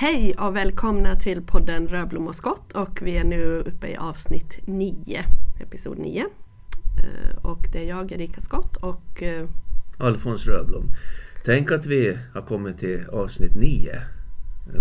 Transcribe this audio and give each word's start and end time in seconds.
Hej 0.00 0.34
och 0.38 0.56
välkomna 0.56 1.16
till 1.16 1.42
podden 1.42 1.88
Rödblom 1.88 2.26
och 2.28 2.34
skott 2.34 2.72
och 2.72 3.02
vi 3.02 3.16
är 3.16 3.24
nu 3.24 3.44
uppe 3.66 3.88
i 3.88 3.96
avsnitt 3.96 4.60
9, 4.64 5.24
episod 5.60 5.98
9. 5.98 6.20
Eh, 6.20 7.36
Och 7.42 7.66
det 7.72 7.78
är 7.78 7.88
jag, 7.88 8.12
Erika 8.12 8.40
Skott 8.40 8.76
och 8.76 9.22
eh, 9.22 9.48
Alfons 9.98 10.46
Röblom. 10.46 10.84
Tänk 11.44 11.70
att 11.70 11.86
vi 11.86 12.18
har 12.34 12.40
kommit 12.40 12.78
till 12.78 13.04
avsnitt 13.12 13.54
9. 13.54 14.00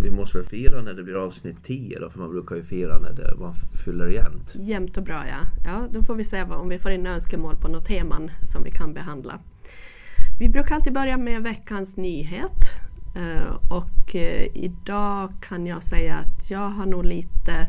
Vi 0.04 0.12
måste 0.12 0.38
väl 0.38 0.48
fira 0.48 0.82
när 0.82 0.94
det 0.94 1.04
blir 1.04 1.16
avsnitt 1.26 1.64
10 1.64 2.00
då, 2.00 2.10
för 2.10 2.20
man 2.20 2.30
brukar 2.30 2.56
ju 2.56 2.64
fira 2.64 3.00
när 3.00 3.14
det, 3.14 3.36
man 3.40 3.54
fyller 3.86 4.08
jämnt. 4.08 4.56
jämnt 4.56 4.98
och 4.98 5.04
bra 5.04 5.24
ja. 5.28 5.48
Ja, 5.66 5.88
då 5.92 6.04
får 6.04 6.16
vi 6.16 6.24
se 6.24 6.44
vad, 6.44 6.58
om 6.58 6.70
vi 6.70 6.80
får 6.80 6.92
in 6.92 7.08
önskemål 7.08 7.56
på 7.56 7.68
några 7.68 7.86
teman 7.86 8.32
som 8.42 8.64
vi 8.64 8.72
kan 8.72 8.94
behandla. 8.94 9.40
Vi 10.40 10.50
brukar 10.50 10.76
alltid 10.76 10.94
börja 10.94 11.18
med 11.18 11.44
veckans 11.44 11.98
nyhet. 11.98 12.89
Eh, 13.16 13.56
Och 13.70 14.16
eh, 14.16 14.48
idag 14.54 15.30
kan 15.42 15.66
jag 15.68 15.84
säga 15.84 16.16
att 16.16 16.50
jag 16.50 16.70
har 16.70 16.86
nog 16.86 17.06
lite 17.06 17.68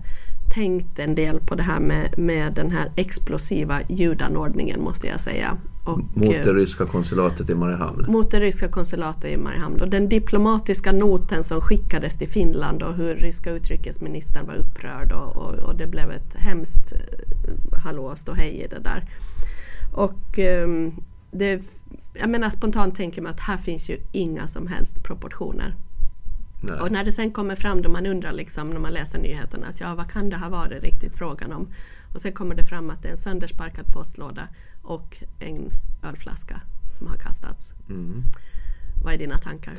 tänkt 0.55 0.99
en 0.99 1.15
del 1.15 1.41
på 1.41 1.55
det 1.55 1.63
här 1.63 1.81
med, 1.81 2.19
med 2.19 2.55
den 2.55 2.71
här 2.71 2.93
explosiva 2.97 3.81
ljudanordningen 3.89 4.81
måste 4.81 5.07
jag 5.07 5.21
säga. 5.21 5.57
Och, 5.85 5.99
Mot 5.99 6.35
eh, 6.35 6.43
det 6.45 6.53
ryska 6.53 6.87
konsulatet 6.87 7.51
i 7.51 7.55
Mariehamn. 7.55 8.05
mot 8.09 8.31
det 8.31 8.41
ryska 8.41 8.69
konsulatet 8.69 9.31
i 9.31 9.37
Mariehamn 9.37 9.81
och 9.81 9.89
den 9.89 10.09
diplomatiska 10.09 10.93
noten 10.93 11.45
som 11.45 11.61
skickades 11.61 12.19
till 12.19 12.29
Finland 12.29 12.83
och 12.83 12.95
hur 12.95 13.15
ryska 13.15 13.51
utrikesministern 13.51 14.47
var 14.47 14.55
upprörd 14.55 15.13
och, 15.13 15.37
och, 15.37 15.55
och 15.55 15.77
det 15.77 15.87
blev 15.87 16.11
ett 16.11 16.35
hemskt 16.35 16.93
eh, 16.93 17.79
hallå 17.85 18.15
hej 18.37 18.63
i 18.65 18.67
det 18.69 18.81
där. 18.81 19.05
Och 19.93 20.39
ehm, 20.39 20.93
det, 21.31 21.63
jag 22.21 22.31
menar 22.31 22.51
spontant 22.51 22.97
tänker 22.97 23.23
man 23.23 23.33
att 23.33 23.41
här 23.41 23.57
finns 23.57 23.89
ju 23.91 23.99
inga 24.13 24.49
som 24.49 24.67
helst 24.67 25.03
proportioner. 25.03 25.75
Nej. 26.63 26.81
Och 26.81 26.93
när 26.93 27.05
det 27.05 27.13
sen 27.13 27.31
kommer 27.31 27.57
fram 27.57 27.83
då 27.83 27.91
man 27.91 28.07
undrar 28.07 28.33
liksom 28.33 28.71
när 28.71 28.79
man 28.81 28.93
läser 28.93 29.19
nyheterna 29.19 29.67
att 29.67 29.81
ja 29.81 29.95
vad 29.95 30.11
kan 30.11 30.31
det 30.31 30.37
ha 30.37 30.49
varit 30.49 30.83
riktigt 30.83 31.17
frågan 31.17 31.53
om? 31.53 31.69
Och 32.15 32.21
sen 32.21 32.33
kommer 32.33 32.55
det 32.55 32.65
fram 32.65 32.91
att 32.91 33.03
det 33.03 33.09
är 33.09 33.13
en 33.13 33.19
söndersparkad 33.19 33.87
postlåda 33.87 34.49
och 34.83 35.17
en 35.39 35.71
ölflaska 36.03 36.61
som 36.99 37.07
har 37.07 37.17
kastats. 37.17 37.73
Mm. 37.89 38.23
Vad 39.05 39.15
är 39.15 39.19
dina 39.19 39.39
tankar? 39.39 39.75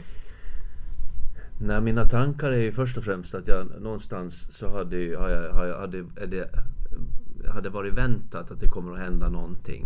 Nej, 1.59 1.81
mina 1.81 2.05
tankar 2.05 2.51
är 2.51 2.61
ju 2.61 2.71
först 2.71 2.97
och 2.97 3.03
främst 3.03 3.35
att 3.35 3.47
jag 3.47 3.81
någonstans 3.81 4.47
så 4.51 4.77
hade, 4.77 4.97
ju- 4.97 5.15
har 5.15 5.29
jag, 5.29 5.53
har 5.53 5.65
jag, 5.65 5.79
hade, 5.79 6.03
det, 6.27 6.49
hade 7.53 7.69
varit 7.69 7.93
väntat 7.93 8.51
att 8.51 8.59
det 8.59 8.67
kommer 8.67 8.93
att 8.93 8.99
hända 8.99 9.29
någonting. 9.29 9.85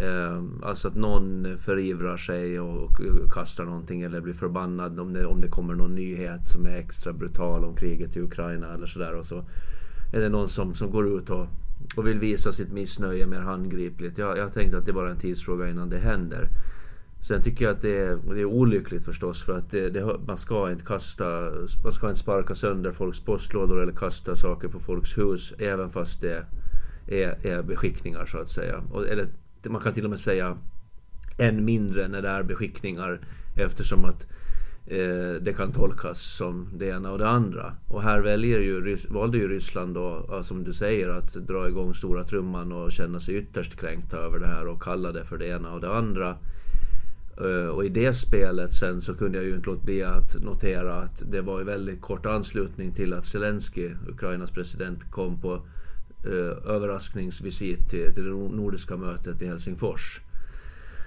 Eh, 0.00 0.42
alltså 0.62 0.88
att 0.88 0.94
någon 0.94 1.58
förivrar 1.58 2.16
sig 2.16 2.60
och, 2.60 2.82
och 2.82 3.32
kastar 3.32 3.64
någonting 3.64 4.02
eller 4.02 4.20
blir 4.20 4.34
förbannad 4.34 5.00
om 5.00 5.12
det, 5.12 5.26
om 5.26 5.40
det 5.40 5.48
kommer 5.48 5.74
någon 5.74 5.94
nyhet 5.94 6.48
som 6.48 6.66
är 6.66 6.76
extra 6.76 7.12
brutal 7.12 7.64
om 7.64 7.76
kriget 7.76 8.16
i 8.16 8.20
Ukraina 8.20 8.74
eller 8.74 8.86
sådär. 8.86 9.14
Och 9.14 9.26
så 9.26 9.44
är 10.12 10.20
det 10.20 10.28
någon 10.28 10.48
som, 10.48 10.74
som 10.74 10.90
går 10.90 11.18
ut 11.18 11.30
och, 11.30 11.46
och 11.96 12.06
vill 12.06 12.18
visa 12.18 12.52
sitt 12.52 12.72
missnöje 12.72 13.26
mer 13.26 13.40
handgripligt. 13.40 14.18
Jag, 14.18 14.38
jag 14.38 14.52
tänkte 14.52 14.78
att 14.78 14.86
det 14.86 14.92
bara 14.92 15.08
är 15.08 15.12
en 15.12 15.18
tidsfråga 15.18 15.70
innan 15.70 15.90
det 15.90 15.98
händer. 15.98 16.48
Sen 17.20 17.42
tycker 17.42 17.64
jag 17.64 17.74
att 17.74 17.82
det 17.82 17.96
är, 17.98 18.18
det 18.34 18.40
är 18.40 18.44
olyckligt 18.44 19.04
förstås 19.04 19.42
för 19.42 19.58
att 19.58 19.70
det, 19.70 19.90
det, 19.90 20.16
man 20.26 20.38
ska 20.38 20.70
inte 20.70 20.84
kasta, 20.84 21.50
man 21.84 21.92
ska 21.92 22.08
inte 22.08 22.20
sparka 22.20 22.54
sönder 22.54 22.92
folks 22.92 23.20
postlådor 23.20 23.82
eller 23.82 23.92
kasta 23.92 24.36
saker 24.36 24.68
på 24.68 24.80
folks 24.80 25.18
hus 25.18 25.54
även 25.58 25.90
fast 25.90 26.20
det 26.20 26.46
är, 27.06 27.46
är 27.46 27.62
beskickningar 27.62 28.24
så 28.26 28.38
att 28.38 28.50
säga. 28.50 28.82
Och, 28.92 29.08
eller 29.08 29.26
man 29.70 29.80
kan 29.80 29.92
till 29.92 30.04
och 30.04 30.10
med 30.10 30.20
säga 30.20 30.56
än 31.38 31.64
mindre 31.64 32.08
när 32.08 32.22
det 32.22 32.28
är 32.28 32.42
beskickningar 32.42 33.20
eftersom 33.56 34.04
att 34.04 34.26
eh, 34.86 35.42
det 35.42 35.54
kan 35.56 35.72
tolkas 35.72 36.36
som 36.36 36.68
det 36.76 36.86
ena 36.86 37.12
och 37.12 37.18
det 37.18 37.28
andra. 37.28 37.72
Och 37.88 38.02
här 38.02 38.20
väljer 38.20 38.60
ju, 38.60 38.96
valde 39.08 39.38
ju 39.38 39.48
Ryssland 39.48 39.94
då, 39.94 40.40
som 40.42 40.64
du 40.64 40.72
säger, 40.72 41.08
att 41.08 41.34
dra 41.34 41.68
igång 41.68 41.94
stora 41.94 42.24
trumman 42.24 42.72
och 42.72 42.92
känna 42.92 43.20
sig 43.20 43.34
ytterst 43.36 43.76
kränkta 43.80 44.16
över 44.16 44.38
det 44.38 44.46
här 44.46 44.66
och 44.66 44.82
kalla 44.82 45.12
det 45.12 45.24
för 45.24 45.38
det 45.38 45.46
ena 45.46 45.72
och 45.72 45.80
det 45.80 45.96
andra. 45.96 46.36
Eh, 47.36 47.68
och 47.68 47.84
i 47.84 47.88
det 47.88 48.12
spelet 48.12 48.74
sen 48.74 49.00
så 49.00 49.14
kunde 49.14 49.38
jag 49.38 49.46
ju 49.46 49.54
inte 49.54 49.66
låta 49.66 49.84
bli 49.84 50.02
att 50.02 50.42
notera 50.42 50.94
att 50.94 51.22
det 51.30 51.40
var 51.40 51.60
i 51.60 51.64
väldigt 51.64 52.00
kort 52.00 52.26
anslutning 52.26 52.92
till 52.92 53.12
att 53.12 53.26
Zelensky, 53.26 53.90
Ukrainas 54.08 54.50
president, 54.50 55.10
kom 55.10 55.40
på 55.40 55.62
eh, 56.26 56.70
överraskningsvisit 56.74 57.88
till, 57.90 58.14
till 58.14 58.24
det 58.24 58.30
nordiska 58.30 58.96
mötet 58.96 59.42
i 59.42 59.46
Helsingfors. 59.46 60.20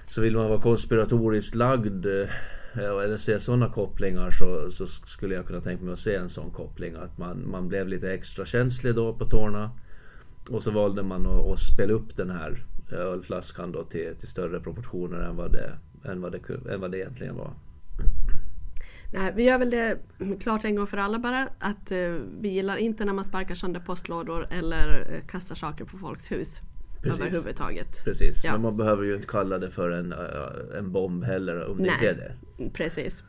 Så 0.08 0.20
vill 0.20 0.36
man 0.36 0.48
vara 0.48 0.60
konspiratoriskt 0.60 1.54
lagd 1.54 2.06
eh, 2.06 2.28
eller 2.74 3.16
se 3.16 3.40
sådana 3.40 3.68
kopplingar 3.68 4.30
så, 4.30 4.70
så 4.70 4.86
skulle 4.86 5.34
jag 5.34 5.46
kunna 5.46 5.60
tänka 5.60 5.84
mig 5.84 5.92
att 5.92 5.98
se 5.98 6.14
en 6.14 6.28
sån 6.28 6.50
koppling. 6.50 6.94
Att 6.94 7.18
man, 7.18 7.50
man 7.50 7.68
blev 7.68 7.88
lite 7.88 8.12
extra 8.12 8.44
känslig 8.44 8.94
då 8.94 9.14
på 9.14 9.24
tårna. 9.24 9.70
Och 10.50 10.62
så 10.62 10.70
valde 10.70 11.02
man 11.02 11.26
att, 11.26 11.52
att 11.52 11.58
spela 11.58 11.92
upp 11.92 12.16
den 12.16 12.30
här 12.30 12.64
ölflaskan 12.92 13.72
då 13.72 13.84
till, 13.84 14.14
till 14.18 14.28
större 14.28 14.60
proportioner 14.60 15.20
än 15.20 15.36
vad, 15.36 15.52
det, 15.52 15.72
än, 16.04 16.20
vad 16.20 16.32
det, 16.32 16.72
än 16.72 16.80
vad 16.80 16.90
det 16.90 16.98
egentligen 16.98 17.36
var. 17.36 17.52
Nej, 19.12 19.32
vi 19.36 19.42
gör 19.42 19.58
väl 19.58 19.70
det 19.70 19.98
klart 20.40 20.64
en 20.64 20.76
gång 20.76 20.86
för 20.86 20.96
alla 20.96 21.18
bara 21.18 21.48
att 21.58 21.90
eh, 21.90 21.98
vi 22.40 22.48
gillar 22.48 22.76
inte 22.76 23.04
när 23.04 23.12
man 23.12 23.24
sparkar 23.24 23.54
sönder 23.54 23.80
postlådor 23.80 24.46
eller 24.50 25.06
eh, 25.14 25.26
kastar 25.26 25.54
saker 25.54 25.84
på 25.84 25.98
folks 25.98 26.30
hus. 26.32 26.60
Precis. 27.02 27.20
Överhuvudtaget. 27.20 28.04
Precis, 28.04 28.44
Ja. 28.44 28.52
men 28.52 28.62
man 28.62 28.76
behöver 28.76 29.04
ju 29.04 29.14
inte 29.14 29.26
kalla 29.26 29.58
det 29.58 29.70
för 29.70 29.90
en, 29.90 30.12
eh, 30.12 30.78
en 30.78 30.92
bomb 30.92 31.24
heller 31.24 31.70
om 31.70 31.76
det 31.76 31.82
Nej. 31.82 31.92
inte 31.92 32.08
är 32.10 32.14
det. 32.14 32.70
Precis. 32.70 33.22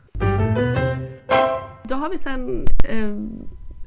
Då 1.84 1.94
har 1.94 2.10
vi 2.10 2.18
sen 2.18 2.64
eh, 2.88 3.14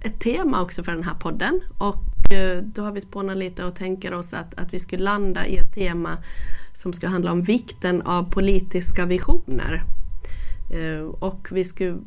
ett 0.10 0.20
tema 0.20 0.62
också 0.62 0.84
för 0.84 0.92
den 0.92 1.04
här 1.04 1.16
podden 1.16 1.62
och 1.78 2.34
eh, 2.34 2.64
då 2.64 2.82
har 2.82 2.92
vi 2.92 3.02
spånat 3.02 3.38
lite 3.38 3.66
och 3.66 3.76
tänker 3.76 4.14
oss 4.14 4.34
att, 4.34 4.60
att 4.60 4.74
vi 4.74 4.80
skulle 4.80 5.04
landa 5.04 5.48
i 5.48 5.58
ett 5.58 5.74
tema 5.74 6.18
som 6.74 6.94
ska 6.94 7.08
handla 7.08 7.32
om 7.32 7.42
vikten 7.44 8.02
av 8.02 8.32
politiska 8.32 9.06
visioner. 9.06 9.84
Eh, 10.74 11.06
och 11.20 11.48
vi 11.52 11.64
skulle 11.64 11.98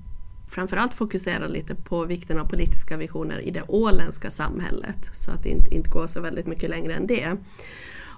framförallt 0.49 0.95
fokusera 0.95 1.47
lite 1.47 1.75
på 1.75 2.05
vikten 2.05 2.39
av 2.39 2.49
politiska 2.49 2.97
visioner 2.97 3.41
i 3.41 3.51
det 3.51 3.63
åländska 3.69 4.31
samhället 4.31 5.11
så 5.13 5.31
att 5.31 5.43
det 5.43 5.49
inte, 5.49 5.75
inte 5.75 5.91
går 5.91 6.07
så 6.07 6.21
väldigt 6.21 6.47
mycket 6.47 6.71
längre 6.71 6.95
än 6.95 7.07
det. 7.07 7.37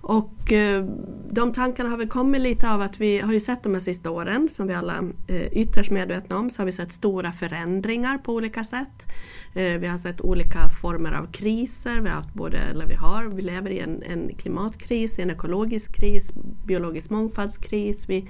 Och 0.00 0.52
eh, 0.52 0.84
de 1.30 1.52
tankarna 1.52 1.90
har 1.90 1.96
väl 1.96 2.08
kommit 2.08 2.40
lite 2.40 2.70
av 2.70 2.80
att 2.80 3.00
vi 3.00 3.18
har 3.18 3.32
ju 3.32 3.40
sett 3.40 3.62
de 3.62 3.74
här 3.74 3.80
sista 3.80 4.10
åren, 4.10 4.48
som 4.52 4.66
vi 4.66 4.74
alla 4.74 5.04
eh, 5.26 5.46
ytterst 5.52 5.90
medvetna 5.90 6.38
om, 6.38 6.50
så 6.50 6.60
har 6.60 6.66
vi 6.66 6.72
sett 6.72 6.92
stora 6.92 7.32
förändringar 7.32 8.18
på 8.18 8.34
olika 8.34 8.64
sätt. 8.64 9.06
Vi 9.54 9.86
har 9.86 9.98
sett 9.98 10.20
olika 10.20 10.68
former 10.82 11.12
av 11.12 11.32
kriser, 11.32 12.00
vi 12.00 12.08
har 12.08 12.16
haft 12.16 12.34
både, 12.34 12.58
eller 12.58 12.86
vi 12.86 12.94
har, 12.94 13.24
vi 13.24 13.42
lever 13.42 13.70
i 13.70 13.78
en, 13.78 14.02
en 14.02 14.34
klimatkris, 14.34 15.18
en 15.18 15.30
ekologisk 15.30 15.92
kris, 15.92 16.32
biologisk 16.64 17.10
mångfaldskris. 17.10 18.08
Vi, 18.08 18.28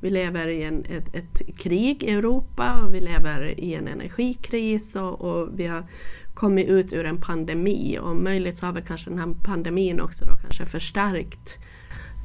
vi 0.00 0.10
lever 0.10 0.48
i 0.48 0.62
en, 0.62 0.84
ett, 0.84 1.14
ett 1.14 1.56
krig 1.56 2.02
i 2.02 2.10
Europa 2.10 2.82
och 2.84 2.94
vi 2.94 3.00
lever 3.00 3.60
i 3.60 3.74
en 3.74 3.88
energikris 3.88 4.96
och, 4.96 5.20
och 5.20 5.48
vi 5.60 5.66
har 5.66 5.82
kommit 6.34 6.68
ut 6.68 6.92
ur 6.92 7.04
en 7.04 7.20
pandemi 7.20 7.98
och 8.02 8.16
möjligt 8.16 8.58
så 8.58 8.66
har 8.66 8.72
väl 8.72 8.82
kanske 8.82 9.10
den 9.10 9.18
här 9.18 9.34
pandemin 9.44 10.00
också 10.00 10.24
då 10.24 10.36
kanske 10.36 10.66
förstärkt 10.66 11.58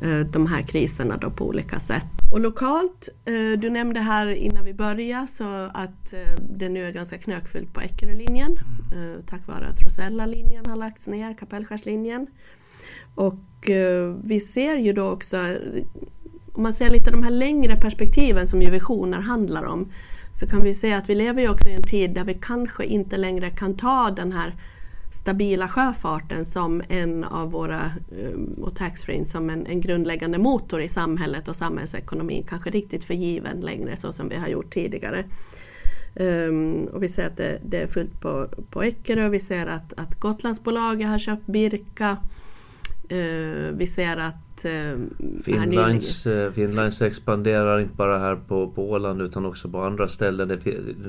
eh, 0.03 0.19
de 0.19 0.45
här 0.45 0.61
kriserna 0.61 1.17
då 1.17 1.31
på 1.31 1.47
olika 1.47 1.79
sätt. 1.79 2.05
Och 2.31 2.39
lokalt, 2.39 3.09
eh, 3.25 3.59
du 3.59 3.69
nämnde 3.69 3.99
här 3.99 4.27
innan 4.27 4.65
vi 4.65 4.73
började 4.73 5.27
så 5.27 5.69
att 5.73 6.13
eh, 6.13 6.43
det 6.57 6.69
nu 6.69 6.85
är 6.85 6.91
ganska 6.91 7.17
knökfullt 7.17 7.73
på 7.73 7.81
Eckerölinjen 7.81 8.57
eh, 8.93 9.25
tack 9.25 9.47
vare 9.47 9.65
att 9.65 9.81
Rosella-linjen 9.81 10.65
har 10.65 10.75
lagts 10.75 11.07
ner, 11.07 11.33
Kapellskärslinjen. 11.33 12.27
Och 13.15 13.69
eh, 13.69 14.15
vi 14.23 14.39
ser 14.39 14.77
ju 14.77 14.93
då 14.93 15.09
också, 15.09 15.57
om 16.53 16.63
man 16.63 16.73
ser 16.73 16.89
lite 16.89 17.11
de 17.11 17.23
här 17.23 17.31
längre 17.31 17.75
perspektiven 17.75 18.47
som 18.47 18.61
ju 18.61 18.69
visioner 18.69 19.17
handlar 19.17 19.63
om, 19.63 19.91
så 20.33 20.47
kan 20.47 20.63
vi 20.63 20.73
se 20.73 20.93
att 20.93 21.09
vi 21.09 21.15
lever 21.15 21.41
ju 21.41 21.49
också 21.49 21.69
i 21.69 21.73
en 21.73 21.83
tid 21.83 22.11
där 22.11 22.23
vi 22.23 22.33
kanske 22.41 22.85
inte 22.85 23.17
längre 23.17 23.49
kan 23.49 23.77
ta 23.77 24.11
den 24.11 24.31
här 24.31 24.55
stabila 25.13 25.67
sjöfarten 25.67 26.45
som 26.45 26.81
en 26.89 27.23
av 27.23 27.51
våra, 27.51 27.85
eh, 27.85 28.61
och 28.61 28.75
taxfree 28.75 29.25
som 29.25 29.49
en, 29.49 29.65
en 29.65 29.81
grundläggande 29.81 30.37
motor 30.37 30.81
i 30.81 30.87
samhället 30.87 31.47
och 31.47 31.55
samhällsekonomin 31.55 32.43
kanske 32.49 32.69
riktigt 32.69 33.03
för 33.03 33.13
given 33.13 33.59
längre 33.59 33.95
så 33.95 34.13
som 34.13 34.29
vi 34.29 34.35
har 34.35 34.47
gjort 34.47 34.73
tidigare. 34.73 35.23
Um, 36.15 36.85
och 36.85 37.03
vi 37.03 37.09
ser 37.09 37.27
att 37.27 37.37
det, 37.37 37.59
det 37.65 37.81
är 37.81 37.87
fullt 37.87 38.21
på, 38.21 38.47
på 38.69 38.83
Eckerö, 38.83 39.29
vi 39.29 39.39
ser 39.39 39.65
att, 39.65 39.93
att 39.93 40.19
Gotlandsbolaget 40.19 41.07
har 41.07 41.19
köpt 41.19 41.45
Birka. 41.45 42.17
Uh, 43.11 43.71
vi 43.77 43.87
ser 43.87 44.17
att 44.17 44.42
uh, 44.65 44.71
här 44.71 44.97
Finlands, 45.43 46.25
eh, 46.25 46.51
Finlands 46.51 47.01
expanderar 47.01 47.79
inte 47.79 47.95
bara 47.95 48.19
här 48.19 48.35
på, 48.35 48.67
på 48.67 48.89
Åland 48.89 49.21
utan 49.21 49.45
också 49.45 49.69
på 49.69 49.81
andra 49.81 50.07
ställen. 50.07 50.47
Det, 50.47 50.59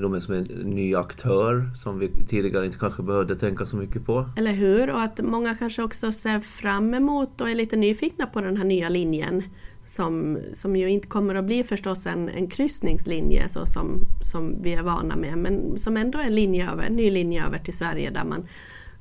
de 0.01 0.13
är 0.13 0.19
som 0.19 0.33
en 0.33 0.43
ny 0.63 0.95
aktör 0.95 1.69
som 1.75 1.99
vi 1.99 2.09
tidigare 2.27 2.65
inte 2.65 2.77
kanske 2.77 3.03
behövde 3.03 3.35
tänka 3.35 3.65
så 3.65 3.75
mycket 3.75 4.05
på. 4.05 4.29
Eller 4.37 4.51
hur? 4.51 4.89
Och 4.89 5.01
att 5.01 5.19
många 5.23 5.55
kanske 5.55 5.83
också 5.83 6.11
ser 6.11 6.39
fram 6.39 6.93
emot 6.93 7.41
och 7.41 7.49
är 7.49 7.55
lite 7.55 7.75
nyfikna 7.75 8.25
på 8.25 8.41
den 8.41 8.57
här 8.57 8.65
nya 8.65 8.89
linjen 8.89 9.43
som, 9.85 10.39
som 10.53 10.75
ju 10.75 10.89
inte 10.89 11.07
kommer 11.07 11.35
att 11.35 11.45
bli 11.45 11.63
förstås 11.63 12.05
en, 12.05 12.29
en 12.29 12.47
kryssningslinje 12.47 13.49
så 13.49 13.65
som, 13.65 13.99
som 14.21 14.61
vi 14.61 14.73
är 14.73 14.83
vana 14.83 15.15
med 15.15 15.37
men 15.37 15.79
som 15.79 15.97
ändå 15.97 16.19
är 16.19 16.23
en, 16.23 16.35
linje 16.35 16.71
över, 16.71 16.83
en 16.83 16.95
ny 16.95 17.11
linje 17.11 17.45
över 17.45 17.57
till 17.57 17.77
Sverige 17.77 18.09
där 18.09 18.25
man, 18.25 18.47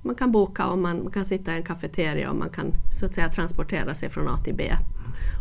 man 0.05 0.15
kan 0.15 0.33
boka 0.33 0.67
och 0.67 0.79
man, 0.79 1.11
kan 1.11 1.25
sitta 1.25 1.53
i 1.53 1.57
en 1.57 1.63
kafeteria 1.63 2.31
och 2.31 2.37
man 2.37 2.51
kan 2.51 2.73
så 2.93 3.07
att 3.07 3.15
säga 3.15 3.29
transportera 3.29 3.95
sig 3.95 4.11
från 4.11 4.29
A 4.29 4.39
till 4.45 4.55
B. 4.55 4.73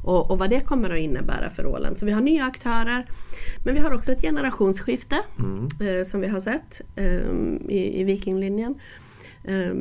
Och, 0.04 0.31
och, 0.31 0.39
vad 0.39 0.50
det 0.50 0.60
kommer 0.60 0.89
att 0.89 1.00
innebära 1.00 1.50
för 1.50 1.65
Åland. 1.65 1.98
Så 1.98 2.06
vi 2.06 2.12
har 2.12 2.21
nya 2.21 2.45
aktörer 2.45 3.10
men 3.65 3.74
vi 3.74 3.80
har 3.80 3.94
också 3.94 4.12
ett 4.12 4.21
generationsskifte 4.21 5.19
mm. 5.39 5.68
eh, 5.81 6.06
som 6.06 6.21
vi 6.21 6.27
har 6.27 6.39
sett 6.39 6.81
eh, 6.95 7.31
i, 7.69 8.01
i 8.01 8.04
Vikinglinjen. 8.04 8.75
Eh, 9.44 9.74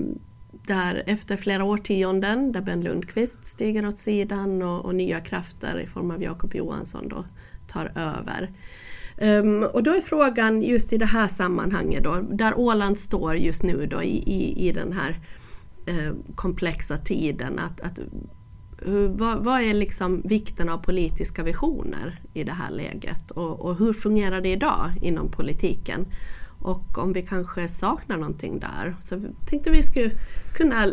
där 0.67 1.03
efter 1.07 1.37
flera 1.37 1.65
årtionden 1.65 2.53
där 2.53 2.61
Ben 2.61 2.81
Lundqvist 2.81 3.47
stiger 3.47 3.87
åt 3.87 3.99
sidan 3.99 4.63
och, 4.63 4.85
och 4.85 4.95
nya 4.95 5.21
krafter 5.21 5.81
i 5.81 5.87
form 5.87 6.11
av 6.11 6.23
Jakob 6.23 6.55
Johansson 6.55 7.09
då 7.09 7.25
tar 7.67 7.93
över. 7.97 8.51
Um, 9.23 9.63
och 9.63 9.83
då 9.83 9.91
är 9.91 10.01
frågan 10.01 10.63
just 10.63 10.93
i 10.93 10.99
det 10.99 11.07
här 11.07 11.29
sammanhanget 11.29 12.05
då, 12.05 12.21
där 12.31 12.59
Åland 12.59 12.99
står 12.99 13.37
just 13.37 13.63
nu 13.63 13.87
då 13.87 14.03
i, 14.03 14.17
i, 14.17 14.69
i 14.69 14.73
den 14.73 14.93
här 14.93 15.21
uh, 15.89 16.13
komplexa 16.35 16.97
tiden. 16.97 17.59
Att, 17.59 17.81
att, 17.81 17.99
uh, 18.89 19.11
vad, 19.11 19.45
vad, 19.45 19.61
är 19.61 19.75
liksom 19.75 20.23
vikten 20.25 20.69
av 20.69 20.79
politiska 20.79 21.43
visioner 21.43 22.21
i 22.35 22.45
det 22.45 22.53
här 22.53 22.71
läget 22.71 23.31
och, 23.31 23.61
och 23.61 23.77
hur 23.77 23.93
fungerar 23.93 24.41
det 24.41 24.53
idag 24.53 24.91
inom 25.03 25.31
politiken? 25.31 26.07
Och 26.63 26.99
om 26.99 27.13
vi 27.13 27.23
kanske 27.23 27.69
saknar 27.69 28.17
någonting 28.17 28.59
där. 28.61 28.95
Så 29.01 29.21
tänkte 29.47 29.71
vi 29.71 29.83
skulle 29.83 30.11
kunna 30.55 30.87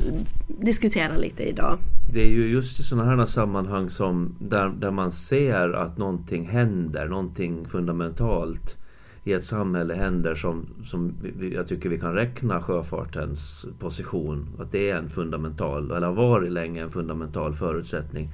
diskutera 0.48 1.18
lite 1.18 1.44
idag. 1.44 1.78
Det 2.14 2.22
är 2.22 2.30
ju 2.30 2.48
just 2.48 2.80
i 2.80 2.84
sådana 2.84 3.16
här 3.16 3.26
sammanhang 3.26 3.90
som 3.90 4.36
där, 4.40 4.70
där 4.70 4.92
man 4.92 5.12
ser 5.12 5.70
att 5.70 5.98
någonting 5.98 6.48
händer, 6.48 7.08
någonting 7.08 7.66
fundamentalt 7.68 8.76
i 9.24 9.34
ett 9.34 9.46
samhälle 9.46 9.94
händer 9.94 10.36
som, 10.36 10.66
som 10.86 11.14
jag 11.54 11.68
tycker 11.68 11.90
vi 11.90 12.00
kan 12.00 12.14
räkna 12.14 12.62
sjöfartens 12.62 13.66
position. 13.80 14.48
Att 14.60 14.72
det 14.72 14.90
är 14.90 14.98
en 14.98 15.10
fundamental, 15.10 15.92
eller 15.92 16.08
har 16.08 16.14
varit 16.14 16.52
länge 16.52 16.84
en 16.84 16.92
fundamental 16.92 17.54
förutsättning 17.54 18.30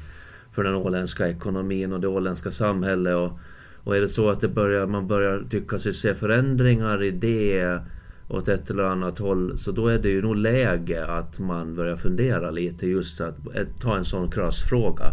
för 0.51 0.63
den 0.63 0.75
åländska 0.75 1.29
ekonomin 1.29 1.93
och 1.93 1.99
det 1.99 2.07
åländska 2.07 2.51
samhället. 2.51 3.15
Och, 3.15 3.39
och 3.85 3.97
är 3.97 4.01
det 4.01 4.09
så 4.09 4.29
att 4.29 4.41
det 4.41 4.47
börjar, 4.47 4.87
man 4.87 5.07
börjar 5.07 5.43
tycka 5.49 5.79
sig 5.79 5.93
se 5.93 6.13
förändringar 6.13 7.03
i 7.03 7.11
det 7.11 7.79
åt 8.27 8.47
ett 8.47 8.69
eller 8.69 8.83
annat 8.83 9.19
håll 9.19 9.57
så 9.57 9.71
då 9.71 9.87
är 9.87 9.99
det 9.99 10.09
ju 10.09 10.21
nog 10.21 10.35
läge 10.35 11.05
att 11.05 11.39
man 11.39 11.75
börjar 11.75 11.95
fundera 11.95 12.51
lite 12.51 12.87
just 12.87 13.21
att 13.21 13.37
ta 13.79 13.97
en 13.97 14.05
sån 14.05 14.31
krass 14.31 14.61
fråga. 14.61 15.05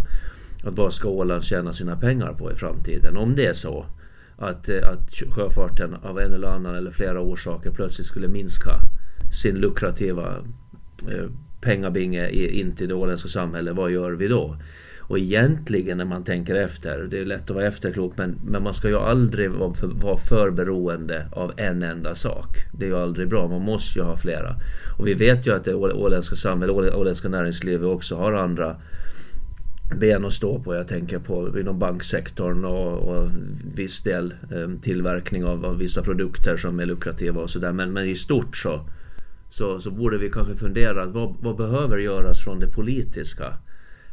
Att 0.64 0.76
vad 0.76 0.92
ska 0.92 1.08
Åland 1.08 1.44
tjäna 1.44 1.72
sina 1.72 1.96
pengar 1.96 2.32
på 2.32 2.52
i 2.52 2.54
framtiden? 2.54 3.16
Om 3.16 3.34
det 3.34 3.46
är 3.46 3.54
så 3.54 3.86
att, 4.36 4.68
eh, 4.68 4.88
att 4.88 5.14
sjöfarten 5.30 5.94
av 5.94 6.20
en 6.20 6.32
eller 6.32 6.48
annan 6.48 6.74
eller 6.74 6.90
flera 6.90 7.20
orsaker 7.20 7.70
plötsligt 7.70 8.06
skulle 8.06 8.28
minska 8.28 8.70
sin 9.32 9.54
lukrativa 9.54 10.36
eh, 11.10 11.26
pengabinge 11.60 12.30
in 12.30 12.76
till 12.76 12.88
det 12.88 12.94
åländska 12.94 13.28
samhället, 13.28 13.76
vad 13.76 13.90
gör 13.90 14.12
vi 14.12 14.28
då? 14.28 14.56
Och 15.12 15.18
egentligen 15.18 15.98
när 15.98 16.04
man 16.04 16.24
tänker 16.24 16.54
efter, 16.54 16.98
det 17.10 17.18
är 17.18 17.24
lätt 17.24 17.42
att 17.42 17.50
vara 17.50 17.66
efterklok 17.66 18.12
men, 18.16 18.38
men 18.44 18.62
man 18.62 18.74
ska 18.74 18.88
ju 18.88 18.96
aldrig 18.96 19.50
vara 19.50 19.74
för, 19.74 19.86
vara 19.86 20.16
för 20.16 20.50
beroende 20.50 21.26
av 21.32 21.52
en 21.56 21.82
enda 21.82 22.14
sak. 22.14 22.56
Det 22.72 22.84
är 22.84 22.88
ju 22.88 22.96
aldrig 22.96 23.28
bra, 23.28 23.48
man 23.48 23.62
måste 23.62 23.98
ju 23.98 24.04
ha 24.04 24.16
flera. 24.16 24.56
Och 24.98 25.06
vi 25.06 25.14
vet 25.14 25.46
ju 25.46 25.54
att 25.54 25.64
det 25.64 25.74
åländska 25.74 26.36
samhället, 26.36 26.94
åländska 26.94 27.28
näringslivet 27.28 27.86
också 27.86 28.16
har 28.16 28.32
andra 28.32 28.76
ben 30.00 30.24
att 30.24 30.32
stå 30.32 30.58
på. 30.58 30.74
Jag 30.74 30.88
tänker 30.88 31.18
på 31.18 31.60
inom 31.60 31.78
banksektorn 31.78 32.64
och, 32.64 32.98
och 32.98 33.28
viss 33.74 34.02
del 34.02 34.34
eh, 34.50 34.80
tillverkning 34.82 35.44
av, 35.44 35.64
av, 35.64 35.78
vissa 35.78 36.02
produkter 36.02 36.56
som 36.56 36.80
är 36.80 36.86
lukrativa 36.86 37.40
och 37.40 37.50
sådär. 37.50 37.72
Men, 37.72 37.92
men 37.92 38.08
i 38.08 38.14
stort 38.14 38.56
så, 38.56 38.80
så, 39.48 39.80
så 39.80 39.90
borde 39.90 40.18
vi 40.18 40.30
kanske 40.30 40.56
fundera, 40.56 41.06
vad, 41.06 41.36
vad 41.40 41.56
behöver 41.56 41.98
göras 41.98 42.44
från 42.44 42.60
det 42.60 42.68
politiska? 42.68 43.54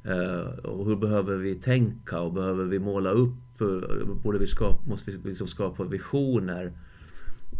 Eh, 0.10 0.66
och 0.66 0.86
hur 0.86 0.96
behöver 0.96 1.36
vi 1.36 1.56
tänka 1.56 2.20
och 2.20 2.34
behöver 2.34 2.66
vi 2.66 2.80
måla 2.80 3.12
upp? 3.12 3.62
Eh, 3.62 4.06
borde 4.24 4.40
vi 4.40 4.48
skapa, 4.48 4.90
måste 4.90 5.12
vi 5.12 5.30
liksom 5.30 5.48
skapa 5.48 5.84
visioner 5.84 6.72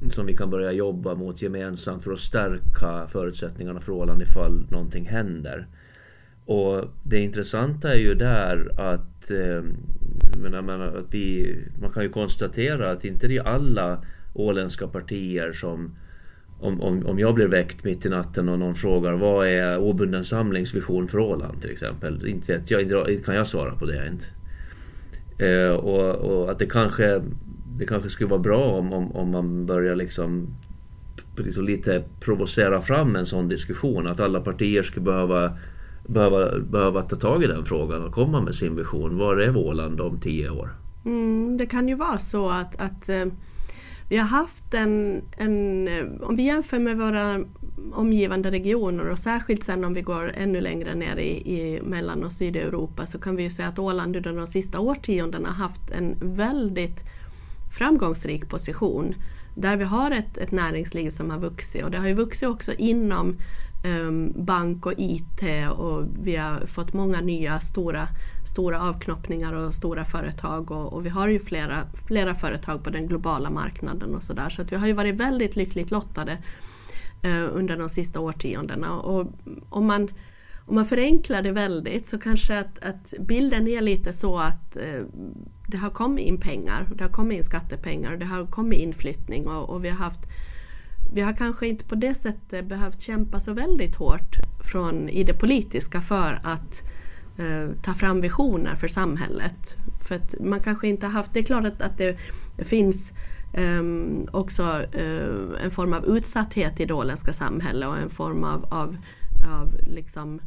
som 0.08 0.26
vi 0.26 0.38
kan 0.38 0.50
börja 0.50 0.72
jobba 0.72 1.16
mot 1.16 1.42
gemensamt 1.42 2.04
för 2.04 2.12
att 2.12 2.20
stärka 2.20 3.08
förutsättningarna 3.08 3.80
för 3.80 3.92
Åland 3.92 4.22
ifall 4.22 4.66
någonting 4.70 5.06
händer. 5.06 5.68
Och 6.46 6.86
det 7.04 7.20
intressanta 7.20 7.94
är 7.94 8.00
ju 8.00 8.16
där 8.16 8.72
att, 8.78 9.32
eh, 9.32 9.64
menar, 10.38 10.80
att 10.80 11.14
vi, 11.14 11.58
man 11.82 11.92
kan 11.92 12.04
ju 12.04 12.10
konstatera 12.10 12.92
att 12.92 13.06
inte 13.06 13.28
det 13.28 13.38
är 13.38 13.48
alla 13.48 14.04
åländska 14.34 14.88
partier 14.88 15.52
som 15.52 15.96
om, 16.60 16.82
om, 16.82 17.06
om 17.06 17.20
jag 17.20 17.36
blir 17.36 17.48
väckt 17.48 17.84
mitt 17.84 18.06
i 18.06 18.10
natten 18.10 18.50
och 18.50 18.60
någon 18.60 18.76
frågar 18.76 19.14
vad 19.14 19.48
är 19.48 19.80
obunden 19.80 20.24
samlingsvision 20.24 21.08
för 21.08 21.20
Åland 21.20 21.62
till 21.62 21.72
exempel? 21.72 22.28
Inte 22.28 22.54
vet 22.54 22.72
jag, 22.72 22.82
inte 22.82 23.24
kan 23.26 23.36
jag 23.36 23.48
svara 23.48 23.76
på 23.76 23.86
det 23.86 24.08
inte. 24.08 24.26
Eh, 25.46 25.72
och, 25.72 26.16
och, 26.16 26.52
att 26.52 26.60
det 26.60 26.66
kanske, 26.66 27.22
det 27.78 27.86
kanske 27.86 28.10
skulle 28.10 28.30
vara 28.30 28.40
bra 28.40 28.64
om, 28.64 28.94
om, 28.94 29.12
om 29.12 29.32
man 29.32 29.66
börjar 29.66 29.96
liksom, 29.96 30.48
liksom 31.38 31.66
lite 31.66 32.04
provocera 32.20 32.82
fram 32.82 33.16
en 33.16 33.26
sån 33.26 33.48
diskussion. 33.48 34.08
Att 34.08 34.20
alla 34.20 34.42
partier 34.42 34.84
skulle 34.84 35.06
behöva, 35.06 35.58
behöva, 36.08 36.60
behöva 36.60 37.02
ta 37.02 37.16
tag 37.16 37.44
i 37.44 37.48
den 37.48 37.66
frågan 37.66 38.06
och 38.06 38.14
komma 38.14 38.42
med 38.42 38.56
sin 38.56 38.76
vision. 38.76 39.18
Var 39.18 39.38
är 39.38 39.58
Åland 39.58 40.02
om 40.02 40.20
tio 40.20 40.50
år? 40.50 40.70
Mm, 41.06 41.58
det 41.58 41.66
kan 41.66 41.88
ju 41.88 41.96
vara 41.96 42.18
så 42.18 42.50
att, 42.50 42.82
att 42.82 43.10
eh, 43.10 43.26
vi 44.10 44.18
har 44.18 44.28
haft 44.28 44.74
en, 44.74 45.22
en, 45.38 45.90
om 46.22 46.36
vi 46.36 46.44
jämför 46.44 46.80
med 46.80 46.98
våra 46.98 47.46
omgivande 47.92 48.52
regioner 48.52 49.10
och 49.10 49.20
särskilt 49.20 49.64
sen 49.64 49.84
om 49.84 49.94
vi 49.94 50.02
går 50.02 50.32
ännu 50.36 50.62
längre 50.62 50.96
ner 50.96 51.18
i, 51.18 51.60
i 51.60 51.82
Mellan 51.82 52.24
och 52.24 52.32
Sydeuropa 52.32 53.06
så 53.06 53.20
kan 53.20 53.36
vi 53.36 53.44
ju 53.44 53.50
säga 53.50 53.68
att 53.68 53.80
Åland 53.80 54.16
under 54.16 54.34
de 54.34 54.48
sista 54.48 54.80
årtiondena 54.80 55.50
har 55.50 55.56
haft 55.56 55.92
en 55.92 56.16
väldigt 56.22 57.04
framgångsrik 57.78 58.50
position. 58.50 59.16
Där 59.56 59.78
vi 59.78 59.84
har 59.84 60.12
ett, 60.12 60.38
ett 60.38 60.52
näringsliv 60.52 61.10
som 61.10 61.30
har 61.30 61.40
vuxit 61.40 61.84
och 61.84 61.92
det 61.92 61.98
har 61.98 62.08
ju 62.08 62.14
vuxit 62.14 62.50
också 62.50 62.74
inom 62.74 63.36
Ehm, 63.84 64.34
bank 64.36 64.86
och 64.86 64.94
IT 64.98 65.42
och 65.78 66.06
vi 66.24 66.36
har 66.36 66.66
fått 66.66 66.94
många 66.94 67.22
nya 67.22 67.60
stora 67.60 68.08
stora 68.46 68.82
avknoppningar 68.82 69.54
och 69.54 69.74
stora 69.74 70.06
företag 70.06 70.72
och, 70.72 70.94
och, 70.94 71.06
vi 71.06 71.10
har 71.10 71.28
ju 71.28 71.40
flera, 71.40 71.84
flera 72.08 72.36
företag 72.36 72.84
på 72.84 72.90
den 72.90 73.08
globala 73.08 73.50
marknaden 73.50 74.16
och 74.16 74.24
sådär. 74.24 74.50
Så 74.50 74.62
att 74.62 74.72
vi 74.72 74.76
har 74.76 74.88
ju 74.88 74.94
varit 74.94 75.16
väldigt 75.16 75.56
lyckligt 75.56 75.92
lottade 75.92 76.38
eh, 77.22 77.46
under 77.54 77.78
de 77.78 77.90
sista 77.90 78.20
årtiondena. 78.20 79.00
Och 79.00 79.28
om 79.70 79.86
man, 79.86 80.08
om 80.66 80.76
man 80.76 80.86
förenklar 80.86 81.42
det 81.42 81.52
väldigt 81.52 82.08
så 82.08 82.20
kanske 82.20 82.60
att, 82.60 82.80
att 82.86 83.14
bilden 83.20 83.68
är 83.68 83.82
lite 83.82 84.14
så 84.14 84.38
att 84.38 84.76
eh, 84.76 85.04
det 85.68 85.78
har 85.78 85.90
kommit 85.90 86.26
in 86.26 86.40
pengar, 86.40 86.88
det 86.96 87.04
har 87.04 87.12
kommit 87.12 87.38
in 87.38 87.44
skattepengar, 87.44 88.18
det 88.18 88.26
har 88.26 88.46
kommit 88.46 88.80
inflyttning 88.80 89.48
och, 89.48 89.70
och 89.70 89.86
vi 89.86 89.90
har 89.90 89.98
haft 89.98 90.30
vi 91.14 91.22
har 91.22 91.34
kanske 91.34 91.68
inte 91.68 91.84
på 91.84 91.96
det 91.96 92.16
sättet 92.16 92.66
behövt 92.66 93.02
kämpa 93.02 93.40
så 93.40 93.54
väldigt 93.54 93.96
hårt 93.96 94.36
från, 94.60 95.10
i 95.10 95.24
det 95.24 95.34
politiska 95.34 96.02
för 96.02 96.40
att 96.44 96.82
eh, 97.38 97.70
ta 97.82 97.94
fram 97.94 98.22
visioner 98.22 98.76
för 98.76 98.88
samhället. 98.88 99.78
För 100.02 100.16
att 100.16 100.36
man 100.40 100.60
kanske 100.60 100.88
inte 100.88 101.08
haft, 101.08 101.34
det 101.34 101.40
är 101.40 101.44
klart 101.44 101.66
att, 101.66 101.82
att 101.82 101.98
det 101.98 102.18
finns 102.58 103.12
eh, 103.54 103.84
också 104.32 104.64
eh, 104.92 105.64
en 105.64 105.72
form 105.72 105.94
av 105.94 106.06
utsatthet 106.06 106.80
i 106.80 106.86
det 106.86 106.94
åländska 106.94 107.34
samhället 107.34 107.90
och 107.90 107.98
en 107.98 108.10
form 108.10 108.44
av, 108.44 108.66
av, 108.74 108.98
av 109.60 109.74
liksom, 109.88 110.42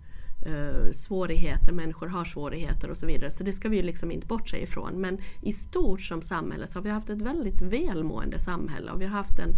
eh, 0.46 0.92
svårigheter, 0.92 1.72
människor 1.72 2.06
har 2.06 2.24
svårigheter 2.24 2.90
och 2.90 2.96
så 2.96 3.06
vidare. 3.06 3.30
Så 3.30 3.44
det 3.44 3.52
ska 3.52 3.68
vi 3.68 3.76
ju 3.76 3.82
liksom 3.82 4.10
inte 4.10 4.26
bortse 4.26 4.62
ifrån. 4.62 5.00
Men 5.00 5.18
i 5.40 5.52
stort 5.52 6.00
som 6.00 6.22
samhälle 6.22 6.66
så 6.66 6.78
har 6.78 6.84
vi 6.84 6.90
haft 6.90 7.10
ett 7.10 7.22
väldigt 7.22 7.62
välmående 7.62 8.38
samhälle 8.38 8.90
och 8.90 9.00
vi 9.00 9.04
har 9.04 9.16
haft 9.16 9.38
en, 9.38 9.50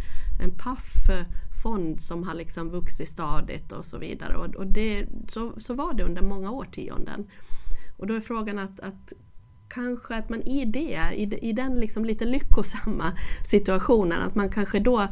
en 0.42 0.50
paff 0.50 0.94
fond 1.62 2.02
som 2.02 2.22
har 2.22 2.34
liksom 2.34 2.70
vuxit 2.70 3.08
stadigt 3.08 3.72
och 3.72 3.86
så 3.86 3.98
vidare. 3.98 4.36
Och, 4.36 4.54
och 4.54 4.66
det, 4.66 5.06
så, 5.28 5.52
så 5.56 5.74
var 5.74 5.94
det 5.94 6.04
under 6.04 6.22
många 6.22 6.50
årtionden. 6.50 7.26
Och 7.96 8.06
då 8.06 8.14
är 8.14 8.20
frågan 8.20 8.58
att, 8.58 8.80
att 8.80 9.12
kanske 9.68 10.14
att 10.14 10.28
man 10.28 10.42
i 10.42 10.64
det, 10.64 11.00
i, 11.14 11.48
i 11.48 11.52
den 11.52 11.74
liksom 11.80 12.04
lite 12.04 12.24
lyckosamma 12.24 13.12
situationen, 13.46 14.20
att 14.22 14.34
man 14.34 14.48
kanske 14.48 14.80
då 14.80 15.08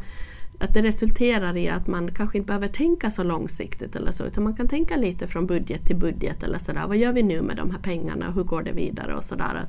att 0.58 0.74
det 0.74 0.82
resulterar 0.82 1.56
i 1.56 1.68
att 1.68 1.86
man 1.86 2.14
kanske 2.14 2.38
inte 2.38 2.46
behöver 2.46 2.68
tänka 2.68 3.10
så 3.10 3.22
långsiktigt 3.22 3.96
eller 3.96 4.12
så, 4.12 4.24
utan 4.24 4.44
man 4.44 4.56
kan 4.56 4.68
tänka 4.68 4.96
lite 4.96 5.28
från 5.28 5.46
budget 5.46 5.86
till 5.86 5.96
budget 5.96 6.42
eller 6.42 6.58
sådär. 6.58 6.86
Vad 6.86 6.96
gör 6.96 7.12
vi 7.12 7.22
nu 7.22 7.42
med 7.42 7.56
de 7.56 7.70
här 7.70 7.78
pengarna? 7.78 8.32
Hur 8.32 8.42
går 8.42 8.62
det 8.62 8.72
vidare? 8.72 9.14
och 9.14 9.24
sådär. 9.24 9.66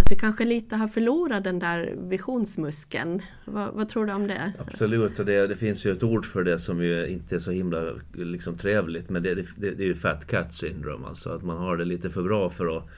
Att 0.00 0.10
vi 0.10 0.16
kanske 0.16 0.44
lite 0.44 0.76
har 0.76 0.88
förlorat 0.88 1.44
den 1.44 1.58
där 1.58 1.94
visionsmuskeln. 1.98 3.22
Vad, 3.44 3.74
vad 3.74 3.88
tror 3.88 4.06
du 4.06 4.12
om 4.12 4.26
det? 4.26 4.52
Absolut, 4.58 5.18
och 5.18 5.26
det, 5.26 5.46
det, 5.46 5.56
finns 5.56 5.86
ju 5.86 5.92
ett 5.92 6.02
ord 6.02 6.26
för 6.26 6.44
det 6.44 6.58
som 6.58 6.82
ju 6.84 7.06
inte 7.06 7.34
är 7.34 7.38
så 7.38 7.50
himla 7.50 7.92
liksom, 8.12 8.58
trevligt. 8.58 9.10
Men 9.10 9.22
det, 9.22 9.34
det, 9.34 9.44
det 9.56 9.82
är 9.82 9.86
ju 9.86 9.94
fat 9.94 10.26
cat 10.26 10.54
syndrome, 10.54 11.06
alltså 11.06 11.30
att 11.30 11.42
man 11.42 11.56
har 11.56 11.76
det 11.76 11.84
lite 11.84 12.10
för 12.10 12.22
bra 12.22 12.50
för 12.50 12.76
att 12.76 12.88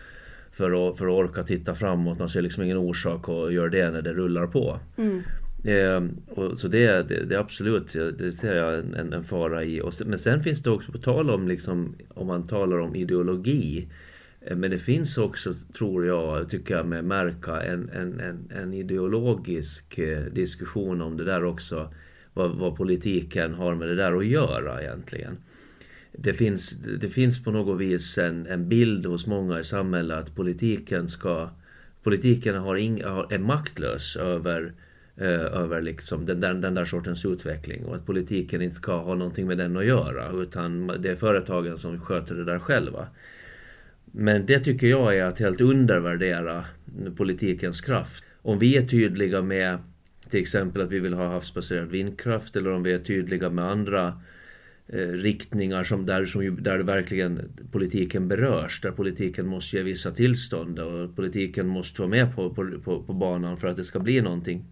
för 0.52 0.90
att, 0.90 0.98
för 0.98 1.06
att 1.06 1.12
orka 1.12 1.42
titta 1.42 1.74
framåt. 1.74 2.18
Man 2.18 2.28
ser 2.28 2.42
liksom 2.42 2.62
ingen 2.62 2.76
orsak 2.76 3.28
att 3.28 3.52
göra 3.52 3.68
det 3.68 3.90
när 3.90 4.02
det 4.02 4.12
rullar 4.12 4.46
på. 4.46 4.78
Mm. 4.96 5.22
Eh, 5.64 6.04
och, 6.28 6.58
så 6.58 6.68
det, 6.68 7.08
det, 7.08 7.24
det, 7.24 7.34
är 7.34 7.38
absolut, 7.38 7.92
det 8.18 8.32
ser 8.32 8.54
jag 8.54 8.78
en, 8.78 9.12
en 9.12 9.24
fara 9.24 9.64
i. 9.64 9.80
Och, 9.80 9.92
men 10.06 10.18
sen 10.18 10.42
finns 10.42 10.62
det 10.62 10.70
också, 10.70 10.92
på 10.92 10.98
tal 10.98 11.30
om, 11.30 11.48
liksom, 11.48 11.94
om 12.08 12.26
man 12.26 12.46
talar 12.46 12.78
om 12.78 12.96
ideologi, 12.96 13.88
eh, 14.40 14.56
men 14.56 14.70
det 14.70 14.78
finns 14.78 15.18
också, 15.18 15.52
tror 15.78 16.06
jag, 16.06 16.48
tycker 16.48 16.76
jag 16.76 16.86
med 16.86 17.04
märka, 17.04 17.62
en, 17.62 17.88
en, 17.88 18.20
en, 18.20 18.50
en 18.50 18.74
ideologisk 18.74 19.98
eh, 19.98 20.24
diskussion 20.24 21.00
om 21.00 21.16
det 21.16 21.24
där 21.24 21.44
också. 21.44 21.94
Vad, 22.34 22.56
vad, 22.56 22.76
politiken 22.76 23.54
har 23.54 23.74
med 23.74 23.88
det 23.88 23.94
där 23.94 24.16
att 24.16 24.26
göra 24.26 24.82
egentligen. 24.82 25.36
Det 26.12 26.32
finns, 26.32 26.70
det 27.00 27.08
finns 27.08 27.44
på 27.44 27.50
något 27.50 27.80
vis 27.80 28.18
en, 28.18 28.46
en 28.46 28.68
bild 28.68 29.06
hos 29.06 29.26
många 29.26 29.60
i 29.60 29.64
samhället 29.64 30.18
att 30.18 30.34
politiken 30.34 31.08
ska 31.08 31.48
Politiken 32.02 32.54
har 32.54 32.76
ing, 32.76 33.00
är 33.00 33.38
maktlös 33.38 34.16
över 34.16 34.72
Eh, 35.16 35.28
över 35.28 35.82
liksom 35.82 36.26
den, 36.26 36.40
den, 36.40 36.60
den, 36.60 36.74
där 36.74 36.84
sortens 36.84 37.24
utveckling 37.24 37.84
och 37.84 37.94
att 37.94 38.06
politiken 38.06 38.62
inte 38.62 38.76
ska 38.76 38.96
ha 38.96 39.14
någonting 39.14 39.46
med 39.46 39.58
den 39.58 39.76
att 39.76 39.86
göra 39.86 40.42
utan 40.42 40.86
det 40.86 41.10
är 41.10 41.16
företagen 41.16 41.78
som 41.78 42.00
sköter 42.00 42.34
det 42.34 42.44
där 42.44 42.58
själva. 42.58 43.06
Men 44.04 44.46
det 44.46 44.58
tycker 44.58 44.86
jag 44.86 45.16
är 45.16 45.24
att 45.24 45.38
helt 45.38 45.60
undervärdera 45.60 46.64
politikens 47.16 47.80
kraft. 47.80 48.24
Om 48.42 48.58
vi 48.58 48.76
är 48.76 48.82
tydliga 48.82 49.42
med 49.42 49.78
till 50.30 50.40
exempel 50.40 50.82
att 50.82 50.92
vi 50.92 50.98
vill 50.98 51.14
ha 51.14 51.28
havsbaserad 51.28 51.88
vindkraft 51.88 52.56
eller 52.56 52.72
om 52.72 52.82
vi 52.82 52.92
är 52.92 52.98
tydliga 52.98 53.50
med 53.50 53.64
andra 53.64 54.20
eh, 54.86 55.08
riktningar 55.08 55.84
som 55.84 56.06
där, 56.06 56.24
som, 56.24 56.62
där 56.62 56.78
verkligen 56.78 57.52
politiken 57.72 58.28
berörs, 58.28 58.80
där 58.80 58.90
politiken 58.90 59.46
måste 59.46 59.76
ge 59.76 59.82
vissa 59.82 60.10
tillstånd 60.10 60.78
och 60.78 61.16
politiken 61.16 61.66
måste 61.66 62.00
vara 62.00 62.10
med 62.10 62.36
på, 62.36 62.54
på, 62.54 62.70
på, 62.84 63.02
på 63.02 63.12
banan 63.12 63.56
för 63.56 63.68
att 63.68 63.76
det 63.76 63.84
ska 63.84 63.98
bli 63.98 64.20
någonting. 64.20 64.64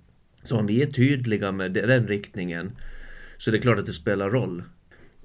Så 0.43 0.57
om 0.57 0.67
vi 0.67 0.83
är 0.83 0.87
tydliga 0.87 1.53
med 1.53 1.73
den 1.73 2.09
riktningen 2.09 2.73
så 3.37 3.51
är 3.51 3.53
det 3.53 3.59
klart 3.59 3.79
att 3.79 3.87
det 3.87 3.93
spelar 3.93 4.31
roll. 4.31 4.63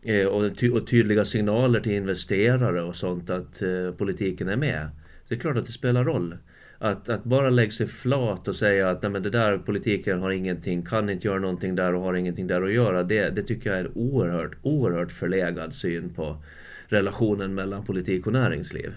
Eh, 0.04 0.26
och, 0.26 0.58
ty 0.58 0.70
och 0.70 0.88
tydliga 0.88 1.26
signaler 1.26 1.80
till 1.80 1.92
investerare 1.92 2.82
och 2.84 2.96
sånt 2.96 3.30
att 3.30 3.62
eh, 3.62 3.92
politiken 3.98 4.50
är 4.50 4.56
med. 4.56 4.90
Så 5.24 5.30
det 5.30 5.36
är 5.36 5.40
klart 5.40 5.58
att 5.58 5.66
det 5.66 5.72
spelar 5.72 6.04
roll. 6.04 6.38
Att, 6.80 7.10
att 7.10 7.24
bara 7.24 7.50
lägga 7.50 7.72
sig 7.72 7.88
flat 7.88 8.48
och 8.48 8.56
säga 8.56 8.90
att 8.90 9.02
nej, 9.02 9.12
men 9.12 9.24
det 9.24 9.30
där 9.30 9.58
politiken 9.58 10.20
har 10.20 10.32
ingenting, 10.32 10.86
kan 10.86 11.10
inte 11.10 11.28
göra 11.28 11.40
någonting 11.40 11.76
där 11.76 11.94
och 11.96 12.02
har 12.02 12.14
ingenting 12.14 12.48
där 12.48 12.62
att 12.62 12.74
göra. 12.74 13.04
Det, 13.04 13.30
det 13.30 13.42
tycker 13.42 13.70
jag 13.70 13.80
är 13.80 13.86
en 13.86 13.92
oerhört, 13.96 14.58
oerhört 14.62 15.12
förlegad 15.12 15.74
syn 15.74 16.14
på 16.14 16.44
relationen 16.88 17.54
mellan 17.54 17.86
politik 17.86 18.28
och 18.28 18.34
näringsliv. 18.34 18.94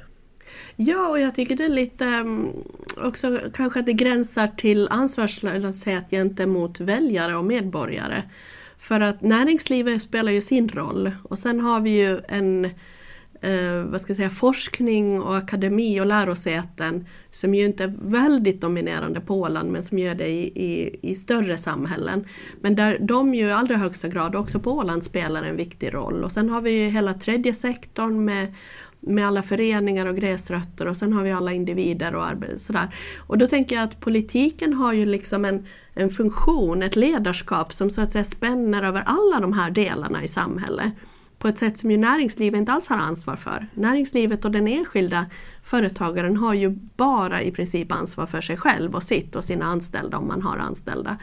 Ja, 0.76 1.09
och 1.09 1.21
jag 1.21 1.35
tycker 1.35 1.57
det 1.57 1.64
är 1.64 1.69
lite 1.69 2.04
mm, 2.04 2.52
också 2.97 3.38
kanske 3.54 3.80
att 3.80 3.87
det 3.87 3.92
gränsar 3.92 4.47
till 4.47 4.88
ansvarslöshet 4.90 6.11
gentemot 6.11 6.80
väljare 6.80 7.37
och 7.37 7.45
medborgare. 7.45 8.23
För 8.78 9.00
att 9.00 9.23
näringslivet 9.23 10.02
spelar 10.02 10.33
ju 10.33 10.40
sin 10.40 10.69
roll 10.69 11.11
och 11.23 11.38
sen 11.38 11.61
har 11.61 11.80
vi 11.80 11.90
ju 11.90 12.21
en 12.28 12.71
eh, 13.40 13.85
vad 13.85 14.00
ska 14.00 14.11
jag 14.11 14.16
säga, 14.16 14.30
forskning 14.30 15.23
och 15.23 15.37
akademi 15.37 16.00
och 16.00 16.07
lärosäten 16.07 17.07
som 17.30 17.54
ju 17.54 17.64
inte 17.64 17.85
är 17.85 17.95
väldigt 18.02 18.61
dominerande 18.61 19.21
på 19.21 19.40
Åland 19.40 19.73
men 19.73 19.83
som 19.83 19.99
gör 19.99 20.14
det 20.14 20.28
i, 20.28 20.42
i, 20.42 20.99
i 21.02 21.14
större 21.14 21.59
samhällen. 21.59 22.25
Men 22.61 22.75
där 22.75 22.99
de 23.00 23.35
ju 23.35 23.47
i 23.47 23.52
allra 23.52 23.76
högsta 23.76 24.09
grad 24.09 24.37
också 24.37 24.61
på 24.61 24.73
Åland 24.73 25.04
spelar 25.04 25.42
en 25.42 25.57
viktig 25.57 25.95
roll. 25.95 26.25
Och 26.25 26.33
sen 26.33 26.50
har 26.50 26.61
vi 26.61 26.71
ju 26.71 26.88
hela 26.88 27.14
tredje 27.14 27.54
sektorn 27.54 28.25
med 28.25 28.54
med 29.00 29.26
alla 29.26 29.42
föreningar 29.42 30.07
och 30.07 30.16
gräsrötter 30.16 30.87
och 30.87 30.97
sen 30.97 31.12
har 31.12 31.23
vi 31.23 31.33
alla 31.33 31.52
individer 31.52 32.14
och 32.14 32.26
sådär. 32.57 32.95
Och 33.26 33.38
då 33.38 33.47
tänker 33.47 33.76
jag 33.76 33.85
att 33.85 34.00
politiken 34.00 34.75
har 34.75 34.92
ju 34.92 35.07
liksom 35.07 35.45
en, 35.45 35.66
en 35.95 36.11
funktion, 36.11 36.83
ett 36.83 36.97
ledarskap 36.97 37.73
som 37.73 37.90
så 37.90 38.00
att 38.00 38.12
säga 38.12 38.25
spänner 38.25 38.83
över 38.83 39.02
alla 39.07 39.40
de 39.40 39.52
här 39.52 39.71
delarna 39.71 40.25
i 40.25 40.28
samhället. 40.28 40.92
På 41.38 41.49
ett 41.49 41.59
sätt 41.59 41.78
som 41.78 41.90
ju 41.90 41.97
näringslivet 41.97 42.59
inte 42.59 42.73
alls 42.73 42.88
har 42.88 42.97
ansvar 42.97 43.37
för. 43.37 43.66
Näringslivet 43.75 44.45
och 44.45 44.50
den 44.50 44.69
enskilda 44.69 45.26
företagaren 45.62 46.37
har 46.37 46.54
ju 46.54 46.71
bara 46.97 47.42
i 47.42 47.50
princip 47.50 47.92
ansvar 47.92 48.26
för 48.26 48.40
sig 48.40 48.57
själv 48.57 48.95
och 48.95 49.02
sitt 49.02 49.37
och 49.37 49.45
sina 49.45 49.64
anställda 49.64 50.19
om 50.19 50.28
man 50.28 50.42
har 50.42 50.59
anställda. 50.59 51.16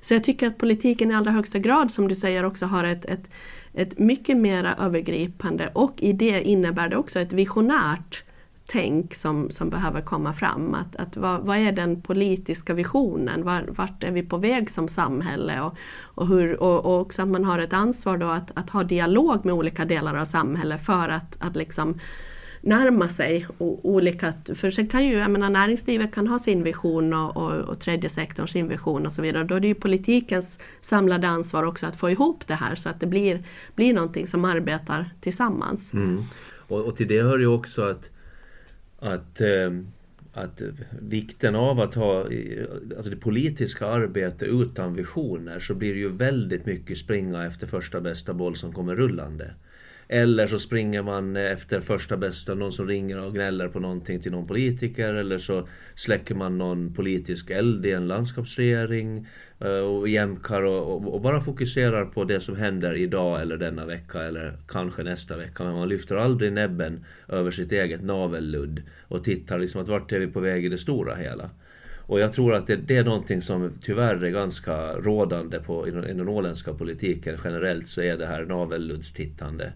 Så 0.00 0.14
jag 0.14 0.24
tycker 0.24 0.46
att 0.46 0.58
politiken 0.58 1.10
i 1.10 1.14
allra 1.14 1.30
högsta 1.30 1.58
grad 1.58 1.90
som 1.90 2.08
du 2.08 2.14
säger 2.14 2.44
också 2.44 2.66
har 2.66 2.84
ett, 2.84 3.04
ett 3.04 3.30
ett 3.74 3.98
mycket 3.98 4.36
mer 4.36 4.74
övergripande 4.78 5.70
och 5.74 5.94
i 5.96 6.12
det 6.12 6.42
innebär 6.42 6.88
det 6.88 6.96
också 6.96 7.20
ett 7.20 7.32
visionärt 7.32 8.24
tänk 8.66 9.14
som, 9.14 9.50
som 9.50 9.70
behöver 9.70 10.00
komma 10.00 10.32
fram. 10.32 10.74
Att, 10.74 10.96
att 10.96 11.16
vad, 11.16 11.40
vad 11.40 11.56
är 11.56 11.72
den 11.72 12.02
politiska 12.02 12.74
visionen? 12.74 13.44
Var, 13.44 13.64
vart 13.68 14.04
är 14.04 14.12
vi 14.12 14.22
på 14.22 14.36
väg 14.36 14.70
som 14.70 14.88
samhälle? 14.88 15.60
Och, 15.60 15.74
och, 16.14 16.26
hur, 16.26 16.62
och, 16.62 16.84
och 16.84 17.00
också 17.00 17.22
att 17.22 17.28
man 17.28 17.44
har 17.44 17.58
ett 17.58 17.72
ansvar 17.72 18.16
då 18.16 18.26
att, 18.26 18.50
att 18.54 18.70
ha 18.70 18.84
dialog 18.84 19.44
med 19.44 19.54
olika 19.54 19.84
delar 19.84 20.14
av 20.14 20.24
samhället 20.24 20.86
för 20.86 21.08
att, 21.08 21.36
att 21.38 21.56
liksom 21.56 21.98
närma 22.62 23.08
sig 23.08 23.46
olika... 23.58 24.32
För 24.54 24.70
sen 24.70 24.88
kan 24.88 25.06
ju, 25.06 25.12
jag 25.12 25.30
menar, 25.30 25.50
näringslivet 25.50 26.14
kan 26.14 26.26
ha 26.26 26.38
sin 26.38 26.62
vision 26.62 27.14
och, 27.14 27.36
och, 27.36 27.52
och 27.52 27.80
tredje 27.80 28.10
sektorn 28.10 28.48
sin 28.48 28.68
vision 28.68 29.06
och 29.06 29.12
så 29.12 29.22
vidare. 29.22 29.44
Då 29.44 29.54
är 29.54 29.60
det 29.60 29.68
ju 29.68 29.74
politikens 29.74 30.58
samlade 30.80 31.28
ansvar 31.28 31.62
också 31.62 31.86
att 31.86 31.96
få 31.96 32.10
ihop 32.10 32.46
det 32.46 32.54
här 32.54 32.74
så 32.74 32.88
att 32.88 33.00
det 33.00 33.06
blir, 33.06 33.42
blir 33.74 33.94
någonting 33.94 34.26
som 34.26 34.44
arbetar 34.44 35.10
tillsammans. 35.20 35.94
Mm. 35.94 36.24
Och, 36.68 36.80
och, 36.80 36.96
till 36.96 37.08
det 37.08 37.22
hör 37.22 37.38
ju 37.38 37.46
också 37.46 37.82
att, 37.82 38.10
att 38.98 39.40
eh, 39.40 39.70
att 40.34 40.62
vikten 41.00 41.54
av 41.54 41.80
att 41.80 41.94
ha 41.94 42.20
alltså 42.96 43.10
det 43.10 43.16
politiska 43.16 43.86
arbetet 43.86 44.48
utan 44.48 44.94
visioner 44.94 45.58
så 45.58 45.74
blir 45.74 45.94
det 45.94 46.00
ju 46.00 46.08
väldigt 46.08 46.66
mycket 46.66 46.98
springa 46.98 47.46
efter 47.46 47.66
första 47.66 48.00
bästa 48.00 48.34
boll 48.34 48.56
som 48.56 48.72
kommer 48.72 48.94
rullande. 48.96 49.54
Eller 50.08 50.46
så 50.46 50.58
springer 50.58 51.02
man 51.02 51.36
efter 51.36 51.80
första 51.80 52.16
bästa, 52.16 52.54
någon 52.54 52.72
som 52.72 52.88
ringer 52.88 53.18
och 53.18 53.34
gnäller 53.34 53.68
på 53.68 53.80
någonting 53.80 54.20
till 54.20 54.32
någon 54.32 54.46
politiker. 54.46 55.14
Eller 55.14 55.38
så 55.38 55.68
släcker 55.94 56.34
man 56.34 56.58
någon 56.58 56.94
politisk 56.94 57.50
eld 57.50 57.86
i 57.86 57.92
en 57.92 58.08
landskapsregering 58.08 59.26
eh, 59.60 59.68
och 59.68 60.08
jämkar 60.08 60.62
och, 60.62 60.96
och, 60.96 61.14
och, 61.14 61.20
bara 61.20 61.40
fokuserar 61.40 62.04
på 62.04 62.24
det 62.24 62.40
som 62.40 62.56
händer 62.56 62.94
idag 62.94 63.40
eller 63.40 63.56
denna 63.56 63.86
vecka 63.86 64.22
eller 64.22 64.58
kanske 64.68 65.02
nästa 65.02 65.36
vecka. 65.36 65.64
Men 65.64 65.74
man 65.74 65.88
lyfter 65.88 66.16
aldrig 66.16 66.52
näbben 66.52 67.04
över 67.28 67.50
sitt 67.50 67.72
eget 67.72 68.02
navelludd 68.02 68.82
och 69.08 69.24
tittar 69.24 69.58
liksom 69.58 69.82
att 69.82 69.88
vart 69.88 70.12
är 70.12 70.18
vi 70.18 70.26
på 70.26 70.40
väg 70.40 70.64
i 70.64 70.68
det 70.68 70.78
stora 70.78 71.14
hela. 71.14 71.50
Och 72.12 72.20
jag 72.20 72.32
tror 72.32 72.54
att 72.54 72.66
det, 72.66 72.76
det, 72.76 72.96
är 72.96 73.04
någonting 73.04 73.40
som 73.40 73.70
tyvärr 73.80 74.24
är 74.24 74.30
ganska 74.30 74.92
rådande 74.92 75.58
på, 75.58 75.88
i 75.88 75.90
den 75.90 76.28
åländska 76.28 76.72
politiken 76.72 77.38
generellt 77.44 77.88
så 77.88 78.02
är 78.02 78.16
det 78.16 78.26
här 78.26 78.44
navelluddstittande. 78.44 79.72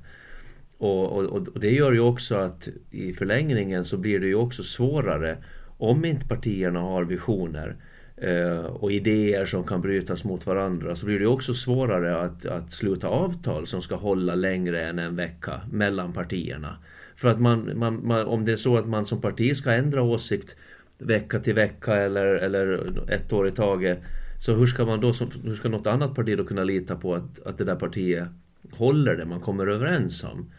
Och, 0.79 1.13
och, 1.13 1.25
och, 1.25 1.61
det 1.61 1.71
gör 1.71 1.93
ju 1.93 2.01
också 2.01 2.37
att 2.37 2.69
i 2.91 3.13
förlängningen 3.13 3.85
så 3.85 3.97
blir 3.97 4.21
det 4.21 4.27
ju 4.27 4.35
också 4.35 4.63
svårare 4.63 5.39
om 5.79 6.05
inte 6.05 6.29
partierna 6.29 6.81
har 6.81 7.05
visioner 7.05 7.77
eh, 8.17 8.59
och 8.59 8.93
idéer 8.93 9.45
som 9.45 9.65
kan 9.65 9.81
brytas 9.81 10.25
mot 10.25 10.47
varandra 10.47 10.97
så 10.97 11.07
blir 11.07 11.19
det 11.19 11.27
också 11.27 11.55
svårare 11.55 12.21
att, 12.21 12.47
att 12.47 12.73
sluta 12.73 13.09
avtal 13.09 13.67
som 13.67 13.83
ska 13.83 13.95
hålla 13.95 14.35
längre 14.35 14.85
än 14.85 14.99
en 14.99 15.17
vecka 15.17 15.61
mellan 15.73 16.13
partierna. 16.13 16.77
För 17.15 17.29
att 17.29 17.41
man, 17.41 17.79
man, 17.79 18.07
man, 18.07 18.27
om 18.27 18.45
det 18.45 18.53
är 18.53 18.57
så 18.57 18.77
att 18.77 18.89
man 18.89 19.05
som 19.05 19.21
parti 19.21 19.57
ska 19.57 19.73
ändra 19.73 20.03
åsikt 20.03 20.57
vecka 20.99 21.41
till 21.41 21.55
vecka 21.55 21.95
eller, 21.95 22.27
eller 22.27 22.93
ett 23.11 23.33
år 23.33 23.49
i 23.49 23.51
taget 23.51 23.99
så 24.39 24.55
hur 24.55 24.67
ska 24.67 24.85
man 24.85 25.01
då, 25.01 25.13
hur 25.45 25.55
ska 25.55 25.69
något 25.69 25.87
annat 25.87 26.15
parti 26.15 26.37
då 26.37 26.45
kunna 26.45 26.65
lita 26.65 26.97
på 26.97 27.15
att, 27.15 27.47
att 27.47 27.59
det 27.59 27.65
där 27.65 27.77
partiet 27.77 28.29
håller 28.73 29.17
det 29.17 29.25
man 29.25 29.41
kommer 29.41 29.67
överens 29.67 30.25
om? 30.25 30.51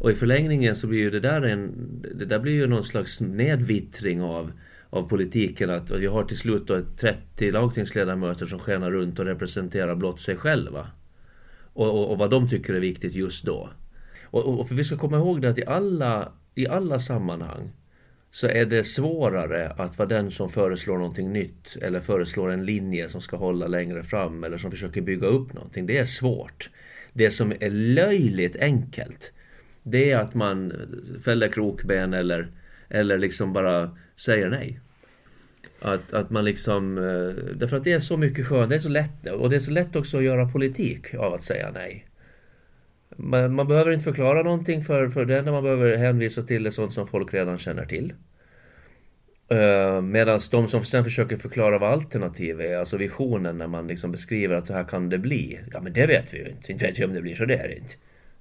Och 0.00 0.10
i 0.10 0.14
förlängningen 0.14 0.74
så 0.74 0.86
blir 0.86 0.98
ju 0.98 1.10
det 1.10 1.20
där 1.20 1.42
en, 1.42 1.72
det 2.14 2.24
där 2.24 2.38
blir 2.38 2.52
ju 2.52 2.66
någon 2.66 2.84
slags 2.84 3.20
nedvittring 3.20 4.22
av, 4.22 4.52
av 4.90 5.08
politiken 5.08 5.70
att 5.70 5.90
vi 5.90 6.06
har 6.06 6.24
till 6.24 6.38
slut 6.38 6.66
då 6.66 6.80
30 6.96 7.50
lagtingsledamöter 7.52 8.46
som 8.46 8.58
skenar 8.58 8.90
runt 8.90 9.18
och 9.18 9.24
representerar 9.24 9.94
blott 9.94 10.20
sig 10.20 10.36
själva. 10.36 10.86
Och, 11.72 11.88
och, 11.88 12.10
och 12.10 12.18
vad 12.18 12.30
de 12.30 12.48
tycker 12.48 12.74
är 12.74 12.80
viktigt 12.80 13.14
just 13.14 13.44
då. 13.44 13.70
Och, 14.24 14.60
och 14.60 14.68
för 14.68 14.74
vi 14.74 14.84
ska 14.84 14.96
komma 14.96 15.16
ihåg 15.16 15.42
det 15.42 15.50
att 15.50 15.58
i 15.58 15.66
alla, 15.66 16.32
i 16.54 16.66
alla 16.66 16.98
sammanhang 16.98 17.72
så 18.30 18.46
är 18.46 18.64
det 18.64 18.84
svårare 18.84 19.68
att 19.68 19.98
vara 19.98 20.08
den 20.08 20.30
som 20.30 20.50
föreslår 20.50 20.98
någonting 20.98 21.32
nytt 21.32 21.76
eller 21.82 22.00
föreslår 22.00 22.50
en 22.50 22.64
linje 22.64 23.08
som 23.08 23.20
ska 23.20 23.36
hålla 23.36 23.66
längre 23.66 24.02
fram 24.02 24.44
eller 24.44 24.58
som 24.58 24.70
försöker 24.70 25.00
bygga 25.00 25.26
upp 25.26 25.52
någonting. 25.52 25.86
Det 25.86 25.98
är 25.98 26.04
svårt. 26.04 26.70
Det 27.12 27.30
som 27.30 27.52
är 27.60 27.70
löjligt 27.70 28.56
enkelt 28.56 29.32
det 29.82 30.10
är 30.10 30.18
att 30.18 30.34
man 30.34 30.72
fäller 31.24 31.48
krokben 31.48 32.14
eller, 32.14 32.48
eller 32.88 33.18
liksom 33.18 33.52
bara 33.52 33.96
säger 34.16 34.50
nej. 34.50 34.80
Att, 35.80 36.12
att 36.12 36.30
man 36.30 36.44
liksom, 36.44 36.98
eh, 36.98 37.54
därför 37.54 37.76
att 37.76 37.84
det 37.84 37.92
är 37.92 38.00
så 38.00 38.16
mycket 38.16 38.46
skönt, 38.46 38.70
det 38.70 38.76
är 38.76 38.80
så 38.80 38.88
lätt 38.88 39.26
och 39.26 39.50
det 39.50 39.56
är 39.56 39.60
så 39.60 39.70
lätt 39.70 39.96
också 39.96 40.16
att 40.16 40.24
göra 40.24 40.48
politik 40.48 41.14
av 41.14 41.34
att 41.34 41.42
säga 41.42 41.70
nej. 41.74 42.06
Man, 43.22 43.54
man 43.54 43.68
behöver 43.68 43.92
inte 43.92 44.04
förklara 44.04 44.42
någonting 44.42 44.84
för, 44.84 45.08
för 45.08 45.24
det 45.24 45.38
enda 45.38 45.52
man 45.52 45.62
behöver 45.62 45.96
hänvisa 45.96 46.42
till 46.42 46.66
är 46.66 46.70
sånt 46.70 46.92
som 46.92 47.06
folk 47.06 47.34
redan 47.34 47.58
känner 47.58 47.86
till. 47.86 48.12
Eh, 49.48 49.56
uh, 49.58 50.00
Medan 50.00 50.40
de 50.50 50.68
som 50.68 50.84
sen 50.84 51.04
försöker 51.04 51.36
förklara 51.36 51.78
vad 51.78 51.92
alternativ 51.92 52.60
är, 52.60 52.76
alltså 52.76 52.96
visionen 52.96 53.58
när 53.58 53.66
man 53.66 53.86
liksom 53.86 54.12
beskriver 54.12 54.54
att 54.54 54.66
så 54.66 54.72
här 54.72 54.84
kan 54.84 55.08
det 55.08 55.18
bli. 55.18 55.60
Ja 55.72 55.80
men 55.80 55.92
det 55.92 56.06
vet 56.06 56.34
vi 56.34 56.38
ju 56.38 56.48
inte, 56.48 56.72
inte 56.72 56.86
vet 56.86 56.98
vi 56.98 57.04
om 57.04 57.14
det 57.14 57.22
blir 57.22 57.34
så 57.34 57.44
det 57.44 57.56
är 57.56 57.68
det 57.68 57.76
inte. 57.76 57.94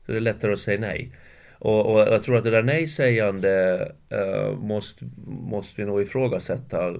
Så 0.05 0.11
det 0.11 0.17
är 0.17 0.21
lättare 0.21 0.53
att 0.53 0.59
säga 0.59 0.79
nej. 0.79 1.11
Och, 1.59 1.93
och 1.93 1.99
jag 1.99 2.23
tror 2.23 2.37
att 2.37 2.43
det 2.43 2.49
där 2.49 2.63
nej-sägande 2.63 3.81
uh, 4.13 4.59
måste, 4.59 5.05
måste 5.27 5.81
vi 5.81 5.87
nog 5.87 6.01
ifrågasätta 6.01 6.95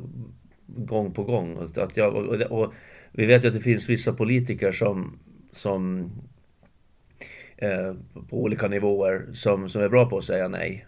gång 0.67 1.13
på 1.13 1.23
gång. 1.23 1.57
Att 1.75 1.97
jag, 1.97 2.15
och, 2.15 2.41
och, 2.41 2.73
vi 3.11 3.25
vet 3.25 3.43
ju 3.43 3.47
att 3.47 3.53
det 3.53 3.59
finns 3.59 3.89
vissa 3.89 4.13
politiker 4.13 4.71
som, 4.71 5.19
som 5.51 6.11
uh, 7.63 7.95
på 8.29 8.37
olika 8.37 8.67
nivåer 8.67 9.25
som, 9.33 9.69
som 9.69 9.81
är 9.81 9.89
bra 9.89 10.09
på 10.09 10.17
att 10.17 10.23
säga 10.23 10.47
nej. 10.47 10.85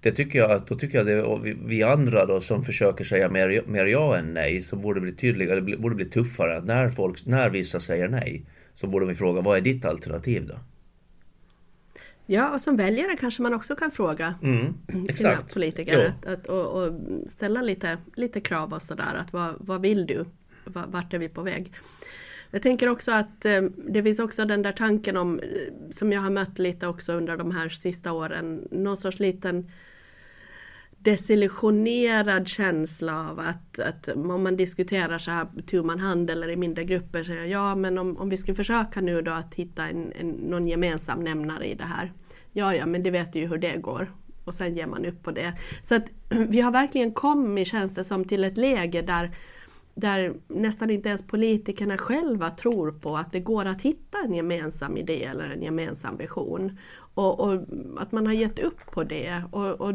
Det 0.00 0.10
tycker 0.10 0.38
jag 0.38 0.50
att, 0.50 0.66
då 0.66 0.74
tycker 0.74 0.98
jag 0.98 1.06
det, 1.06 1.54
vi 1.64 1.82
andra 1.82 2.26
då 2.26 2.40
som 2.40 2.64
försöker 2.64 3.04
säga 3.04 3.28
mer, 3.28 3.62
mer 3.66 3.86
ja 3.86 4.16
än 4.16 4.34
nej, 4.34 4.62
så 4.62 4.76
borde 4.76 5.00
det 5.00 5.02
bli 5.02 5.12
tydligare, 5.12 5.60
det 5.60 5.76
borde 5.76 5.94
bli 5.94 6.04
tuffare. 6.04 6.56
Att 6.56 6.64
när, 6.64 6.90
folk, 6.90 7.26
när 7.26 7.50
vissa 7.50 7.80
säger 7.80 8.08
nej, 8.08 8.44
så 8.74 8.86
borde 8.86 9.06
vi 9.06 9.14
fråga 9.14 9.40
vad 9.40 9.56
är 9.56 9.60
ditt 9.60 9.84
alternativ 9.84 10.46
då? 10.46 10.54
Ja, 12.26 12.54
och 12.54 12.60
som 12.60 12.76
väljare 12.76 13.16
kanske 13.16 13.42
man 13.42 13.54
också 13.54 13.76
kan 13.76 13.90
fråga 13.90 14.34
mm, 14.42 14.74
sina 14.88 15.04
exakt. 15.04 15.54
politiker 15.54 16.06
att, 16.06 16.26
att, 16.26 16.46
och, 16.46 16.82
och, 16.82 16.92
ställa 17.26 17.62
lite, 17.62 17.98
lite 18.14 18.40
krav 18.40 18.72
och 18.72 18.82
sådär. 18.82 19.14
Att 19.14 19.32
vad, 19.32 19.54
vad 19.58 19.80
vill 19.80 20.06
du? 20.06 20.24
Vart 20.64 21.14
är 21.14 21.18
vi 21.18 21.28
på 21.28 21.42
väg? 21.42 21.72
Jag 22.54 22.62
tänker 22.62 22.88
också 22.88 23.12
att 23.12 23.44
eh, 23.44 23.62
det 23.76 24.02
finns 24.02 24.18
också 24.18 24.44
den 24.44 24.62
där 24.62 24.72
tanken 24.72 25.16
om, 25.16 25.38
eh, 25.38 25.90
som 25.90 26.12
jag 26.12 26.20
har 26.20 26.30
mött 26.30 26.58
lite 26.58 26.86
också 26.86 27.12
under 27.12 27.36
de 27.36 27.50
här 27.50 27.68
sista 27.68 28.12
åren, 28.12 28.68
någon 28.70 28.96
sorts 28.96 29.18
liten 29.18 29.70
desillusionerad 30.98 32.48
känsla 32.48 33.30
av 33.30 33.40
att, 33.40 33.78
att 33.78 34.08
om 34.08 34.42
man 34.42 34.56
diskuterar 34.56 35.18
så 35.18 35.30
här 35.30 35.46
tu 35.66 35.82
man 35.82 36.00
hand 36.00 36.30
eller 36.30 36.50
i 36.50 36.56
mindre 36.56 36.84
grupper 36.84 37.24
så 37.24 37.32
ja 37.32 37.74
men 37.74 37.98
om, 37.98 38.16
om 38.16 38.28
vi 38.28 38.36
skulle 38.36 38.54
försöka 38.54 39.00
nu 39.00 39.22
då 39.22 39.32
att 39.32 39.54
hitta 39.54 39.88
en, 39.88 40.12
en, 40.12 40.30
någon 40.30 40.68
gemensam 40.68 41.24
nämnare 41.24 41.64
i 41.64 41.74
det 41.74 41.84
här. 41.84 42.12
Ja 42.52 42.74
ja 42.74 42.86
men 42.86 43.02
det 43.02 43.10
vet 43.10 43.34
ju 43.34 43.46
hur 43.46 43.58
det 43.58 43.76
går. 43.76 44.12
Och 44.44 44.54
sen 44.54 44.76
ger 44.76 44.86
man 44.86 45.04
upp 45.04 45.22
på 45.22 45.30
det. 45.30 45.52
Så 45.82 45.94
att 45.94 46.04
vi 46.48 46.60
har 46.60 46.72
verkligen 46.72 47.12
kommit 47.12 47.68
känns 47.68 47.94
det 47.94 48.04
som 48.04 48.24
till 48.24 48.44
ett 48.44 48.56
läge 48.56 49.02
där 49.02 49.36
där 49.94 50.34
nästan 50.48 50.90
inte 50.90 51.08
ens 51.08 51.26
politikerna 51.26 51.98
själva 51.98 52.50
tror 52.50 52.92
på 52.92 53.16
att 53.16 53.32
det 53.32 53.40
går 53.40 53.64
att 53.64 53.82
hitta 53.82 54.18
en 54.24 54.34
gemensam 54.34 54.96
idé 54.96 55.24
eller 55.24 55.50
en 55.50 55.62
gemensam 55.62 56.16
vision. 56.16 56.78
Och, 57.14 57.40
och, 57.40 57.60
att 57.98 58.12
man 58.12 58.26
har 58.26 58.32
gett 58.32 58.58
upp 58.58 58.90
på 58.90 59.04
det. 59.04 59.42
Och, 59.50 59.80
och, 59.80 59.94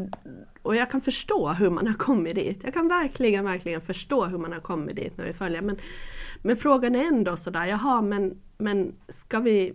och 0.62 0.76
jag 0.76 0.90
kan 0.90 1.00
förstå 1.00 1.48
hur 1.48 1.70
man 1.70 1.86
har 1.86 1.94
kommit 1.94 2.34
dit. 2.34 2.60
Jag 2.64 2.74
kan 2.74 2.88
verkligen, 2.88 3.44
verkligen 3.44 3.80
förstå 3.80 4.24
hur 4.24 4.38
man 4.38 4.52
har 4.52 4.60
kommit 4.60 4.96
dit 4.96 5.18
när 5.18 5.24
vi 5.24 5.32
följer. 5.32 5.62
Men, 5.62 5.76
men 6.42 6.56
frågan 6.56 6.94
är 6.94 7.04
ändå 7.04 7.36
sådär, 7.36 7.66
jaha 7.66 8.02
men, 8.02 8.40
men 8.58 8.94
ska 9.08 9.40
vi 9.40 9.74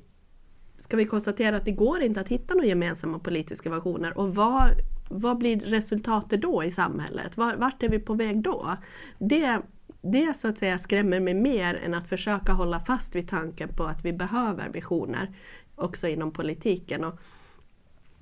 ska 0.77 0.97
vi 0.97 1.05
konstatera 1.05 1.57
att 1.57 1.65
det 1.65 1.71
går 1.71 2.01
inte 2.01 2.21
att 2.21 2.27
hitta 2.27 2.53
några 2.53 2.67
gemensamma 2.67 3.19
politiska 3.19 3.69
visioner 3.69 4.17
och 4.17 4.35
vad, 4.35 4.69
vad 5.09 5.37
blir 5.37 5.59
resultatet 5.59 6.41
då 6.41 6.63
i 6.63 6.71
samhället? 6.71 7.37
Vart 7.37 7.83
är 7.83 7.89
vi 7.89 7.99
på 7.99 8.13
väg 8.13 8.41
då? 8.41 8.77
Det, 9.19 9.61
det 10.03 10.37
så 10.37 10.47
att 10.47 10.57
säga 10.57 10.77
skrämmer 10.77 11.19
mig 11.19 11.33
mer 11.33 11.75
än 11.75 11.93
att 11.93 12.07
försöka 12.07 12.51
hålla 12.51 12.79
fast 12.79 13.15
vid 13.15 13.29
tanken 13.29 13.69
på 13.69 13.83
att 13.83 14.05
vi 14.05 14.13
behöver 14.13 14.69
visioner 14.69 15.31
också 15.75 16.07
inom 16.07 16.31
politiken. 16.31 17.03
Och, 17.03 17.19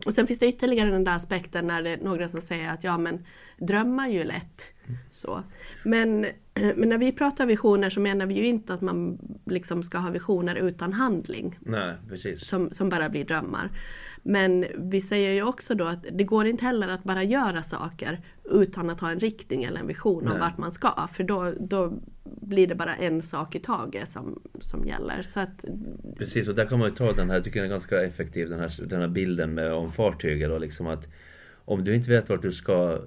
och 0.05 0.13
sen 0.13 0.27
finns 0.27 0.39
det 0.39 0.47
ytterligare 0.47 0.89
den 0.89 1.03
där 1.03 1.15
aspekten 1.15 1.67
när 1.67 1.83
det 1.83 1.89
är 1.89 1.97
några 1.97 2.29
som 2.29 2.41
säger 2.41 2.69
att 2.69 2.83
ja 2.83 2.97
men 2.97 3.25
drömmar 3.57 4.07
ju 4.07 4.23
lätt. 4.23 4.61
Så. 5.11 5.43
Men, 5.85 6.25
men 6.53 6.89
när 6.89 6.97
vi 6.97 7.11
pratar 7.11 7.45
visioner 7.45 7.89
så 7.89 7.99
menar 7.99 8.25
vi 8.25 8.33
ju 8.33 8.45
inte 8.45 8.73
att 8.73 8.81
man 8.81 9.17
liksom 9.51 9.83
ska 9.83 9.97
ha 9.97 10.09
visioner 10.09 10.55
utan 10.55 10.93
handling. 10.93 11.59
Nej, 11.61 11.95
precis. 12.09 12.47
Som, 12.47 12.71
som 12.71 12.89
bara 12.89 13.09
blir 13.09 13.25
drömmar. 13.25 13.69
Men 14.23 14.65
vi 14.77 15.01
säger 15.01 15.31
ju 15.31 15.43
också 15.43 15.75
då 15.75 15.85
att 15.85 16.05
det 16.11 16.23
går 16.23 16.45
inte 16.45 16.65
heller 16.65 16.87
att 16.87 17.03
bara 17.03 17.23
göra 17.23 17.63
saker 17.63 18.21
utan 18.51 18.89
att 18.89 18.99
ha 18.99 19.11
en 19.11 19.19
riktning 19.19 19.63
eller 19.63 19.79
en 19.79 19.87
vision 19.87 20.27
om 20.27 20.39
vart 20.39 20.57
man 20.57 20.71
ska. 20.71 21.07
För 21.13 21.23
då, 21.23 21.53
då 21.59 21.93
blir 22.23 22.67
det 22.67 22.75
bara 22.75 22.95
en 22.95 23.21
sak 23.21 23.55
i 23.55 23.59
taget 23.59 24.09
som, 24.09 24.41
som 24.61 24.85
gäller. 24.85 25.21
Så 25.21 25.39
att... 25.39 25.65
Precis, 26.17 26.47
och 26.47 26.55
där 26.55 26.65
kan 26.65 26.79
man 26.79 26.89
ju 26.89 26.95
ta 26.95 27.11
den 27.11 27.29
här, 27.29 27.35
jag 27.35 27.43
tycker 27.43 27.61
den 27.61 27.69
är 27.69 27.73
ganska 27.73 28.03
effektiv, 28.03 28.49
den 28.49 28.59
här, 28.59 28.85
den 28.85 29.01
här 29.01 29.07
bilden 29.07 29.53
med, 29.53 29.73
om 29.73 29.91
fartyget. 29.91 30.51
Och 30.51 30.61
liksom 30.61 30.87
att 30.87 31.09
om 31.65 31.83
du 31.83 31.95
inte 31.95 32.09
vet 32.09 32.29
vart 32.29 32.41
du 32.41 32.51
ska 32.51 32.99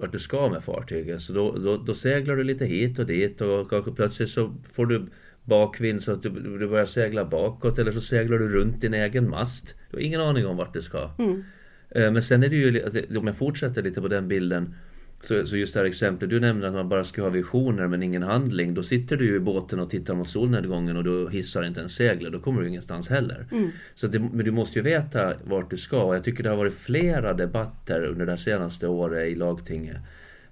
vart 0.00 0.12
du 0.12 0.18
ska 0.18 0.48
med 0.48 0.64
fartyget. 0.64 1.22
Så 1.22 1.32
då, 1.32 1.52
då, 1.52 1.76
då, 1.76 1.94
seglar 1.94 2.36
du 2.36 2.44
lite 2.44 2.66
hit 2.66 2.98
och 2.98 3.06
dit 3.06 3.40
och 3.40 3.70
kanske 3.70 3.92
plötsligt 3.92 4.30
så 4.30 4.54
får 4.72 4.86
du 4.86 5.06
bakvind 5.50 6.02
så 6.02 6.12
att 6.12 6.22
du, 6.22 6.28
du 6.58 6.68
börjar 6.68 6.86
segla 6.86 7.24
bakåt 7.24 7.78
eller 7.78 7.92
så 7.92 8.00
seglar 8.00 8.38
du 8.38 8.48
runt 8.48 8.80
din 8.80 8.94
egen 8.94 9.30
mast. 9.30 9.74
Du 9.90 9.96
har 9.96 10.02
ingen 10.02 10.20
aning 10.20 10.46
om 10.46 10.56
vart 10.56 10.74
du 10.74 10.82
ska. 10.82 11.10
Mm. 11.18 11.44
Eh, 11.90 12.10
men 12.12 12.22
sen 12.22 12.42
är 12.42 12.48
det 12.48 12.56
ju, 12.56 12.84
om 13.18 13.26
jag 13.26 13.36
fortsätter 13.36 13.82
lite 13.82 14.00
på 14.00 14.08
den 14.08 14.28
bilden 14.28 14.74
så, 15.20 15.46
så 15.46 15.56
just 15.56 15.74
det 15.74 15.80
här 15.80 15.86
exemplet 15.86 16.30
du 16.30 16.40
nämnde 16.40 16.68
att 16.68 16.74
man 16.74 16.88
bara 16.88 17.04
ska 17.04 17.22
ha 17.22 17.28
visioner 17.28 17.86
men 17.86 18.02
ingen 18.02 18.22
handling. 18.22 18.74
Då 18.74 18.82
sitter 18.82 19.16
du 19.16 19.26
ju 19.26 19.36
i 19.36 19.40
båten 19.40 19.80
och 19.80 19.90
tittar 19.90 20.14
mot 20.14 20.28
solnedgången 20.28 20.96
och 20.96 21.04
du 21.04 21.28
hissar 21.30 21.64
inte 21.64 21.80
en 21.80 21.88
segel. 21.88 22.32
Då 22.32 22.40
kommer 22.40 22.62
du 22.62 22.68
ingenstans 22.68 23.08
heller. 23.08 23.46
Mm. 23.52 23.70
Så 23.94 24.06
det, 24.06 24.18
men 24.18 24.44
du 24.44 24.50
måste 24.50 24.78
ju 24.78 24.82
veta 24.82 25.34
vart 25.44 25.70
du 25.70 25.76
ska. 25.76 26.02
Och 26.02 26.14
jag 26.14 26.24
tycker 26.24 26.42
det 26.42 26.50
har 26.50 26.56
varit 26.56 26.74
flera 26.74 27.32
debatter 27.32 28.04
under 28.04 28.26
det 28.26 28.36
senaste 28.36 28.86
året 28.88 29.28
i 29.28 29.34
lagtinget. 29.34 29.96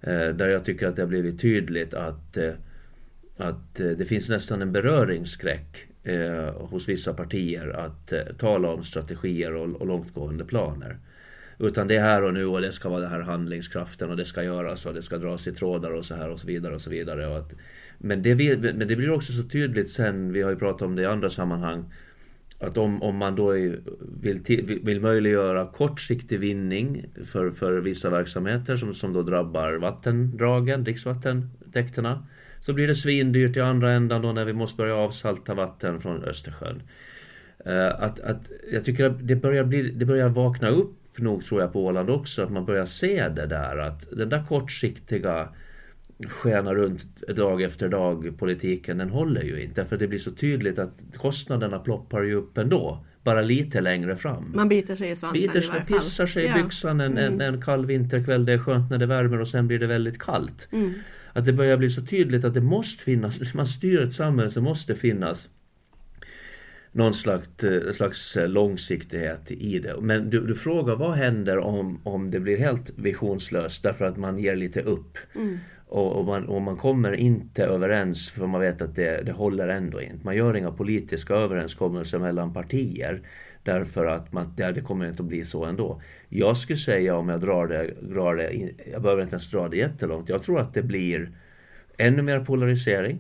Eh, 0.01 0.29
där 0.29 0.49
jag 0.49 0.65
tycker 0.65 0.87
att 0.87 0.97
det 0.97 1.03
har 1.03 1.09
blivit 1.09 1.41
tydligt 1.41 1.95
att, 1.95 2.37
eh, 2.37 2.51
att 3.39 3.81
eh, 3.81 3.91
det 3.91 4.05
finns 4.05 4.31
nästan 4.31 4.63
en 4.63 4.73
beröringsskräck 4.73 5.87
eh, 6.03 6.55
hos 6.55 6.89
vissa 6.89 7.15
partier 7.15 7.69
att 7.69 8.13
eh, 8.13 8.21
tala 8.39 8.69
om 8.69 8.85
strategier 8.85 9.55
och, 9.55 9.81
och 9.81 9.87
långtgående 9.87 10.45
planer. 10.45 10.99
Utan 11.59 11.89
det 11.89 11.97
är 11.97 12.01
här 12.01 12.23
och 12.23 12.35
nu 12.35 12.47
och 12.47 12.61
det 12.61 12.73
ska 12.73 12.89
vara 12.89 13.01
den 13.01 13.11
här 13.11 13.21
handlingskraften 13.21 14.11
och 14.11 14.17
det 14.17 14.25
ska 14.25 14.43
göras 14.43 14.87
och 14.87 14.95
det 14.95 15.03
ska 15.03 15.19
dras 15.19 15.47
i 15.47 15.53
trådar 15.53 15.91
och 15.91 16.05
så 16.05 16.15
här 16.15 16.31
och 16.31 16.41
så 16.41 16.47
vidare 16.47 16.75
och 16.75 16.83
så 16.83 16.91
vidare. 16.91 17.27
Och 17.27 17.39
att, 17.39 17.55
men, 17.99 18.23
det, 18.23 18.35
men 18.75 18.89
det 18.89 18.97
blir 18.97 19.11
också 19.11 19.33
så 19.33 19.43
tydligt 19.43 19.91
sen, 19.91 20.33
vi 20.33 20.43
har 20.43 20.51
ju 20.51 20.57
pratat 20.57 20.83
om 20.83 20.97
det 20.97 21.03
i 21.03 21.07
andra 21.07 21.31
sammanhang, 21.31 21.85
att 22.61 22.79
om, 22.79 23.03
om 23.03 23.17
man 23.17 23.37
då 23.37 23.53
vill, 24.21 24.45
till, 24.45 24.81
vill 24.85 25.01
möjliggöra 25.01 25.67
kortsiktig 25.67 26.41
vinning 26.41 27.05
för, 27.25 27.51
för 27.51 27.81
vissa 27.81 28.11
verksamheter 28.11 28.77
som, 28.77 28.95
som 28.95 29.13
då 29.13 29.23
drabbar 29.23 29.75
vattendragen, 29.75 30.85
dricksvattentäkterna, 30.85 32.27
så 32.61 32.73
blir 32.73 32.87
det 32.87 32.95
svindyrt 32.95 33.57
i 33.57 33.61
andra 33.61 33.93
ändan 33.93 34.23
då 34.23 34.33
när 34.33 34.45
vi 34.45 34.53
måste 34.53 34.77
börja 34.77 34.97
avsalta 34.97 35.55
vatten 35.55 36.01
från 36.01 36.25
Östersjön. 36.25 36.83
Uh, 37.67 38.03
att, 38.03 38.21
att 38.21 38.51
jag 38.73 38.85
tycker 38.85 39.05
att 39.05 39.29
det 39.29 39.37
börjar, 39.37 39.65
bli, 39.65 39.91
det 39.91 40.05
börjar 40.05 40.29
vakna 40.29 40.69
upp 40.69 40.95
nog 41.21 41.45
tror 41.45 41.61
jag 41.61 41.73
på 41.73 41.85
Åland 41.85 42.11
också, 42.11 42.43
att 42.43 42.51
man 42.51 42.65
börjar 42.65 42.87
se 42.87 43.29
det 43.29 43.47
där 43.47 43.77
att 43.79 44.09
den 44.11 44.29
där 44.29 44.45
kortsiktiga 44.49 45.49
skena 46.27 46.75
runt 46.75 47.27
dag 47.37 47.63
efter 47.63 47.89
dag 47.89 48.39
politiken, 48.39 48.99
den 48.99 49.11
håller 49.11 49.43
ju 49.43 49.63
inte. 49.63 49.85
För 49.85 49.97
det 49.97 50.09
blir 50.09 50.19
så 50.19 50.31
tydligt 50.31 50.79
att 50.79 51.03
kostnaderna 51.17 51.79
ploppar 51.79 52.23
ju 52.23 52.35
upp 52.35 52.59
ändå. 52.59 53.05
Bara 53.23 53.43
lite 53.43 53.81
längre 53.81 54.17
fram. 54.17 54.53
Man 54.55 54.69
biter 54.69 54.97
sig 54.97 55.11
i 55.11 55.17
svansen 55.17 55.43
biter 55.43 55.61
sig, 55.61 55.69
i 55.69 55.73
varje 55.73 55.85
fall. 55.85 55.99
Pissar 55.99 56.27
sig 56.27 56.45
ja. 56.45 56.59
i 56.59 56.63
byxan 56.63 57.01
en, 57.01 57.19
mm. 57.19 57.41
en, 57.41 57.55
en 57.55 57.63
kall 57.63 57.87
vinterkväll. 57.87 58.45
Det 58.45 58.53
är 58.53 58.59
skönt 58.59 58.91
när 58.91 58.99
det 58.99 59.07
värmer 59.07 59.41
och 59.41 59.49
sen 59.49 59.69
blir 59.69 59.79
det 59.79 59.87
väldigt 59.87 60.19
kallt. 60.19 60.69
Mm. 60.73 60.95
Att 61.39 61.45
det 61.45 61.53
börjar 61.53 61.77
bli 61.77 61.91
så 61.91 62.03
tydligt 62.03 62.45
att 62.45 62.55
det 62.55 62.61
måste 62.61 63.03
finnas, 63.03 63.41
man 63.55 63.67
styr 63.67 64.03
ett 64.03 64.13
samhälle 64.13 64.51
så 64.51 64.61
måste 64.61 64.93
det 64.93 64.99
finnas 64.99 65.49
någon 66.93 67.15
slags, 67.15 67.65
eh, 67.65 67.93
slags 67.93 68.37
eh, 68.37 68.49
långsiktighet 68.49 69.51
i 69.51 69.79
det. 69.79 70.01
Men 70.01 70.31
du, 70.31 70.47
du, 70.47 70.55
frågar 70.55 70.97
vad 70.97 71.13
händer 71.13 71.59
om, 71.59 72.01
om 72.05 72.31
det 72.31 72.41
blir 72.41 72.59
helt 72.59 72.91
visionslöst 72.97 73.83
därför 73.83 74.05
att 74.05 74.17
man 74.17 74.39
ger 74.39 74.57
lite 74.57 74.83
upp. 74.83 75.19
Mm. 75.35 75.59
Och, 75.89 76.17
och, 76.17 76.25
man, 76.25 76.49
och 76.49 76.63
man 76.63 76.77
kommer 76.77 77.13
inte 77.13 77.65
överens 77.65 78.31
för 78.31 78.47
man 78.47 78.61
vet 78.61 78.83
att 78.83 78.95
det, 78.97 79.23
det 79.23 79.33
håller 79.33 79.69
ändå 79.69 80.01
inte. 80.01 80.25
Man 80.25 80.37
gör 80.37 80.57
inga 80.57 80.73
politiska 80.73 81.35
överenskommelser 81.35 82.19
mellan 82.19 82.53
partier 82.53 83.23
därför 83.63 84.05
att 84.07 84.33
man, 84.33 84.53
det, 84.57 84.73
det 84.73 84.81
kommer 84.81 85.09
inte 85.09 85.23
att 85.23 85.29
bli 85.29 85.45
så 85.45 85.65
ändå. 85.65 86.03
Jag 86.29 86.57
skulle 86.57 86.77
säga 86.77 87.17
om 87.17 87.29
jag 87.29 87.41
drar 87.41 87.67
det, 87.67 87.95
drar 88.01 88.37
det, 88.37 88.71
jag 88.93 89.03
behöver 89.03 89.23
inte 89.23 89.35
ens 89.35 89.51
dra 89.51 89.69
det 89.69 89.77
jättelångt, 89.77 90.29
jag 90.29 90.43
tror 90.43 90.61
att 90.61 90.75
det 90.75 90.83
blir 90.83 91.31
ännu 91.97 92.23
mer 92.23 92.41
polarisering. 92.41 93.19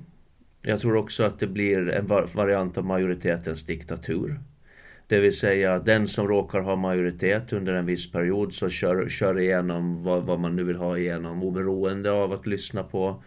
Jag 0.62 0.80
tror 0.80 0.96
också 0.96 1.24
att 1.24 1.38
det 1.38 1.46
blir 1.46 1.88
en 1.90 2.06
variant 2.34 2.78
av 2.78 2.84
majoritetens 2.84 3.66
diktatur. 3.66 4.40
Det 5.08 5.20
vill 5.20 5.36
säga 5.36 5.74
att 5.74 5.86
den 5.86 6.08
som 6.08 6.28
råkar 6.28 6.60
ha 6.60 6.76
majoritet 6.76 7.52
under 7.52 7.74
en 7.74 7.86
viss 7.86 8.12
period 8.12 8.54
så 8.54 8.68
kör, 8.68 9.08
kör 9.08 9.40
igenom 9.40 10.02
vad, 10.02 10.22
vad 10.22 10.40
man 10.40 10.56
nu 10.56 10.64
vill 10.64 10.76
ha 10.76 10.98
igenom 10.98 11.42
oberoende 11.42 12.10
av 12.10 12.32
att 12.32 12.46
lyssna 12.46 12.82
på 12.82 13.22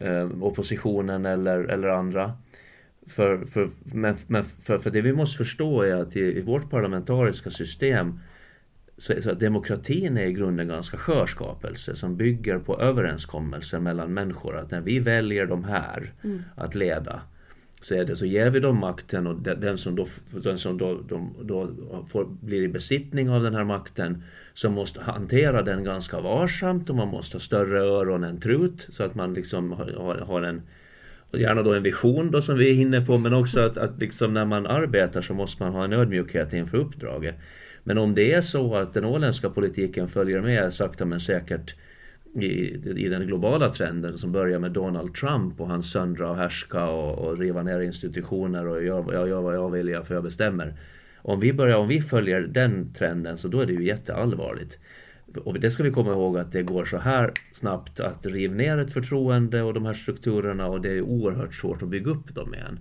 eh, 0.00 0.42
oppositionen 0.42 1.26
eller, 1.26 1.64
eller 1.64 1.88
andra. 1.88 2.32
För, 3.06 3.44
för, 3.44 3.70
men, 3.82 4.16
men 4.26 4.44
för, 4.44 4.78
för 4.78 4.90
det 4.90 5.00
vi 5.00 5.12
måste 5.12 5.36
förstå 5.36 5.82
är 5.82 5.94
att 5.94 6.16
i, 6.16 6.38
i 6.38 6.40
vårt 6.40 6.70
parlamentariska 6.70 7.50
system 7.50 8.18
så, 8.96 9.22
så 9.22 9.32
demokratin 9.32 10.16
är 10.16 10.24
i 10.24 10.32
grunden 10.32 10.68
ganska 10.68 10.96
skör 10.96 11.26
skapelse 11.26 11.96
som 11.96 12.16
bygger 12.16 12.58
på 12.58 12.80
överenskommelser 12.80 13.80
mellan 13.80 14.14
människor. 14.14 14.56
Att 14.56 14.70
när 14.70 14.80
vi 14.80 14.98
väljer 14.98 15.46
de 15.46 15.64
här 15.64 16.12
mm. 16.24 16.42
att 16.54 16.74
leda 16.74 17.20
så, 17.84 17.94
är 17.94 18.04
det, 18.04 18.16
så 18.16 18.26
ger 18.26 18.50
vi 18.50 18.60
dem 18.60 18.78
makten 18.78 19.26
och 19.26 19.36
den 19.42 19.78
som 19.78 19.96
då, 19.96 20.06
den 20.30 20.58
som 20.58 20.78
då, 20.78 21.00
de, 21.08 21.34
då 21.42 21.68
får, 22.10 22.24
blir 22.24 22.62
i 22.62 22.68
besittning 22.68 23.30
av 23.30 23.42
den 23.42 23.54
här 23.54 23.64
makten 23.64 24.22
så 24.54 24.70
måste 24.70 25.00
hantera 25.00 25.62
den 25.62 25.84
ganska 25.84 26.20
varsamt 26.20 26.90
och 26.90 26.96
man 26.96 27.08
måste 27.08 27.34
ha 27.34 27.40
större 27.40 27.78
öron 27.78 28.24
än 28.24 28.40
trut 28.40 28.86
så 28.90 29.04
att 29.04 29.14
man 29.14 29.34
liksom 29.34 29.72
har, 29.72 30.24
har 30.26 30.42
en 30.42 30.62
gärna 31.32 31.62
då 31.62 31.74
en 31.74 31.82
vision 31.82 32.30
då 32.30 32.42
som 32.42 32.58
vi 32.58 32.70
är 32.70 32.82
inne 32.82 33.00
på 33.00 33.18
men 33.18 33.34
också 33.34 33.60
att, 33.60 33.76
att 33.76 34.00
liksom 34.00 34.32
när 34.32 34.44
man 34.44 34.66
arbetar 34.66 35.22
så 35.22 35.34
måste 35.34 35.62
man 35.62 35.72
ha 35.72 35.84
en 35.84 35.92
ödmjukhet 35.92 36.52
inför 36.52 36.78
uppdraget. 36.78 37.34
Men 37.84 37.98
om 37.98 38.14
det 38.14 38.32
är 38.32 38.40
så 38.40 38.76
att 38.76 38.92
den 38.94 39.04
åländska 39.04 39.50
politiken 39.50 40.08
följer 40.08 40.40
med 40.40 40.74
sakta 40.74 41.04
men 41.04 41.20
säkert 41.20 41.74
i, 42.34 42.80
i 42.96 43.08
den 43.08 43.26
globala 43.26 43.68
trenden 43.68 44.18
som 44.18 44.32
börjar 44.32 44.58
med 44.58 44.72
Donald 44.72 45.14
Trump 45.14 45.60
och 45.60 45.68
hans 45.68 45.90
söndra 45.90 46.30
och 46.30 46.36
härska 46.36 46.86
och, 46.86 47.18
och 47.18 47.38
riva 47.38 47.62
ner 47.62 47.80
institutioner 47.80 48.66
och 48.66 48.84
jag 48.84 49.28
gör 49.28 49.42
vad 49.42 49.54
jag 49.54 49.70
vill, 49.70 50.00
för 50.04 50.14
jag 50.14 50.24
bestämmer. 50.24 50.74
Om 51.16 51.40
vi, 51.40 51.52
börjar, 51.52 51.76
om 51.76 51.88
vi 51.88 52.02
följer 52.02 52.40
den 52.40 52.92
trenden 52.92 53.36
så 53.36 53.48
då 53.48 53.60
är 53.60 53.66
det 53.66 53.72
ju 53.72 53.84
jätteallvarligt. 53.84 54.78
Och 55.44 55.60
det 55.60 55.70
ska 55.70 55.82
vi 55.82 55.90
komma 55.90 56.12
ihåg 56.12 56.38
att 56.38 56.52
det 56.52 56.62
går 56.62 56.84
så 56.84 56.98
här 56.98 57.32
snabbt 57.52 58.00
att 58.00 58.26
riva 58.26 58.54
ner 58.54 58.78
ett 58.78 58.92
förtroende 58.92 59.62
och 59.62 59.74
de 59.74 59.86
här 59.86 59.92
strukturerna 59.92 60.66
och 60.66 60.80
det 60.80 60.90
är 60.90 61.00
oerhört 61.00 61.54
svårt 61.54 61.82
att 61.82 61.88
bygga 61.88 62.10
upp 62.10 62.34
dem 62.34 62.54
igen. 62.54 62.78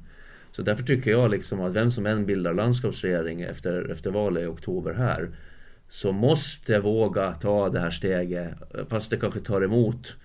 Så 0.51 0.61
därför 0.61 0.83
tycker 0.83 1.11
jag 1.11 1.31
liksom 1.31 1.61
att 1.61 1.73
vem 1.73 1.91
som 1.91 2.05
än 2.05 2.25
bildar 2.25 2.53
landskapsregering 2.53 3.41
efter, 3.41 3.91
efter 3.91 4.11
valet 4.11 4.43
i 4.43 4.45
oktober 4.45 4.93
här 4.93 5.29
så 5.91 6.11
måste 6.11 6.79
våga 6.79 7.31
ta 7.31 7.69
det 7.69 7.79
här 7.79 7.91
steget. 7.91 8.53
Fast 8.89 9.09
det 9.09 9.17
kanske 9.17 9.39
tar 9.39 9.61
emot 9.61 10.15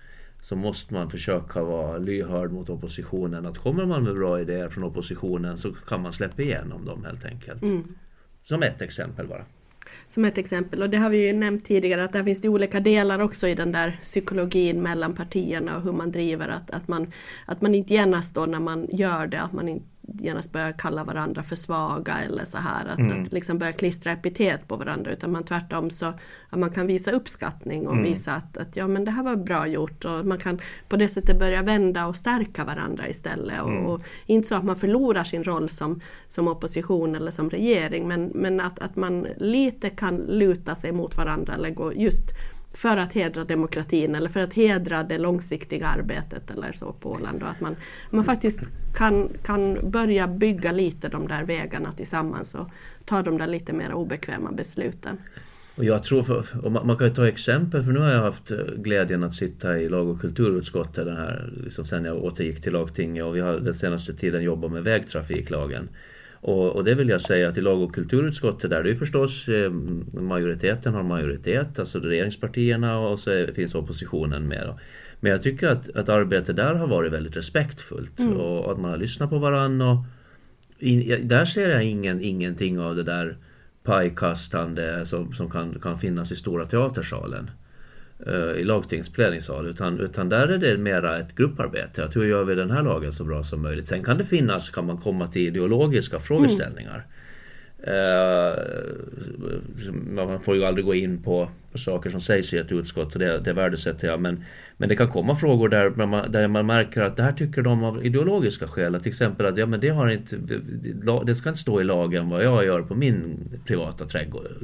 så 0.41 0.55
måste 0.55 0.93
man 0.93 1.09
försöka 1.09 1.63
vara 1.63 1.97
lyhörd 1.97 2.51
mot 2.51 2.69
oppositionen. 2.69 3.45
Att 3.45 3.57
kommer 3.57 3.85
man 3.85 4.03
med 4.03 4.15
bra 4.15 4.41
idéer 4.41 4.69
från 4.69 4.83
oppositionen 4.83 5.57
så 5.57 5.71
kan 5.71 6.01
man 6.01 6.13
släppa 6.13 6.41
igenom 6.41 6.85
dem 6.85 7.05
helt 7.05 7.25
enkelt. 7.25 7.63
Mm. 7.63 7.95
Som 8.43 8.63
ett 8.63 8.81
exempel 8.81 9.27
bara. 9.27 9.45
Som 10.07 10.25
ett 10.25 10.37
exempel, 10.37 10.81
och 10.81 10.89
det 10.89 10.97
har 10.97 11.09
vi 11.09 11.27
ju 11.27 11.33
nämnt 11.33 11.65
tidigare 11.65 12.03
att 12.03 12.13
där 12.13 12.23
finns 12.23 12.41
det 12.41 12.49
olika 12.49 12.79
delar 12.79 13.19
också 13.19 13.47
i 13.47 13.55
den 13.55 13.71
där 13.71 13.99
psykologin 14.01 14.81
mellan 14.81 15.15
partierna 15.15 15.77
och 15.77 15.83
hur 15.83 15.91
man 15.91 16.11
driver 16.11 16.47
att, 16.47 16.71
att, 16.71 16.87
man, 16.87 17.11
att 17.45 17.61
man 17.61 17.75
inte 17.75 17.93
genast 17.93 18.35
då 18.35 18.45
när 18.45 18.59
man 18.59 18.87
gör 18.91 19.27
det, 19.27 19.41
att 19.41 19.53
man 19.53 19.69
inte 19.69 19.85
genast 20.13 20.51
börja 20.51 20.73
kalla 20.73 21.03
varandra 21.03 21.43
för 21.43 21.55
svaga 21.55 22.21
eller 22.21 22.45
så 22.45 22.57
här. 22.57 22.85
Att, 22.85 22.99
mm. 22.99 23.23
att 23.23 23.33
liksom 23.33 23.57
börja 23.57 23.71
klistra 23.71 24.11
epitet 24.11 24.67
på 24.67 24.75
varandra 24.75 25.11
utan 25.11 25.31
man 25.31 25.43
tvärtom 25.43 25.89
så 25.89 26.05
att 26.49 26.59
man 26.59 26.69
kan 26.69 26.87
visa 26.87 27.11
uppskattning 27.11 27.87
och 27.87 27.93
mm. 27.93 28.03
visa 28.03 28.33
att, 28.33 28.57
att 28.57 28.75
ja 28.75 28.87
men 28.87 29.05
det 29.05 29.11
här 29.11 29.23
var 29.23 29.35
bra 29.35 29.67
gjort 29.67 30.05
och 30.05 30.25
man 30.25 30.37
kan 30.37 30.59
på 30.87 30.97
det 30.97 31.09
sättet 31.09 31.39
börja 31.39 31.63
vända 31.63 32.07
och 32.07 32.15
stärka 32.15 32.63
varandra 32.63 33.07
istället. 33.07 33.61
Och, 33.61 33.71
mm. 33.71 33.85
och 33.85 34.01
inte 34.25 34.47
så 34.47 34.55
att 34.55 34.65
man 34.65 34.75
förlorar 34.75 35.23
sin 35.23 35.43
roll 35.43 35.69
som, 35.69 36.01
som 36.27 36.47
opposition 36.47 37.15
eller 37.15 37.31
som 37.31 37.49
regering 37.49 38.07
men, 38.07 38.31
men 38.35 38.59
att, 38.59 38.79
att 38.79 38.95
man 38.95 39.27
lite 39.37 39.89
kan 39.89 40.17
luta 40.17 40.75
sig 40.75 40.91
mot 40.91 41.17
varandra 41.17 41.53
eller 41.53 41.69
gå 41.69 41.93
just 41.93 42.23
för 42.77 42.97
att 42.97 43.13
hedra 43.13 43.43
demokratin 43.43 44.15
eller 44.15 44.29
för 44.29 44.39
att 44.39 44.53
hedra 44.53 45.03
det 45.03 45.17
långsiktiga 45.17 45.87
arbetet 45.87 46.51
eller 46.51 46.73
så 46.73 46.93
på 46.93 47.11
Åland. 47.11 47.43
Och 47.43 47.49
att 47.49 47.61
man, 47.61 47.75
man 48.09 48.23
faktiskt 48.23 48.69
kan, 48.95 49.29
kan 49.43 49.91
börja 49.91 50.27
bygga 50.27 50.71
lite 50.71 51.09
de 51.09 51.27
där 51.27 51.43
vägarna 51.43 51.91
tillsammans 51.91 52.55
och 52.55 52.69
ta 53.05 53.21
de 53.21 53.37
där 53.37 53.47
lite 53.47 53.73
mer 53.73 53.93
obekväma 53.93 54.51
besluten. 54.51 55.17
Och 55.75 55.83
jag 55.83 56.03
tror, 56.03 56.23
för, 56.23 56.65
och 56.65 56.71
man, 56.71 56.87
man, 56.87 56.97
kan 56.97 57.13
ta 57.13 57.27
exempel, 57.27 57.83
för 57.83 57.91
nu 57.91 57.99
har 57.99 58.09
jag 58.09 58.21
haft 58.21 58.51
eh, 58.51 58.57
glädjen 58.57 59.23
att 59.23 59.35
sitta 59.35 59.79
i 59.79 59.89
lag 59.89 60.07
och 60.07 60.21
kulturutskottet 60.21 61.05
den 61.05 61.17
här, 61.17 61.49
liksom 61.63 61.85
sen 61.85 62.05
jag 62.05 62.23
återgick 62.23 62.61
till 62.61 62.73
lagtinget 62.73 63.23
och 63.23 63.35
vi 63.35 63.39
har 63.39 63.53
den 63.53 63.73
senaste 63.73 64.13
tiden 64.13 64.43
jobbat 64.43 64.71
med 64.71 64.83
vägtrafiklagen. 64.83 65.89
Och, 66.41 66.75
och, 66.75 66.83
det 66.83 66.95
vill 66.95 67.09
jag 67.09 67.21
säga 67.21 67.49
att 67.49 67.57
i 67.57 67.61
lag 67.61 67.81
och 67.81 67.95
kulturutskottet 67.95 68.69
där 68.69 68.83
det 68.83 68.89
är 68.89 68.95
förstås 68.95 69.47
eh, 69.47 69.71
majoriteten 70.21 70.93
har 70.93 71.03
majoritet, 71.03 71.79
alltså 71.79 71.99
regeringspartierna 71.99 72.99
och 72.99 73.19
så 73.19 73.47
finns 73.55 73.75
oppositionen 73.75 74.47
med. 74.47 74.73
Men 75.19 75.31
jag 75.31 75.41
tycker 75.41 75.67
att, 75.67 75.95
att 75.95 76.09
arbetet 76.09 76.55
där 76.55 76.75
har 76.75 76.87
varit 76.87 77.13
väldigt 77.13 77.37
respektfullt 77.37 78.19
mm. 78.19 78.37
och 78.37 78.71
att 78.71 78.79
man 78.79 78.91
har 78.91 78.97
lyssnat 78.97 79.29
på 79.29 79.37
varandra. 79.37 79.91
Och 79.91 80.03
in, 80.79 81.27
där 81.27 81.45
ser 81.45 81.69
jag 81.69 81.83
ingen, 81.83 82.21
ingenting 82.21 82.79
av 82.79 82.95
det 82.95 83.03
där 83.03 83.37
pajkastande 83.83 85.05
som, 85.05 85.33
som 85.33 85.49
kan, 85.49 85.79
kan 85.79 85.97
finnas 85.97 86.31
i 86.31 86.35
Stora 86.35 86.65
Teatersalen. 86.65 87.51
Eh, 88.25 88.33
I 88.33 88.63
lagtingsplenissal 88.63 89.67
utan, 89.67 89.99
utan 89.99 90.29
där 90.29 90.47
är 90.47 90.57
det 90.57 90.77
mera 90.77 91.19
ett 91.19 91.35
grupparbete. 91.35 92.03
Att 92.03 92.15
hur 92.15 92.25
gör 92.25 92.43
vi 92.43 92.55
den 92.55 92.71
här 92.71 92.83
lagen 92.83 93.13
så 93.13 93.23
bra 93.23 93.43
som 93.43 93.61
möjligt? 93.61 93.87
Sen 93.87 94.03
kan 94.03 94.17
det 94.17 94.23
finnas, 94.23 94.69
kan 94.69 94.85
man 94.85 94.97
komma 94.97 95.27
till 95.27 95.41
ideologiska 95.41 96.19
frågeställningar. 96.19 96.95
Mm. 96.95 97.07
Uh, 97.79 98.53
man 99.91 100.41
får 100.41 100.55
ju 100.55 100.65
aldrig 100.65 100.85
gå 100.85 100.95
in 100.95 101.23
på, 101.23 101.49
på 101.71 101.77
saker 101.77 102.09
som 102.09 102.21
sägs 102.21 102.53
i 102.53 102.57
ett 102.57 102.71
utskott 102.71 103.13
och 103.13 103.19
det, 103.19 103.39
det 103.39 103.53
värdesätter 103.53 104.07
jag. 104.07 104.21
Men, 104.21 104.43
men 104.77 104.89
det 104.89 104.95
kan 104.95 105.07
komma 105.07 105.35
frågor 105.35 105.69
där 105.69 105.89
man, 105.89 106.31
där 106.31 106.47
man 106.47 106.65
märker 106.65 107.01
att 107.01 107.17
det 107.17 107.23
här 107.23 107.31
tycker 107.31 107.61
de 107.61 107.83
av 107.83 108.05
ideologiska 108.05 108.67
skäl. 108.67 108.99
Till 109.01 109.09
exempel 109.09 109.45
att 109.45 109.57
ja, 109.57 109.65
men 109.65 109.79
det, 109.79 109.89
har 109.89 110.09
inte, 110.09 110.37
det 111.25 111.35
ska 111.35 111.49
inte 111.49 111.61
stå 111.61 111.81
i 111.81 111.83
lagen 111.83 112.29
vad 112.29 112.43
jag 112.43 112.65
gör 112.65 112.81
på 112.81 112.95
min 112.95 113.37
privata 113.65 114.05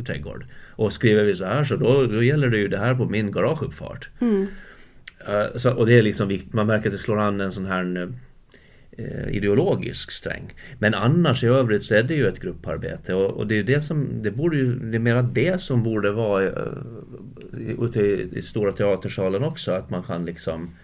trädgård. 0.05 0.45
Och 0.75 0.93
skriver 0.93 1.23
vi 1.23 1.35
så 1.35 1.45
här 1.45 1.63
så 1.63 1.75
då, 1.75 2.05
då 2.05 2.23
gäller 2.23 2.49
det 2.49 2.57
ju 2.57 2.67
det 2.67 2.77
här 2.77 2.95
på 2.95 3.05
min 3.05 3.31
garageuppfart. 3.31 4.09
Mm. 4.19 4.47
Uh, 5.29 5.57
så, 5.57 5.73
och 5.73 5.85
det 5.85 5.97
är 5.97 6.01
liksom 6.01 6.27
viktigt, 6.27 6.53
man 6.53 6.67
märker 6.67 6.89
att 6.89 6.93
det 6.93 6.97
slår 6.97 7.19
an 7.19 7.41
en 7.41 7.51
sån 7.51 7.65
här 7.65 7.97
eh, 8.01 8.09
ideologisk 9.29 10.11
sträng. 10.11 10.53
Men 10.79 10.93
annars 10.93 11.43
i 11.43 11.47
övrigt 11.47 11.83
så 11.83 11.95
är 11.95 12.03
det 12.03 12.13
ju 12.13 12.27
ett 12.27 12.39
grupparbete 12.39 13.13
och, 13.13 13.31
och 13.31 13.47
det 13.47 13.59
är 13.59 13.63
det 13.63 13.81
som, 13.81 14.07
det 14.21 14.31
borde 14.31 14.57
ju, 14.57 14.75
det 14.75 14.97
är 14.97 14.99
mera 14.99 15.21
det 15.21 15.61
som 15.61 15.83
borde 15.83 16.11
vara 16.11 16.51
ute 17.81 17.99
i, 17.99 18.29
i 18.37 18.41
stora 18.41 18.71
teatersalen 18.71 19.43
också, 19.43 19.71
att 19.71 19.89
man 19.89 20.03
kan 20.03 20.25
liksom 20.25 20.75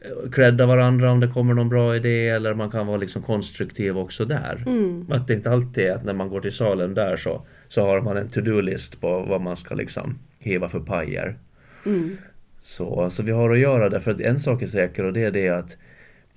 eh, 0.00 0.30
credda 0.30 0.66
varandra 0.66 1.12
om 1.12 1.20
det 1.20 1.28
kommer 1.28 1.54
någon 1.54 1.68
bra 1.68 1.96
idé 1.96 2.28
eller 2.28 2.54
man 2.54 2.70
kan 2.70 2.86
vara 2.86 2.96
liksom 2.96 3.22
konstruktiv 3.22 3.98
också 3.98 4.24
där. 4.24 4.64
Mm. 4.66 5.06
Att 5.10 5.26
det 5.26 5.34
inte 5.34 5.50
alltid 5.50 5.84
är 5.84 5.94
att 5.94 6.04
när 6.04 6.12
man 6.12 6.28
går 6.28 6.40
till 6.40 6.52
salen 6.52 6.94
där 6.94 7.16
så, 7.16 7.46
så 7.68 7.82
har 7.82 8.00
man 8.00 8.16
en 8.16 8.28
to-do-list 8.28 9.00
på 9.00 9.20
vad 9.28 9.40
man 9.40 9.56
ska 9.56 9.74
liksom 9.74 10.18
hiva 10.38 10.68
för 10.68 10.80
pajer. 10.80 11.38
Mm. 11.86 12.16
Så, 12.60 13.10
så 13.10 13.22
vi 13.22 13.32
har 13.32 13.50
att 13.50 13.58
göra 13.58 13.88
därför 13.88 14.10
att 14.10 14.20
en 14.20 14.38
sak 14.38 14.62
är 14.62 14.66
säker 14.66 15.04
och 15.04 15.12
det 15.12 15.24
är 15.24 15.30
det 15.30 15.48
att 15.48 15.76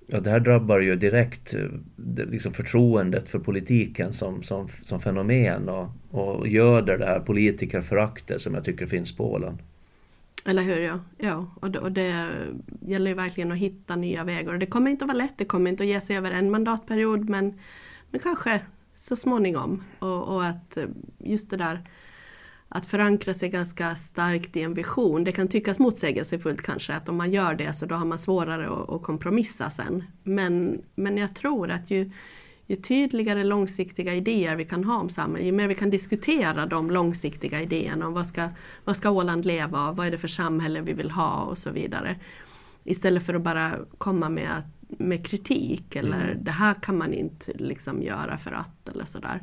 Ja, 0.10 0.20
det 0.20 0.30
här 0.30 0.40
drabbar 0.40 0.80
ju 0.80 0.96
direkt 0.96 1.54
eh, 1.54 1.66
liksom 2.28 2.54
förtroendet 2.54 3.30
för 3.30 3.40
politiken 3.40 4.14
som, 4.14 4.44
som, 4.44 4.68
som 4.84 5.02
fenomen 5.02 5.70
och, 5.70 5.90
och 6.12 6.48
göder 6.48 6.98
det 6.98 7.06
här 7.06 7.20
politikerföraktet 7.20 8.42
som 8.42 8.54
jag 8.54 8.64
tycker 8.64 8.86
finns 8.86 9.16
på 9.16 9.32
Åland. 9.34 9.58
Eller 10.46 10.64
hur, 10.64 10.80
ja. 10.80 11.00
ja 11.18 11.46
och, 11.60 11.72
det, 11.72 11.80
och 11.80 11.92
det 11.92 12.30
gäller 12.82 13.12
ju 13.12 13.16
verkligen 13.16 13.52
att 13.52 13.58
hitta 13.58 13.96
nya 13.96 14.24
vägar. 14.24 14.54
Och 14.54 14.60
det 14.60 14.66
kommer 14.66 14.92
inte 14.92 15.06
att 15.06 15.10
vara 15.10 15.18
lätt, 15.18 15.38
det 15.38 15.46
kommer 15.46 15.72
inte 15.72 15.84
att 15.84 15.90
ge 15.90 16.02
sig 16.02 16.18
över 16.18 16.32
en 16.32 16.52
mandatperiod 16.52 17.30
men, 17.30 17.60
men 18.12 18.22
kanske 18.22 18.62
så 18.96 19.16
småningom. 19.16 19.84
Och, 20.00 20.36
och 20.36 20.46
att 20.46 20.78
eh, 20.78 20.86
just 21.18 21.50
det 21.50 21.58
där 21.58 21.90
att 22.70 22.86
förankra 22.86 23.34
sig 23.34 23.50
ganska 23.50 23.96
starkt 23.96 24.56
i 24.56 24.62
en 24.62 24.74
vision. 24.74 25.24
Det 25.24 25.32
kan 25.32 25.48
tyckas 25.48 25.80
motsägelsefullt 25.80 26.62
kanske 26.62 26.94
att 26.94 27.10
om 27.10 27.18
man 27.18 27.32
gör 27.32 27.56
det 27.56 27.74
så 27.74 27.86
då 27.86 27.96
har 27.96 28.06
man 28.06 28.18
svårare 28.18 28.70
att, 28.70 28.90
att 28.90 29.04
kompromissa 29.04 29.70
sen. 29.70 30.04
Men, 30.24 30.82
men 30.96 31.18
jag 31.18 31.36
tror 31.36 31.72
att 31.72 31.92
ju, 31.92 32.12
ju 32.66 32.76
tydligare 32.76 33.44
långsiktiga 33.44 34.14
idéer 34.14 34.56
vi 34.56 34.66
kan 34.66 34.84
ha 34.84 34.98
om 34.98 35.10
samhället, 35.10 35.48
ju 35.48 35.52
mer 35.52 35.68
vi 35.68 35.76
kan 35.76 35.90
diskutera 35.90 36.66
de 36.66 36.92
långsiktiga 36.92 37.62
idéerna 37.62 38.08
om 38.08 38.14
vad 38.14 38.28
ska, 38.28 38.50
vad 38.84 38.98
ska 38.98 39.10
Åland 39.10 39.46
leva 39.46 39.80
av, 39.80 39.96
vad 39.96 40.08
är 40.08 40.12
det 40.12 40.18
för 40.18 40.28
samhälle 40.28 40.82
vi 40.82 40.94
vill 40.94 41.12
ha 41.12 41.42
och 41.42 41.58
så 41.58 41.72
vidare. 41.72 42.20
Istället 42.84 43.26
för 43.26 43.34
att 43.34 43.42
bara 43.42 43.76
komma 43.98 44.30
med, 44.30 44.62
med 44.82 45.26
kritik 45.26 45.96
eller 45.96 46.32
mm. 46.32 46.44
det 46.44 46.52
här 46.52 46.74
kan 46.74 46.98
man 46.98 47.14
inte 47.14 47.52
liksom 47.54 48.02
göra 48.02 48.38
för 48.38 48.52
att 48.52 48.90
eller 48.90 49.06
sådär 49.06 49.42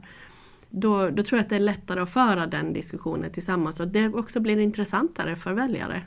då, 0.74 1.10
då 1.10 1.22
tror 1.22 1.38
jag 1.38 1.44
att 1.44 1.50
det 1.50 1.56
är 1.56 1.60
lättare 1.60 2.00
att 2.00 2.10
föra 2.10 2.46
den 2.46 2.72
diskussionen 2.72 3.32
tillsammans 3.32 3.80
och 3.80 3.88
det 3.88 4.08
också 4.08 4.40
blir 4.40 4.58
intressantare 4.58 5.36
för 5.36 5.52
väljare. 5.52 6.02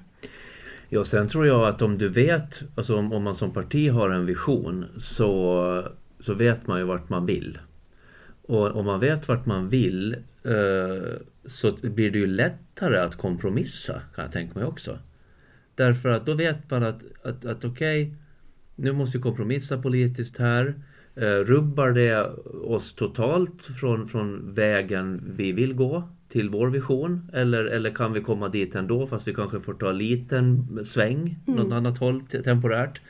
Ja, 0.89 1.06
sen 1.06 1.27
tror 1.27 1.47
jag 1.47 1.67
att 1.67 1.82
om 1.82 1.97
du 1.97 2.10
vet, 2.10 2.63
alltså 2.75 2.97
om, 2.97 3.13
om 3.13 3.23
man 3.23 3.36
som 3.36 3.53
parti 3.53 3.91
har 3.91 4.10
en 4.10 4.25
vision 4.25 4.86
så, 4.97 5.84
så 6.19 6.34
vet 6.34 6.67
man 6.67 6.80
ju 6.80 6.86
vart 6.86 7.10
man 7.10 7.25
vill. 7.25 7.60
Och 8.41 8.75
om 8.75 8.86
man 8.86 8.99
vet 8.99 9.27
vart 9.27 9.45
man 9.45 9.69
vill 9.69 10.13
eh, 10.43 11.19
så 11.45 11.71
blir 11.82 12.12
det 12.12 12.19
ju 12.19 12.27
lättare 12.27 12.97
att 12.97 13.15
kompromissa 13.15 14.01
kan 14.15 14.23
jag 14.23 14.32
tänka 14.32 14.60
mig 14.60 14.67
också. 14.67 14.99
Därför 15.75 16.10
att 16.10 16.25
då 16.25 16.34
vet 16.34 16.71
man 16.71 16.84
att, 16.84 17.03
att, 17.23 17.45
att 17.45 17.65
okej, 17.65 18.03
okay, 18.03 18.15
nu 18.75 18.91
måste 18.91 19.17
vi 19.17 19.21
kompromissa 19.21 19.77
politiskt 19.77 20.38
här. 20.38 20.75
Eh, 21.21 21.43
rubbar 21.45 21.91
det 21.91 22.23
oss 22.63 22.93
totalt 22.93 23.63
från, 23.80 24.08
från 24.08 24.53
vägen 24.53 25.34
vi 25.38 25.51
vill 25.51 25.73
gå 25.73 26.10
till 26.30 26.49
vår 26.49 26.69
vision? 26.69 27.32
Eller, 27.34 27.65
eller 27.65 27.89
kan 27.89 28.13
vi 28.13 28.21
komma 28.21 28.49
dit 28.49 28.75
ändå 28.75 29.08
fast 29.08 29.27
vi 29.27 29.34
kanske 29.34 29.60
får 29.60 29.73
ta 29.73 29.89
en 29.89 29.97
liten 29.97 30.67
sväng 30.86 31.39
mm. 31.47 31.60
något 31.60 31.73
annat 31.73 31.97
håll 31.97 32.21
temporärt? 32.21 33.01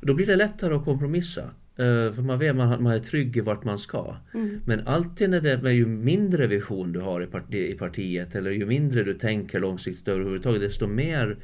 Då 0.00 0.14
blir 0.14 0.26
det 0.26 0.36
lättare 0.36 0.74
att 0.74 0.84
kompromissa. 0.84 1.42
Uh, 1.80 2.12
för 2.12 2.22
man 2.22 2.38
vet 2.38 2.56
man, 2.56 2.82
man 2.82 2.92
är 2.92 2.98
trygg 2.98 3.36
i 3.36 3.40
vart 3.40 3.64
man 3.64 3.78
ska. 3.78 4.16
Mm. 4.34 4.60
Men 4.66 4.86
alltid 4.86 5.30
när 5.30 5.40
det, 5.40 5.72
ju 5.72 5.86
mindre 5.86 6.46
vision 6.46 6.92
du 6.92 7.00
har 7.00 7.22
i, 7.22 7.26
parti, 7.26 7.54
i 7.54 7.74
partiet 7.74 8.34
eller 8.34 8.50
ju 8.50 8.66
mindre 8.66 9.02
du 9.02 9.14
tänker 9.14 9.60
långsiktigt 9.60 10.08
överhuvudtaget 10.08 10.60
desto 10.60 10.86
mer 10.86 11.36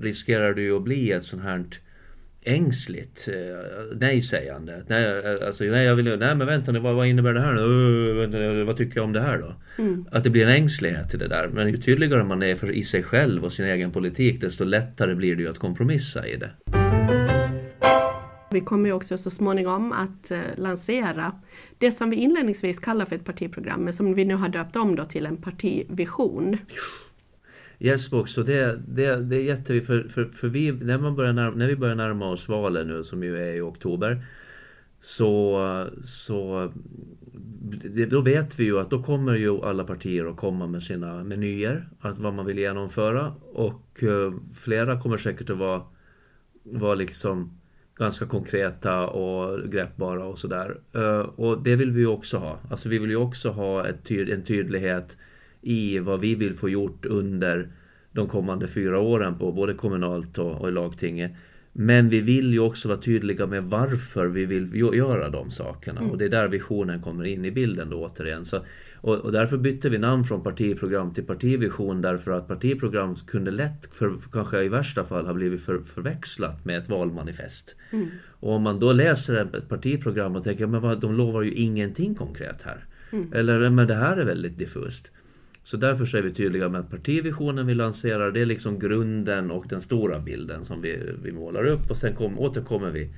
riskerar 0.00 0.54
du 0.54 0.76
att 0.76 0.82
bli 0.82 1.12
ett 1.12 1.24
sånt 1.24 1.42
här 1.42 1.64
ängsligt 2.44 3.28
uh, 3.28 3.34
nej-sägande. 4.00 4.84
Nej, 4.88 5.36
alltså, 5.46 5.64
nej, 5.64 5.86
jag 5.86 5.96
vill, 5.96 6.18
nej 6.18 6.34
men 6.34 6.46
vänta 6.46 6.72
nu, 6.72 6.78
vad, 6.78 6.94
vad 6.94 7.06
innebär 7.06 7.34
det 7.34 7.40
här 7.40 7.58
uh, 7.58 8.64
Vad 8.66 8.76
tycker 8.76 8.96
jag 8.96 9.04
om 9.04 9.12
det 9.12 9.20
här 9.20 9.38
då? 9.38 9.54
Mm. 9.82 10.06
Att 10.10 10.24
det 10.24 10.30
blir 10.30 10.42
en 10.42 10.52
ängslighet 10.52 11.10
till 11.10 11.18
det 11.18 11.28
där. 11.28 11.48
Men 11.48 11.68
ju 11.68 11.76
tydligare 11.76 12.24
man 12.24 12.42
är 12.42 12.54
för, 12.54 12.70
i 12.70 12.84
sig 12.84 13.02
själv 13.02 13.44
och 13.44 13.52
sin 13.52 13.66
egen 13.66 13.90
politik 13.90 14.40
desto 14.40 14.64
lättare 14.64 15.14
blir 15.14 15.36
det 15.36 15.42
ju 15.42 15.50
att 15.50 15.58
kompromissa 15.58 16.26
i 16.26 16.36
det. 16.36 16.50
Vi 18.52 18.60
kommer 18.60 18.86
ju 18.86 18.92
också 18.92 19.18
så 19.18 19.30
småningom 19.30 19.92
att 19.92 20.30
eh, 20.30 20.38
lansera 20.56 21.32
det 21.78 21.92
som 21.92 22.10
vi 22.10 22.16
inledningsvis 22.16 22.78
kallar 22.78 23.04
för 23.04 23.16
ett 23.16 23.24
partiprogram 23.24 23.80
men 23.80 23.92
som 23.92 24.14
vi 24.14 24.24
nu 24.24 24.34
har 24.34 24.48
döpt 24.48 24.76
om 24.76 24.96
då 24.96 25.04
till 25.04 25.26
en 25.26 25.36
partivision. 25.36 26.58
Yes 27.84 28.10
så 28.26 28.42
det, 28.42 28.80
det, 28.88 29.16
det 29.16 29.36
är 29.36 29.42
jätteviktigt 29.42 29.86
för, 29.86 30.08
för, 30.08 30.24
för 30.24 30.48
vi, 30.48 30.72
när, 30.72 30.98
man 30.98 31.16
börjar 31.16 31.32
närma, 31.32 31.56
när 31.56 31.68
vi 31.68 31.76
börjar 31.76 31.94
närma 31.94 32.30
oss 32.30 32.48
valen 32.48 32.88
nu 32.88 33.04
som 33.04 33.22
ju 33.22 33.38
är 33.38 33.54
i 33.54 33.60
oktober 33.60 34.24
så, 35.00 35.86
så 36.04 36.72
då 38.08 38.20
vet 38.20 38.60
vi 38.60 38.64
ju 38.64 38.78
att 38.78 38.90
då 38.90 39.02
kommer 39.02 39.36
ju 39.36 39.64
alla 39.64 39.84
partier 39.84 40.26
att 40.26 40.36
komma 40.36 40.66
med 40.66 40.82
sina 40.82 41.24
menyer, 41.24 41.88
att 42.00 42.18
vad 42.18 42.34
man 42.34 42.46
vill 42.46 42.58
genomföra 42.58 43.34
och 43.52 44.02
uh, 44.02 44.34
flera 44.60 45.00
kommer 45.00 45.16
säkert 45.16 45.50
att 45.50 45.58
vara, 45.58 45.82
vara 46.62 46.94
liksom 46.94 47.60
ganska 47.94 48.26
konkreta 48.26 49.06
och 49.06 49.70
greppbara 49.70 50.24
och 50.24 50.38
sådär. 50.38 50.80
Uh, 50.96 51.20
och 51.20 51.62
det 51.62 51.76
vill 51.76 51.90
vi 51.90 52.00
ju 52.00 52.06
också 52.06 52.36
ha. 52.36 52.58
Alltså 52.70 52.88
vi 52.88 52.98
vill 52.98 53.10
ju 53.10 53.16
också 53.16 53.50
ha 53.50 53.86
ett 53.86 54.10
en 54.10 54.42
tydlighet 54.42 55.16
i 55.62 55.98
vad 55.98 56.20
vi 56.20 56.34
vill 56.34 56.54
få 56.54 56.68
gjort 56.68 57.06
under 57.06 57.68
de 58.12 58.28
kommande 58.28 58.68
fyra 58.68 59.00
åren 59.00 59.38
på 59.38 59.52
både 59.52 59.74
kommunalt 59.74 60.38
och, 60.38 60.60
och 60.60 60.68
i 60.68 60.72
lagtinget. 60.72 61.32
Men 61.74 62.08
vi 62.08 62.20
vill 62.20 62.52
ju 62.52 62.58
också 62.58 62.88
vara 62.88 62.98
tydliga 62.98 63.46
med 63.46 63.64
varför 63.64 64.26
vi 64.26 64.46
vill 64.46 64.74
göra 64.74 65.30
de 65.30 65.50
sakerna 65.50 66.00
mm. 66.00 66.10
och 66.10 66.18
det 66.18 66.24
är 66.24 66.28
där 66.28 66.48
visionen 66.48 67.02
kommer 67.02 67.24
in 67.24 67.44
i 67.44 67.50
bilden 67.50 67.90
då 67.90 68.04
återigen. 68.04 68.44
Så, 68.44 68.60
och, 69.00 69.16
och, 69.18 69.32
därför 69.32 69.56
bytte 69.56 69.88
vi 69.88 69.98
namn 69.98 70.24
från 70.24 70.42
partiprogram 70.42 71.14
till 71.14 71.24
partivision 71.24 72.02
därför 72.02 72.30
att 72.30 72.48
partiprogram 72.48 73.14
kunde 73.14 73.50
lätt, 73.50 73.94
för, 73.94 74.14
kanske 74.32 74.62
i 74.62 74.68
värsta 74.68 75.04
fall, 75.04 75.26
ha 75.26 75.34
blivit 75.34 75.60
för, 75.60 75.78
förväxlat 75.78 76.64
med 76.64 76.78
ett 76.78 76.88
valmanifest. 76.88 77.76
Mm. 77.90 78.08
Och 78.40 78.52
om 78.52 78.62
man 78.62 78.80
då 78.80 78.92
läser 78.92 79.34
ett 79.34 79.68
partiprogram 79.68 80.36
och 80.36 80.44
tänker 80.44 80.66
men 80.66 80.80
vad, 80.80 81.00
de 81.00 81.14
lovar 81.14 81.42
ju 81.42 81.52
ingenting 81.52 82.14
konkret 82.14 82.62
här. 82.62 82.84
Mm. 83.12 83.32
Eller 83.32 83.70
men 83.70 83.86
det 83.86 83.94
här 83.94 84.16
är 84.16 84.24
väldigt 84.24 84.58
diffust. 84.58 85.10
Så 85.62 85.76
därför 85.76 86.04
så 86.04 86.16
är 86.16 86.22
vi 86.22 86.30
tydliga 86.30 86.68
med 86.68 86.80
att 86.80 86.90
partivisionen 86.90 87.66
vi 87.66 87.74
lanserar 87.74 88.30
det 88.30 88.40
är 88.40 88.46
liksom 88.46 88.78
grunden 88.78 89.50
och 89.50 89.64
den 89.68 89.80
stora 89.80 90.18
bilden 90.18 90.64
som 90.64 90.82
vi, 90.82 91.02
vi 91.22 91.32
målar 91.32 91.66
upp 91.66 91.90
och 91.90 91.96
sen 91.96 92.14
kom, 92.14 92.38
återkommer 92.38 92.90
vi 92.90 93.10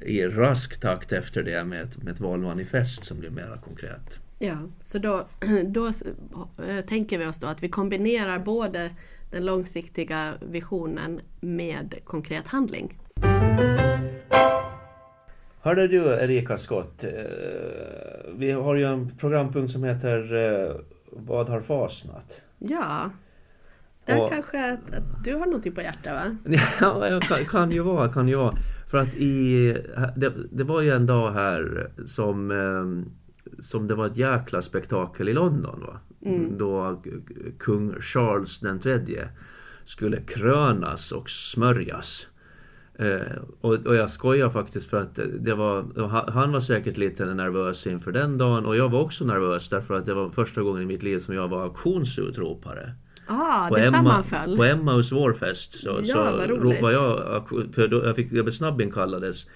i 0.00 0.26
rask 0.26 0.80
takt 0.80 1.12
efter 1.12 1.42
det 1.42 1.64
med 1.64 1.82
ett, 1.82 2.02
med 2.02 2.12
ett 2.12 2.20
valmanifest 2.20 3.04
som 3.04 3.18
blir 3.18 3.30
mera 3.30 3.58
konkret. 3.58 4.18
Ja, 4.38 4.58
så 4.80 4.98
då, 4.98 5.28
då 5.66 5.86
äh, 5.86 6.84
tänker 6.88 7.18
vi 7.18 7.26
oss 7.26 7.38
då 7.38 7.46
att 7.46 7.62
vi 7.62 7.68
kombinerar 7.68 8.38
både 8.38 8.90
den 9.30 9.44
långsiktiga 9.44 10.34
visionen 10.50 11.20
med 11.40 11.94
konkret 12.04 12.46
handling. 12.46 12.98
Hörde 15.60 15.88
du 15.88 16.04
Erika 16.04 16.58
Skott, 16.58 17.04
eh, 17.04 17.10
vi 18.36 18.50
har 18.50 18.74
ju 18.74 18.84
en 18.84 19.16
programpunkt 19.18 19.72
som 19.72 19.84
heter 19.84 20.34
eh, 20.34 20.74
vad 21.16 21.48
har 21.48 21.60
fasnat? 21.60 22.42
Ja. 22.58 23.10
Där 24.04 24.20
och, 24.20 24.30
kanske 24.30 24.72
att, 24.72 24.94
att, 24.94 25.24
du 25.24 25.34
har 25.34 25.46
någonting 25.46 25.72
på 25.72 25.80
hjärtat 25.80 26.12
va? 26.12 26.36
ja, 26.80 27.20
kan, 27.20 27.44
kan 27.44 27.70
ju 27.70 27.80
vara, 27.80 28.08
kan 28.08 28.28
ju 28.28 28.36
vara. 28.36 28.56
För 28.90 28.98
att 28.98 29.14
i, 29.14 29.72
det, 30.16 30.32
det 30.50 30.64
var 30.64 30.80
ju 30.80 30.90
en 30.90 31.06
dag 31.06 31.32
här 31.32 31.90
som, 32.04 32.50
ehm, 32.50 33.10
som 33.58 33.86
det 33.86 33.94
var 33.94 34.06
ett 34.06 34.16
jäkla 34.16 34.62
spektakel 34.62 35.28
i 35.28 35.32
London. 35.32 35.80
Va? 35.80 36.00
Mm. 36.24 36.58
Då 36.58 37.02
kung 37.58 38.00
Charles 38.00 38.58
den 38.60 38.80
tredje 38.80 39.28
skulle 39.84 40.16
krönas 40.16 41.12
och 41.12 41.30
smörjas. 41.30 42.28
Eh, 43.02 43.42
och, 43.60 43.74
och, 43.86 43.96
jag 43.96 44.10
skojar 44.10 44.50
faktiskt 44.50 44.90
för 44.90 45.00
att 45.00 45.18
det 45.40 45.54
var, 45.54 45.84
han 46.30 46.52
var 46.52 46.60
säkert 46.60 46.96
lite 46.96 47.24
nervös 47.24 47.86
inför 47.86 48.12
den 48.12 48.38
dagen 48.38 48.66
och 48.66 48.76
jag 48.76 48.88
var 48.88 49.00
också 49.00 49.24
nervös 49.24 49.68
därför 49.68 49.94
att 49.94 50.06
det 50.06 50.14
var 50.14 50.30
första 50.30 50.62
gången 50.62 50.82
i 50.82 50.86
mitt 50.86 51.02
liv 51.02 51.18
som 51.18 51.34
jag 51.34 51.48
var 51.48 51.62
auktionsutropare. 51.62 52.92
Ah, 53.26 53.68
på 53.68 53.76
det 53.76 53.82
Emma, 53.82 53.96
sammanföll. 53.96 54.56
På 54.56 54.64
Emmaus 54.64 55.12
vårfest 55.12 55.78
så, 55.78 56.00
ja, 56.02 56.04
så 56.04 56.46
ropade 56.46 56.92
jag, 56.92 57.44
jag, 57.76 58.16
fick, 58.16 58.32
jag 58.32 58.44
blev 58.44 58.52
snabbinkallades 58.52 59.46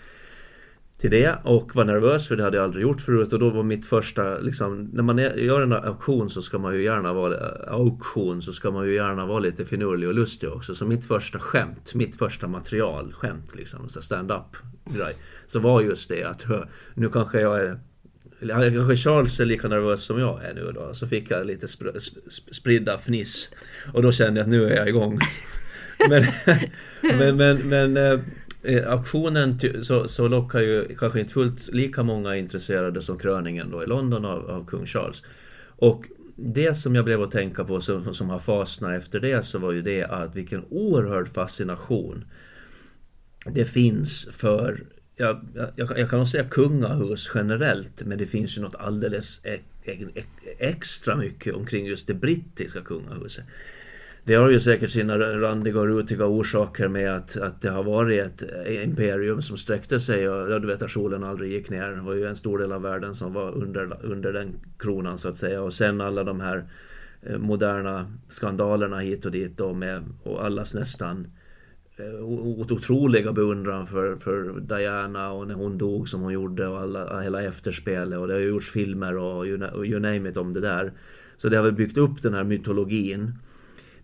till 0.98 1.10
det 1.10 1.38
och 1.44 1.76
var 1.76 1.84
nervös 1.84 2.28
för 2.28 2.36
det 2.36 2.42
hade 2.42 2.56
jag 2.56 2.64
aldrig 2.64 2.82
gjort 2.82 3.00
förut 3.00 3.32
och 3.32 3.38
då 3.38 3.50
var 3.50 3.62
mitt 3.62 3.86
första 3.86 4.38
liksom, 4.38 4.90
när 4.92 5.02
man 5.02 5.18
gör 5.18 5.62
en 5.62 5.72
auktion 5.72 6.30
så 6.30 6.42
ska 6.42 6.58
man 6.58 6.74
ju 6.74 6.82
gärna 6.82 7.12
vara 7.12 7.36
auktion 7.66 8.42
så 8.42 8.52
ska 8.52 8.70
man 8.70 8.86
ju 8.86 8.94
gärna 8.94 9.26
vara 9.26 9.38
lite 9.38 9.64
finurlig 9.64 10.08
och 10.08 10.14
lustig 10.14 10.52
också 10.52 10.74
så 10.74 10.86
mitt 10.86 11.04
första 11.04 11.38
skämt, 11.38 11.94
mitt 11.94 12.16
första 12.16 12.48
material, 12.48 13.12
skämt 13.12 13.54
liksom, 13.54 13.88
stand-up 13.88 14.56
så 15.46 15.58
var 15.58 15.82
just 15.82 16.08
det 16.08 16.24
att 16.24 16.46
nu 16.94 17.08
kanske 17.08 17.40
jag 17.40 17.60
är 17.60 17.80
Kanske 18.48 18.96
Charles 18.96 19.40
är 19.40 19.44
lika 19.44 19.68
nervös 19.68 20.04
som 20.04 20.18
jag 20.18 20.44
är 20.44 20.54
nu 20.54 20.72
då. 20.72 20.94
Så 20.94 21.08
fick 21.08 21.30
jag 21.30 21.46
lite 21.46 21.68
spr 21.68 21.88
spridda 22.52 22.98
fniss. 22.98 23.50
Och 23.92 24.02
då 24.02 24.12
kände 24.12 24.40
jag 24.40 24.44
att 24.44 24.50
nu 24.50 24.66
är 24.66 24.76
jag 24.76 24.88
igång. 24.88 25.20
men, 26.08 27.36
men, 27.36 27.36
men, 27.36 27.92
men 27.92 28.22
eh, 28.66 28.92
auktionen 28.92 29.58
så, 29.82 30.08
så 30.08 30.28
lockar 30.28 30.60
ju 30.60 30.96
kanske 30.98 31.20
inte 31.20 31.32
fullt 31.32 31.72
lika 31.72 32.02
många 32.02 32.36
intresserade 32.36 33.02
som 33.02 33.18
kröningen 33.18 33.70
då 33.70 33.82
i 33.82 33.86
London 33.86 34.24
av, 34.24 34.50
av 34.50 34.66
kung 34.66 34.86
Charles. 34.86 35.22
Och 35.78 36.06
det 36.36 36.74
som 36.74 36.94
jag 36.94 37.04
blev 37.04 37.22
att 37.22 37.30
tänka 37.30 37.64
på 37.64 37.80
som, 37.80 38.14
som 38.14 38.30
har 38.30 38.38
fastnat 38.38 38.96
efter 38.96 39.20
det 39.20 39.44
så 39.44 39.58
var 39.58 39.72
ju 39.72 39.82
det 39.82 40.04
att 40.04 40.36
vilken 40.36 40.64
oerhörd 40.70 41.28
fascination 41.28 42.24
det 43.46 43.64
finns 43.64 44.28
för 44.32 44.84
jag, 45.16 45.46
jag, 45.74 45.98
jag 45.98 46.10
kan 46.10 46.18
nog 46.18 46.28
säga 46.28 46.44
kungahus 46.44 47.30
generellt 47.34 48.02
men 48.04 48.18
det 48.18 48.26
finns 48.26 48.58
ju 48.58 48.62
något 48.62 48.74
alldeles 48.74 49.40
e, 49.44 49.58
e, 49.84 49.92
e- 50.14 50.22
extra 50.58 51.16
mycket 51.16 51.54
omkring 51.54 51.86
just 51.86 52.06
det 52.06 52.14
brittiska 52.14 52.80
kungahuset. 52.80 53.44
Det 54.26 54.34
har 54.34 54.50
ju 54.50 54.60
säkert 54.60 54.90
sina 54.90 55.18
randiga 55.18 55.80
och 55.80 55.86
rutiga 55.86 56.26
orsaker 56.26 56.88
med 56.88 57.14
att, 57.14 57.36
att 57.36 57.60
det 57.62 57.70
har 57.70 57.82
varit 57.82 58.22
ett 58.22 58.42
imperium 58.84 59.42
som 59.42 59.56
sträckte 59.56 60.00
sig 60.00 60.28
och 60.28 60.50
ja, 60.50 60.58
du 60.58 60.66
vet 60.66 60.82
att 60.82 60.90
solen 60.90 61.24
aldrig 61.24 61.52
gick 61.52 61.70
ner. 61.70 61.90
Det 61.90 62.00
var 62.00 62.14
ju 62.14 62.26
en 62.26 62.36
stor 62.36 62.58
del 62.58 62.72
av 62.72 62.82
världen 62.82 63.14
som 63.14 63.32
var 63.32 63.52
under, 63.52 64.04
under 64.04 64.32
den 64.32 64.60
kronan 64.78 65.18
så 65.18 65.28
att 65.28 65.36
säga. 65.36 65.62
Och 65.62 65.74
sen 65.74 66.00
alla 66.00 66.24
de 66.24 66.40
här 66.40 66.64
eh, 67.22 67.38
moderna 67.38 68.06
skandalerna 68.28 68.98
hit 68.98 69.24
och 69.24 69.32
dit 69.32 69.56
då 69.56 69.72
med 69.72 70.02
och 70.22 70.44
allas 70.44 70.74
nästan 70.74 71.26
eh, 71.96 72.24
otroliga 72.24 73.32
beundran 73.32 73.86
för, 73.86 74.16
för 74.16 74.60
Diana 74.60 75.32
och 75.32 75.48
när 75.48 75.54
hon 75.54 75.78
dog 75.78 76.08
som 76.08 76.20
hon 76.20 76.32
gjorde 76.32 76.66
och 76.66 76.80
alla, 76.80 77.20
hela 77.20 77.42
efterspelet 77.42 78.18
och 78.18 78.28
det 78.28 78.34
har 78.34 78.40
gjorts 78.40 78.70
filmer 78.70 79.16
och 79.16 79.46
you, 79.46 79.84
you 79.84 80.00
name 80.00 80.28
it 80.28 80.36
om 80.36 80.52
det 80.52 80.60
där. 80.60 80.92
Så 81.36 81.48
det 81.48 81.56
har 81.56 81.64
väl 81.64 81.72
byggt 81.72 81.98
upp 81.98 82.22
den 82.22 82.34
här 82.34 82.44
mytologin. 82.44 83.32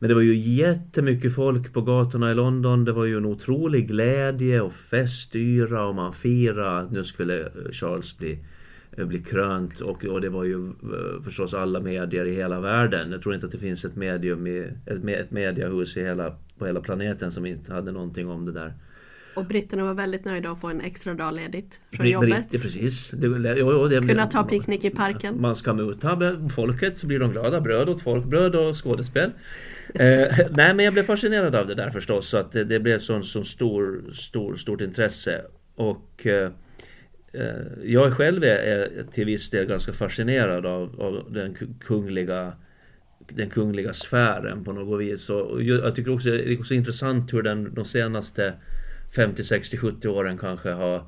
Men 0.02 0.08
det 0.08 0.14
var 0.14 0.22
ju 0.22 0.34
jättemycket 0.36 1.34
folk 1.34 1.72
på 1.72 1.80
gatorna 1.80 2.30
i 2.30 2.34
London. 2.34 2.84
Det 2.84 2.92
var 2.92 3.04
ju 3.04 3.16
en 3.16 3.24
otrolig 3.24 3.88
glädje 3.88 4.60
och 4.60 4.72
festyra 4.72 5.86
och 5.86 5.94
man 5.94 6.12
firade 6.12 6.78
att 6.78 6.92
nu 6.92 7.04
skulle 7.04 7.52
Charles 7.72 8.18
bli, 8.18 8.38
eh, 8.92 9.06
bli 9.06 9.18
krönt. 9.18 9.80
Och, 9.80 10.04
och 10.04 10.20
det 10.20 10.28
var 10.28 10.44
ju 10.44 10.66
eh, 10.66 11.22
förstås 11.24 11.54
alla 11.54 11.80
medier 11.80 12.24
i 12.24 12.34
hela 12.34 12.60
världen. 12.60 13.12
Jag 13.12 13.22
tror 13.22 13.34
inte 13.34 13.46
att 13.46 13.52
det 13.52 13.58
finns 13.58 13.84
ett 13.84 13.96
medium 13.96 14.46
i, 14.46 14.58
ett, 14.86 15.04
ett 15.04 15.30
mediahus 15.30 15.96
i 15.96 16.02
hela, 16.02 16.36
på 16.58 16.66
hela 16.66 16.80
planeten 16.80 17.30
som 17.30 17.46
inte 17.46 17.72
hade 17.72 17.92
någonting 17.92 18.28
om 18.28 18.44
det 18.44 18.52
där. 18.52 18.72
Och 19.34 19.44
britterna 19.44 19.84
var 19.84 19.94
väldigt 19.94 20.24
nöjda 20.24 20.50
att 20.50 20.60
få 20.60 20.68
en 20.68 20.80
extra 20.80 21.14
dag 21.14 21.34
ledigt 21.34 21.80
från 21.92 22.06
Br 22.06 22.12
jobbet. 22.12 22.28
Britter, 22.28 22.58
precis. 22.58 23.10
Det, 23.10 23.26
jo, 23.58 23.86
det, 23.86 24.00
Kunna 24.00 24.26
ta 24.26 24.44
picknick 24.44 24.84
i 24.84 24.90
parken. 24.90 25.40
Man 25.40 25.56
ska 25.56 25.74
muta 25.74 26.48
folket 26.54 26.98
så 26.98 27.06
blir 27.06 27.18
de 27.18 27.32
glada. 27.32 27.60
Bröd 27.60 27.88
åt 27.88 28.00
folk, 28.00 28.24
bröd 28.24 28.54
och 28.54 28.84
skådespel. 28.84 29.30
eh, 29.94 30.06
nej 30.50 30.74
men 30.74 30.78
jag 30.78 30.92
blev 30.92 31.02
fascinerad 31.02 31.54
av 31.54 31.66
det 31.66 31.74
där 31.74 31.90
förstås. 31.90 32.28
Så 32.28 32.38
att 32.38 32.52
det, 32.52 32.64
det 32.64 32.80
blev 32.80 32.98
så, 32.98 33.22
så 33.22 33.44
stor, 33.44 34.12
stor, 34.12 34.56
stort 34.56 34.80
intresse. 34.80 35.42
Och 35.74 36.26
eh, 36.26 36.50
jag 37.84 38.12
själv 38.12 38.44
är, 38.44 38.48
är 38.48 39.04
till 39.12 39.24
viss 39.24 39.50
del 39.50 39.66
ganska 39.66 39.92
fascinerad 39.92 40.66
av, 40.66 41.00
av 41.00 41.32
den 41.32 41.56
kungliga 41.80 42.52
den 43.28 43.50
kungliga 43.50 43.92
sfären 43.92 44.64
på 44.64 44.72
något 44.72 45.00
vis. 45.00 45.30
Och 45.30 45.62
jag 45.62 45.94
tycker 45.94 46.14
också 46.14 46.30
det 46.30 46.52
är 46.52 46.58
också 46.58 46.74
intressant 46.74 47.32
hur 47.32 47.42
den 47.42 47.74
de 47.74 47.84
senaste 47.84 48.52
50, 49.14 49.44
60, 49.44 49.76
70 49.76 50.08
åren 50.08 50.38
kanske 50.38 50.70
har 50.70 51.02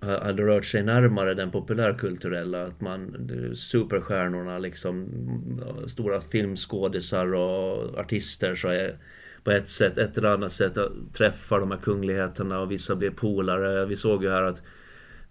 hade 0.00 0.42
rört 0.42 0.64
sig 0.64 0.82
närmare 0.82 1.34
den 1.34 1.50
populärkulturella. 1.50 2.64
Att 2.64 2.80
man, 2.80 3.30
eh, 3.30 3.54
superstjärnorna 3.54 4.58
liksom, 4.58 5.08
eh, 5.66 5.86
stora 5.86 6.20
filmskådisar 6.20 7.34
och 7.34 7.98
artister 7.98 8.54
så 8.54 8.68
är 8.68 8.96
på 9.44 9.50
ett 9.50 9.68
sätt, 9.68 9.98
ett 9.98 10.18
eller 10.18 10.28
annat 10.28 10.52
sätt 10.52 10.76
eh, 10.76 10.84
träffar 11.12 11.60
de 11.60 11.70
här 11.70 11.78
kungligheterna 11.78 12.60
och 12.60 12.70
vissa 12.70 12.96
blir 12.96 13.10
polare. 13.10 13.86
Vi 13.86 13.96
såg 13.96 14.24
ju 14.24 14.30
här 14.30 14.42
att 14.42 14.62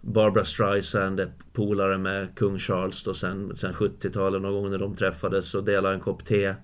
Barbara 0.01 0.45
Streisand 0.45 1.19
är 1.19 1.31
polare 1.53 1.97
med 1.97 2.35
kung 2.35 2.59
Charles 2.59 3.03
då 3.03 3.13
sen, 3.13 3.55
sen 3.55 3.73
70-talet 3.73 4.41
någon 4.41 4.53
gång 4.53 4.71
när 4.71 4.77
de 4.77 4.95
träffades 4.95 5.55
och 5.55 5.63
delade 5.63 5.95
en 5.95 6.01
kopp 6.01 6.25
te. 6.25 6.55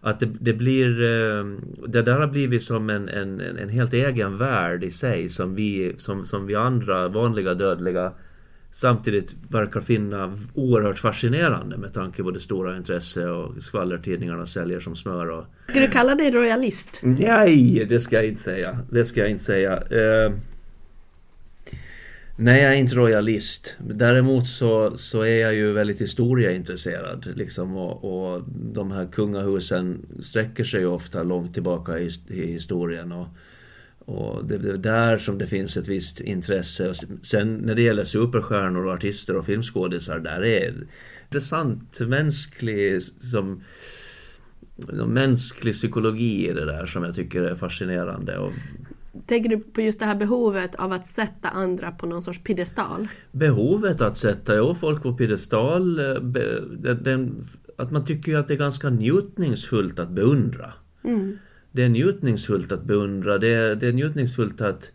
Att 0.00 0.20
det, 0.20 0.28
det, 0.40 0.52
blir... 0.52 1.02
Eh, 1.02 1.44
det 1.88 2.02
där 2.02 2.18
har 2.18 2.26
blivit 2.26 2.62
som 2.62 2.90
en, 2.90 3.08
en, 3.08 3.40
en 3.40 3.68
helt 3.68 3.94
egen 3.94 4.36
värld 4.36 4.84
i 4.84 4.90
sig 4.90 5.28
som 5.28 5.54
vi, 5.54 5.94
som, 5.96 6.24
som 6.24 6.46
vi 6.46 6.54
andra 6.54 7.08
vanliga 7.08 7.54
dödliga 7.54 8.12
samtidigt 8.70 9.34
verkar 9.48 9.80
finna 9.80 10.38
oerhört 10.54 10.98
fascinerande 10.98 11.76
med 11.76 11.94
tanke 11.94 12.22
på 12.22 12.30
det 12.30 12.40
stora 12.40 12.76
intresse 12.76 13.26
och 13.26 13.62
skvallertidningarna 13.62 14.46
säljer 14.46 14.80
som 14.80 14.96
smör. 14.96 15.30
Och... 15.30 15.44
Ska 15.68 15.80
du 15.80 15.88
kalla 15.88 16.14
dig 16.14 16.30
royalist? 16.30 17.00
Nej, 17.02 17.86
det 17.88 18.00
ska 18.00 18.16
jag 18.16 18.26
inte 18.26 18.42
säga. 18.42 18.78
Det 18.90 19.04
ska 19.04 19.20
jag 19.20 19.30
inte 19.30 19.44
säga. 19.44 19.82
Nej, 22.40 22.62
jag 22.62 22.72
är 22.72 22.76
inte 22.76 22.94
royalist. 22.94 23.76
Däremot 23.78 24.46
så, 24.46 24.96
så 24.96 25.22
är 25.22 25.40
jag 25.40 25.54
ju 25.54 25.72
väldigt 25.72 26.00
historieintresserad. 26.00 27.32
Liksom, 27.36 27.76
och, 27.76 28.04
och 28.04 28.42
de 28.48 28.90
här 28.90 29.06
kungahusen 29.06 30.06
sträcker 30.20 30.64
sig 30.64 30.80
ju 30.80 30.86
ofta 30.86 31.22
långt 31.22 31.54
tillbaka 31.54 31.98
i, 31.98 32.10
i 32.28 32.46
historien. 32.46 33.12
Och, 33.12 33.26
och 33.98 34.44
det, 34.44 34.58
det 34.58 34.70
är 34.70 34.76
där 34.76 35.18
som 35.18 35.38
det 35.38 35.46
finns 35.46 35.76
ett 35.76 35.88
visst 35.88 36.20
intresse. 36.20 36.92
Sen 37.22 37.54
när 37.54 37.74
det 37.74 37.82
gäller 37.82 38.04
superstjärnor 38.04 38.86
och 38.86 38.92
artister 38.92 39.36
och 39.36 39.46
filmskådisar, 39.46 40.18
där 40.18 40.44
är 40.44 40.74
intressant 41.24 42.00
mänsklig 42.00 43.02
som 43.02 43.62
mänsklig 45.06 45.74
psykologi 45.74 46.48
i 46.48 46.52
det 46.52 46.64
där 46.64 46.86
som 46.86 47.04
jag 47.04 47.14
tycker 47.14 47.42
är 47.42 47.54
fascinerande. 47.54 48.38
Och 48.38 48.52
Tänker 49.26 49.50
du 49.50 49.58
på 49.58 49.80
just 49.80 49.98
det 49.98 50.06
här 50.06 50.14
behovet 50.14 50.74
av 50.74 50.92
att 50.92 51.06
sätta 51.06 51.48
andra 51.48 51.90
på 51.90 52.06
någon 52.06 52.22
sorts 52.22 52.42
piedestal? 52.42 53.08
Behovet 53.32 54.00
att 54.00 54.16
sätta 54.16 54.54
ja, 54.54 54.74
folk 54.74 55.02
på 55.02 55.14
piedestal, 55.14 55.98
eh, 55.98 56.14
den, 56.94 57.46
att 57.76 57.90
man 57.90 58.04
tycker 58.04 58.36
att 58.36 58.48
det 58.48 58.54
är 58.54 58.58
ganska 58.58 58.90
njutningsfullt 58.90 59.98
att 59.98 60.10
beundra. 60.10 60.72
Mm. 61.04 61.38
Det 61.72 61.84
är 61.84 61.88
njutningsfullt 61.88 62.72
att 62.72 62.84
beundra, 62.84 63.38
det 63.38 63.48
är, 63.48 63.74
det 63.74 63.86
är 63.88 63.92
njutningsfullt 63.92 64.60
att, 64.60 64.92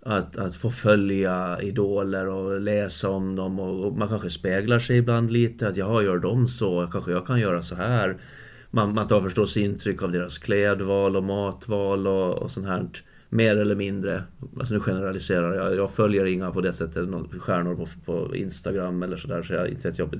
att, 0.00 0.36
att 0.36 0.56
få 0.56 0.70
följa 0.70 1.58
idoler 1.62 2.28
och 2.28 2.60
läsa 2.60 3.10
om 3.10 3.36
dem 3.36 3.60
och, 3.60 3.98
man 3.98 4.08
kanske 4.08 4.30
speglar 4.30 4.78
sig 4.78 4.98
ibland 4.98 5.32
lite 5.32 5.68
att 5.68 5.76
jaha, 5.76 6.02
gör 6.02 6.18
de 6.18 6.48
så, 6.48 6.88
kanske 6.92 7.12
jag 7.12 7.26
kan 7.26 7.40
göra 7.40 7.62
så 7.62 7.74
här. 7.74 8.16
Man, 8.70 8.94
man 8.94 9.06
tar 9.06 9.20
förstås 9.20 9.56
intryck 9.56 10.02
av 10.02 10.12
deras 10.12 10.38
klädval 10.38 11.16
och 11.16 11.24
matval 11.24 12.06
och, 12.06 12.38
och 12.38 12.50
sånt 12.50 12.66
här 12.66 12.88
mer 13.34 13.56
eller 13.56 13.74
mindre, 13.74 14.22
alltså 14.58 14.74
nu 14.74 14.80
generaliserar 14.80 15.54
jag, 15.54 15.76
jag 15.76 15.90
följer 15.90 16.24
inga 16.24 16.50
på 16.50 16.60
det 16.60 16.72
sättet, 16.72 17.08
stjärnor 17.38 17.74
på, 17.74 17.88
på 18.04 18.36
Instagram 18.36 19.02
eller 19.02 19.16
sådär 19.16 19.42
så 19.42 19.52
jag 19.52 19.68
inte 19.68 19.88
vet 19.88 19.98
jag, 19.98 20.14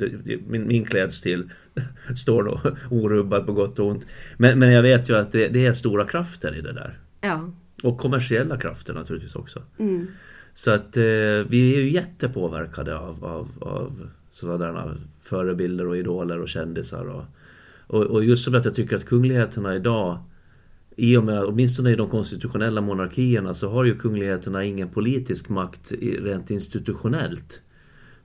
min, 0.47 0.67
min 0.67 0.85
klädstil 0.85 1.51
står 2.17 2.43
nog 2.43 2.59
orubbad 2.91 3.47
på 3.47 3.53
gott 3.53 3.79
och 3.79 3.87
ont. 3.87 4.07
Men, 4.37 4.59
men 4.59 4.73
jag 4.73 4.83
vet 4.83 5.11
ju 5.11 5.17
att 5.17 5.33
det, 5.33 5.49
det 5.49 5.67
är 5.67 5.73
stora 5.73 6.05
krafter 6.05 6.59
i 6.59 6.61
det 6.61 6.73
där. 6.73 6.99
Ja. 7.21 7.51
Och 7.83 7.99
kommersiella 7.99 8.59
krafter 8.59 8.95
naturligtvis 8.95 9.35
också. 9.35 9.63
Mm. 9.79 10.07
Så 10.55 10.71
att 10.71 10.97
eh, 10.97 11.03
vi 11.49 11.75
är 11.75 11.81
ju 11.81 11.91
jättepåverkade 11.91 12.99
av, 12.99 13.25
av, 13.25 13.49
av 13.61 14.09
sådana 14.33 14.73
där 14.73 14.97
förebilder 15.23 15.87
och 15.87 15.97
idoler 15.97 16.41
och 16.41 16.49
kändisar. 16.49 17.05
Och, 17.05 17.25
och, 17.87 18.03
och 18.03 18.25
just 18.25 18.45
som 18.45 18.55
att 18.55 18.65
jag 18.65 18.75
tycker 18.75 18.97
att 18.97 19.05
kungligheterna 19.05 19.75
idag 19.75 20.19
i 20.97 21.17
och 21.17 21.25
med, 21.25 21.45
åtminstone 21.45 21.91
i 21.91 21.97
de 21.97 22.09
konstitutionella 22.09 22.81
monarkierna 22.81 23.55
så 23.55 23.71
har 23.71 23.85
ju 23.85 23.99
kungligheterna 23.99 24.65
ingen 24.65 24.89
politisk 24.89 25.49
makt 25.49 25.93
rent 26.01 26.51
institutionellt. 26.51 27.61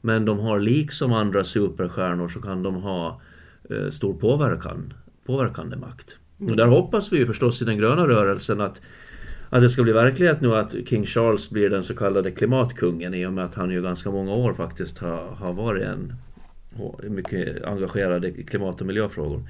Men 0.02 0.26
de 0.26 0.40
har 0.40 0.60
liksom 0.60 1.14
andra 1.14 1.44
superstjärnor 1.44 2.30
så 2.30 2.42
kan 2.42 2.64
de 2.64 2.76
ha 2.76 3.22
eh, 3.70 3.90
stor 3.90 4.14
påverkan, 4.14 4.94
påverkande 5.26 5.76
makt. 5.78 6.18
Mm. 6.40 6.52
Och 6.52 6.58
där 6.58 6.68
hoppas 6.68 7.14
vi 7.14 7.18
ju 7.18 7.26
förstås 7.26 7.62
i 7.62 7.66
den 7.66 7.78
gröna 7.78 8.08
rörelsen 8.08 8.62
att, 8.62 8.82
att 9.50 9.62
det 9.62 9.70
ska 9.70 9.84
bli 9.84 9.94
verklighet 9.94 10.42
nu 10.42 10.52
att 10.56 10.76
King 10.86 11.06
Charles 11.06 11.50
blir 11.50 11.70
den 11.70 11.84
så 11.84 11.96
kallade 11.96 12.32
klimatkungen 12.32 13.14
i 13.14 13.26
och 13.26 13.34
med 13.34 13.46
att 13.46 13.56
han 13.56 13.72
ju 13.72 13.82
ganska 13.82 14.12
många 14.12 14.34
år 14.34 14.54
faktiskt 14.54 14.98
har, 14.98 15.36
har 15.36 15.54
varit 15.54 15.84
en 15.84 16.14
mycket 17.10 17.64
engagerad 17.64 18.26
i 18.26 18.44
klimat 18.44 18.82
och 18.82 18.88
miljöfrågor. 18.88 19.44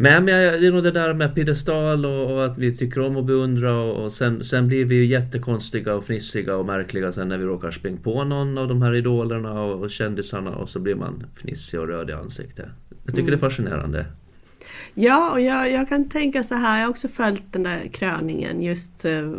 Men, 0.00 0.26
det 0.26 0.32
är 0.32 0.72
nog 0.72 0.82
det 0.82 0.90
där 0.90 1.14
med 1.14 1.34
piedestal 1.34 2.06
och, 2.06 2.32
och, 2.32 2.44
att 2.44 2.58
vi 2.58 2.76
tycker 2.76 3.00
om 3.00 3.16
att 3.16 3.24
beundra 3.24 3.76
och, 3.76 4.04
och 4.04 4.12
sen, 4.12 4.44
sen 4.44 4.68
blir 4.68 4.84
vi 4.84 4.94
ju 4.94 5.06
jättekonstiga 5.06 5.94
och 5.94 6.04
fnissiga 6.04 6.56
och 6.56 6.66
märkliga 6.66 7.12
sen 7.12 7.28
när 7.28 7.38
vi 7.38 7.44
råkar 7.44 7.70
springa 7.70 7.96
på 7.96 8.24
någon 8.24 8.58
av 8.58 8.68
de 8.68 8.82
här 8.82 8.94
idolerna 8.94 9.62
och, 9.62 9.82
och 9.82 9.90
kändisarna 9.90 10.50
och 10.50 10.68
så 10.68 10.80
blir 10.80 10.94
man 10.94 11.26
fnissig 11.36 11.80
och 11.80 11.88
röd 11.88 12.10
i 12.10 12.12
ansiktet. 12.12 12.66
Jag 13.04 13.14
tycker 13.14 13.20
mm. 13.20 13.26
det 13.26 13.30
är 13.30 13.38
mm. 13.38 13.50
fascinerande. 13.50 14.06
Ja, 14.94 15.30
och 15.30 15.40
jag, 15.40 15.72
jag, 15.72 15.88
kan 15.88 16.08
tänka 16.08 16.42
så 16.42 16.54
här, 16.54 16.78
jag 16.78 16.86
har 16.86 16.90
också 16.90 17.08
följt 17.08 17.52
den 17.52 17.62
där 17.62 17.88
kröningen 17.92 18.62
just 18.62 19.04
uh, 19.04 19.34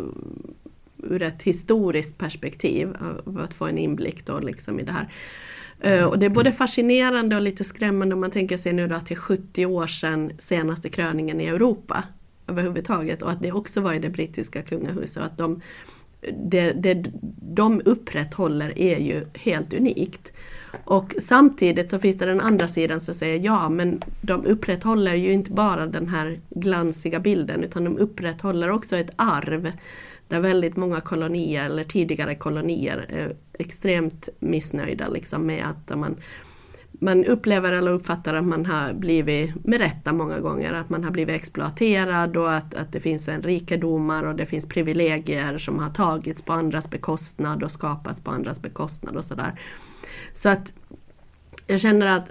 ur 0.96 1.22
ett 1.22 1.42
historiskt 1.42 2.18
perspektiv, 2.18 2.88
av 3.24 3.38
att 3.38 3.54
få 3.54 3.66
en 3.66 3.78
inblick 3.78 4.26
då 4.26 4.40
liksom 4.40 4.80
i 4.80 4.82
det 4.82 4.92
här. 4.92 5.08
Eh, 5.80 6.04
och 6.04 6.18
det 6.18 6.26
är 6.26 6.30
både 6.30 6.52
fascinerande 6.52 7.36
och 7.36 7.42
lite 7.42 7.64
skrämmande 7.64 8.14
om 8.14 8.20
man 8.20 8.30
tänker 8.30 8.56
sig 8.56 8.72
nu 8.72 8.88
då 8.88 9.00
till 9.00 9.16
70 9.16 9.66
år 9.66 9.86
sedan 9.86 10.32
senaste 10.38 10.88
kröningen 10.88 11.40
i 11.40 11.46
Europa 11.46 12.04
överhuvudtaget 12.46 13.22
och 13.22 13.30
att 13.30 13.42
det 13.42 13.52
också 13.52 13.80
var 13.80 13.92
i 13.92 13.98
det 13.98 14.10
brittiska 14.10 14.62
kungahuset 14.62 15.16
och 15.16 15.26
att 15.26 15.38
de, 15.38 15.60
det, 16.32 16.72
det 16.72 17.04
de 17.42 17.82
upprätthåller 17.84 18.78
är 18.78 18.98
ju 18.98 19.24
helt 19.34 19.74
unikt. 19.74 20.32
Och 20.84 21.14
samtidigt 21.18 21.90
så 21.90 21.98
finns 21.98 22.18
det 22.18 22.26
den 22.26 22.40
andra 22.40 22.68
sidan 22.68 23.00
som 23.00 23.14
säger 23.14 23.44
ja 23.44 23.68
men 23.68 24.02
de 24.20 24.44
upprätthåller 24.44 25.14
ju 25.14 25.32
inte 25.32 25.50
bara 25.50 25.86
den 25.86 26.08
här 26.08 26.40
glansiga 26.50 27.20
bilden 27.20 27.64
utan 27.64 27.84
de 27.84 27.98
upprätthåller 27.98 28.70
också 28.70 28.96
ett 28.96 29.10
arv 29.16 29.72
där 30.30 30.40
väldigt 30.40 30.76
många 30.76 31.00
kolonier 31.00 31.64
eller 31.64 31.84
tidigare 31.84 32.34
kolonier 32.34 33.06
är 33.08 33.36
extremt 33.52 34.28
missnöjda 34.38 35.08
liksom 35.08 35.46
med 35.46 35.66
att 35.66 35.98
man, 35.98 36.16
man 36.92 37.24
upplever 37.24 37.72
eller 37.72 37.90
uppfattar 37.90 38.34
att 38.34 38.44
man 38.44 38.66
har 38.66 38.92
blivit, 38.92 39.64
med 39.64 39.80
rätta 39.80 40.12
många 40.12 40.40
gånger, 40.40 40.72
att 40.72 40.90
man 40.90 41.04
har 41.04 41.10
blivit 41.10 41.36
exploaterad 41.36 42.36
och 42.36 42.52
att, 42.52 42.74
att 42.74 42.92
det 42.92 43.00
finns 43.00 43.28
en 43.28 43.42
rikedomar 43.42 44.24
och 44.24 44.34
det 44.34 44.46
finns 44.46 44.68
privilegier 44.68 45.58
som 45.58 45.78
har 45.78 45.90
tagits 45.90 46.42
på 46.42 46.52
andras 46.52 46.90
bekostnad 46.90 47.62
och 47.62 47.70
skapats 47.70 48.20
på 48.20 48.30
andras 48.30 48.62
bekostnad 48.62 49.16
och 49.16 49.24
sådär. 49.24 49.60
Så 50.32 50.48
att 50.48 50.74
jag 51.66 51.80
känner 51.80 52.06
att 52.06 52.30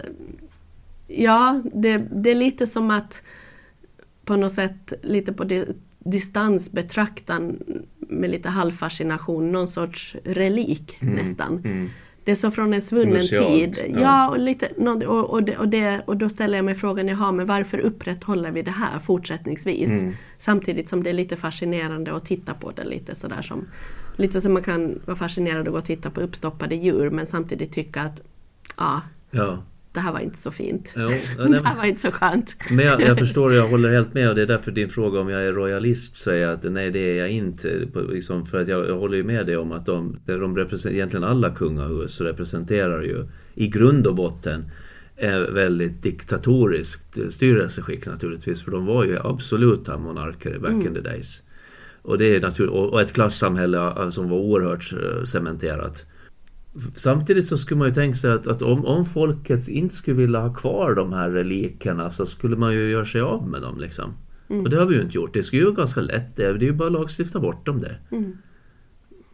ja, 1.07 1.61
det, 1.73 1.97
det 1.97 2.31
är 2.31 2.35
lite 2.35 2.67
som 2.67 2.91
att 2.91 3.21
på 4.25 4.35
något 4.35 4.53
sätt 4.53 4.93
lite 5.01 5.33
på 5.33 5.43
det 5.43 5.67
distansbetraktan 5.99 7.59
med 7.99 8.29
lite 8.29 8.49
halvfascination, 8.49 9.51
någon 9.51 9.67
sorts 9.67 10.15
relik 10.23 10.97
mm, 11.01 11.13
nästan. 11.15 11.61
Mm. 11.65 11.89
Det 12.23 12.31
är 12.31 12.35
så 12.35 12.51
från 12.51 12.73
en 12.73 12.81
svunnen 12.81 13.13
Musealt, 13.13 13.47
tid. 13.47 13.79
Ja, 13.93 13.99
ja 14.01 14.29
och, 14.29 14.39
lite, 14.39 14.67
och, 15.07 15.29
och, 15.29 15.43
det, 15.43 15.57
och, 15.57 15.67
det, 15.67 16.01
och 16.05 16.17
då 16.17 16.29
ställer 16.29 16.57
jag 16.57 16.65
mig 16.65 16.75
frågan, 16.75 17.07
jaha, 17.07 17.31
men 17.31 17.45
varför 17.45 17.77
upprätthåller 17.77 18.51
vi 18.51 18.61
det 18.61 18.71
här 18.71 18.99
fortsättningsvis? 18.99 19.89
Mm. 19.89 20.13
Samtidigt 20.37 20.89
som 20.89 21.03
det 21.03 21.09
är 21.09 21.13
lite 21.13 21.35
fascinerande 21.35 22.15
att 22.15 22.25
titta 22.25 22.53
på 22.53 22.71
det 22.71 22.83
lite 22.83 23.15
sådär 23.15 23.41
som 23.41 23.65
Lite 24.15 24.41
som 24.41 24.53
man 24.53 24.63
kan 24.63 24.99
vara 25.05 25.17
fascinerad 25.17 25.67
av 25.67 25.75
att 25.75 25.85
titta 25.85 26.09
på 26.09 26.21
uppstoppade 26.21 26.75
djur 26.75 27.09
men 27.09 27.27
samtidigt 27.27 27.73
tycka 27.73 28.01
att 28.01 28.21
ja, 28.77 29.01
ja 29.31 29.63
det 29.99 30.03
här 30.03 30.11
var 30.11 30.19
inte 30.19 30.37
så 30.37 30.51
fint. 30.51 30.93
Jo, 30.95 31.09
det 31.47 31.61
här 31.63 31.75
var 31.75 31.85
inte 31.85 32.01
så 32.01 32.11
skönt. 32.11 32.55
Men 32.71 32.85
jag, 32.85 33.01
jag 33.01 33.17
förstår, 33.17 33.53
jag 33.53 33.67
håller 33.67 33.89
helt 33.89 34.13
med 34.13 34.29
och 34.29 34.35
det 34.35 34.41
är 34.41 34.47
därför 34.47 34.71
din 34.71 34.89
fråga 34.89 35.19
om 35.19 35.29
jag 35.29 35.45
är 35.45 35.53
royalist 35.53 36.15
säger 36.15 36.47
att 36.47 36.63
nej 36.63 36.91
det 36.91 36.99
är 36.99 37.15
jag 37.15 37.29
inte. 37.29 37.87
Liksom, 38.09 38.45
för 38.45 38.59
att 38.59 38.67
jag, 38.67 38.87
jag 38.87 38.97
håller 38.97 39.17
ju 39.17 39.23
med 39.23 39.45
dig 39.45 39.57
om 39.57 39.71
att 39.71 39.85
de, 39.85 40.19
de 40.25 40.57
representerar, 40.57 40.95
egentligen 40.95 41.23
alla 41.23 41.49
kungahus 41.49 42.21
representerar 42.21 43.01
ju 43.01 43.27
i 43.55 43.67
grund 43.67 44.07
och 44.07 44.15
botten 44.15 44.71
väldigt 45.51 46.03
diktatoriskt 46.03 47.33
styrelseskick 47.33 48.05
naturligtvis. 48.05 48.63
För 48.63 48.71
de 48.71 48.85
var 48.85 49.03
ju 49.03 49.17
absoluta 49.23 49.97
monarker 49.97 50.59
back 50.59 50.71
mm. 50.71 50.87
in 50.87 50.93
the 50.93 51.01
days. 51.01 51.41
Och, 52.01 52.17
det 52.17 52.35
är 52.35 52.41
natur 52.41 52.69
och 52.69 53.01
ett 53.01 53.13
klassamhälle 53.13 54.11
som 54.11 54.29
var 54.29 54.37
oerhört 54.37 54.93
eh, 54.93 55.23
cementerat. 55.23 56.05
Samtidigt 56.95 57.45
så 57.45 57.57
skulle 57.57 57.77
man 57.77 57.87
ju 57.87 57.93
tänka 57.93 58.15
sig 58.15 58.31
att, 58.31 58.47
att 58.47 58.61
om, 58.61 58.85
om 58.85 59.05
folket 59.05 59.67
inte 59.67 59.95
skulle 59.95 60.17
vilja 60.17 60.39
ha 60.39 60.53
kvar 60.53 60.95
de 60.95 61.13
här 61.13 61.29
relikerna 61.29 62.11
så 62.11 62.25
skulle 62.25 62.55
man 62.55 62.73
ju 62.73 62.89
göra 62.89 63.05
sig 63.05 63.21
av 63.21 63.47
med 63.47 63.61
dem 63.61 63.79
liksom. 63.79 64.13
Mm. 64.49 64.63
Och 64.63 64.69
det 64.69 64.77
har 64.77 64.85
vi 64.85 64.95
ju 64.95 65.01
inte 65.01 65.17
gjort. 65.17 65.33
Det 65.33 65.43
skulle 65.43 65.61
ju 65.61 65.65
vara 65.65 65.75
ganska 65.75 66.01
lätt. 66.01 66.35
Det 66.35 66.45
är 66.45 66.59
ju 66.59 66.73
bara 66.73 66.87
att 66.87 66.93
lagstifta 66.93 67.39
bort 67.39 67.65
dem 67.65 67.81
det. 67.81 67.95
Mm. 68.11 68.37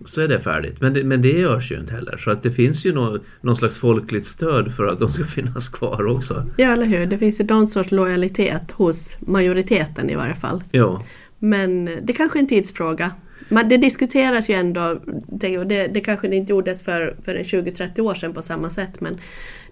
Så 0.06 0.22
är 0.22 0.28
det 0.28 0.40
färdigt. 0.40 0.82
Men 0.82 0.94
det, 0.94 1.04
men 1.04 1.22
det 1.22 1.32
görs 1.32 1.72
ju 1.72 1.80
inte 1.80 1.94
heller. 1.94 2.18
Så 2.18 2.32
att 2.32 2.44
det 2.44 2.52
finns 2.52 2.86
ju 2.86 2.94
nå, 2.94 3.18
någon 3.42 3.56
slags 3.56 3.78
folkligt 3.78 4.26
stöd 4.26 4.76
för 4.76 4.86
att 4.86 5.00
de 5.00 5.10
ska 5.10 5.24
finnas 5.26 5.70
kvar 5.70 6.06
också. 6.06 6.46
Ja, 6.58 6.74
eller 6.74 6.86
hur? 6.86 7.06
Det 7.06 7.18
finns 7.18 7.40
ju 7.40 7.44
någon 7.44 7.68
sorts 7.68 7.92
lojalitet 7.92 8.72
hos 8.72 9.18
majoriteten 9.20 10.10
i 10.10 10.16
varje 10.16 10.36
fall. 10.36 10.64
Ja. 10.72 11.04
Men 11.40 11.86
det 12.04 12.14
kanske 12.14 12.40
är 12.40 12.42
en 12.42 12.48
tidsfråga. 12.48 13.12
Men 13.50 13.70
det 13.70 13.78
diskuteras 13.78 14.50
ju 14.50 14.54
ändå, 14.54 15.00
det, 15.28 15.58
och 15.58 15.68
det, 15.68 15.88
det 15.88 16.00
kanske 16.00 16.36
inte 16.36 16.52
gjordes 16.52 16.84
för, 16.84 17.16
för 17.26 17.36
en 17.36 17.44
20-30 17.44 18.00
år 18.00 18.14
sedan 18.14 18.34
på 18.34 18.42
samma 18.42 18.70
sätt 18.70 19.02
men 19.02 19.18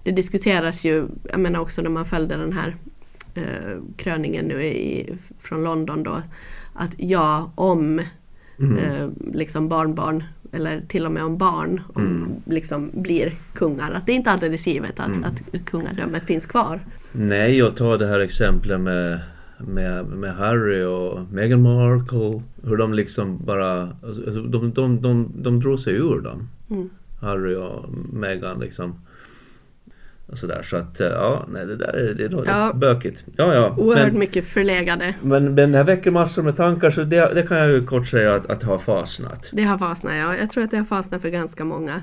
det 0.04 0.12
diskuteras 0.12 0.84
ju, 0.84 1.06
jag 1.32 1.40
menar 1.40 1.60
också 1.60 1.82
när 1.82 1.90
man 1.90 2.06
följde 2.06 2.38
den 2.38 2.54
här 2.54 2.76
eh, 3.36 3.78
kröningen 3.98 4.46
nu 4.46 4.64
i, 4.64 5.16
från 5.40 5.64
London 5.64 6.04
då, 6.04 6.22
att 6.74 6.92
ja, 6.98 7.52
om 7.56 8.00
eh, 8.00 9.10
liksom 9.34 9.70
barnbarn 9.70 10.24
eller 10.52 10.82
till 10.88 11.06
och 11.06 11.12
med 11.12 11.24
om 11.24 11.38
barn 11.38 11.82
om, 11.94 12.28
liksom 12.46 12.92
blir 12.94 13.34
kungar, 13.54 13.92
att 13.92 14.06
det 14.06 14.12
är 14.12 14.16
inte 14.16 14.32
alldeles 14.32 14.68
givet 14.68 15.00
att, 15.00 15.12
att 15.26 15.66
kungadömet 15.66 16.26
finns 16.26 16.46
kvar. 16.46 16.80
Nej, 17.12 17.64
och 17.64 17.76
ta 17.76 17.98
det 17.98 18.08
här 18.08 18.20
exemplet 18.20 18.82
med, 18.82 19.20
med, 19.58 20.06
med 20.06 20.36
Harry 20.36 20.84
och 20.84 21.20
Meghan 21.32 21.62
Markle. 21.62 22.42
Hur 22.64 22.78
de 22.78 22.94
liksom 22.94 23.46
bara... 23.46 23.98
Alltså, 24.04 24.22
de, 24.42 24.72
de, 24.74 25.02
de, 25.02 25.32
de 25.36 25.60
drog 25.60 25.80
sig 25.80 25.94
ur 25.96 26.22
dem. 26.22 26.50
Mm. 26.70 26.90
Harry 27.22 27.56
och 27.56 27.86
Meghan 28.14 28.60
liksom. 28.60 28.96
Och 30.28 30.38
sådär. 30.38 30.62
Så 30.64 30.78
att 30.78 31.00
eh, 31.02 31.08
ja, 31.08 31.46
nej 31.54 31.66
det 31.66 31.76
där 31.76 31.94
är, 31.94 32.14
det 32.14 32.24
är 32.26 32.44
Ja. 32.48 32.74
bökigt. 32.74 33.26
Ja, 33.36 33.54
ja. 33.54 33.76
Oerhört 33.78 34.08
Men, 34.12 34.20
mycket 34.20 34.46
förlegade. 34.48 35.16
men, 35.22 35.56
men 35.56 35.72
det 35.72 35.78
här 35.78 35.84
väcker 35.86 36.12
massor 36.12 36.44
med 36.44 36.56
tankar 36.56 36.90
så 36.90 37.04
det, 37.04 37.32
det 37.36 37.44
kan 37.44 37.58
jag 37.58 37.70
ju 37.70 37.86
kort 37.86 38.08
säga 38.08 38.36
att, 38.36 38.46
att 38.50 38.64
har 38.64 38.78
fasnat. 38.78 39.50
Det 39.54 39.64
har 39.64 39.78
fastnat, 39.78 40.14
ja. 40.16 40.36
Jag 40.38 40.50
tror 40.52 40.64
att 40.64 40.72
det 40.72 40.78
har 40.78 40.84
fastnat 40.86 41.22
för 41.22 41.30
ganska 41.30 41.66
många. 41.66 42.02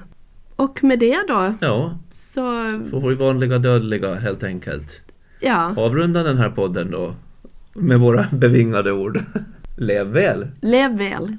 Och 0.56 0.84
med 0.84 0.98
det 0.98 1.18
då 1.28 1.54
Ja, 1.60 1.98
så, 2.10 2.40
får 2.90 3.08
vi 3.08 3.14
vanliga 3.14 3.58
dödliga 3.58 4.14
helt 4.14 4.42
enkelt. 4.44 5.00
ja, 5.40 5.74
Avrunda 5.76 6.22
den 6.22 6.38
här 6.38 6.50
podden 6.50 6.90
då 6.90 7.14
med 7.80 8.00
våra 8.00 8.26
bevingade 8.32 8.92
ord. 8.92 9.20
Lev 9.76 10.06
väl! 10.06 10.46
Lev 10.60 10.98
väl! 10.98 11.36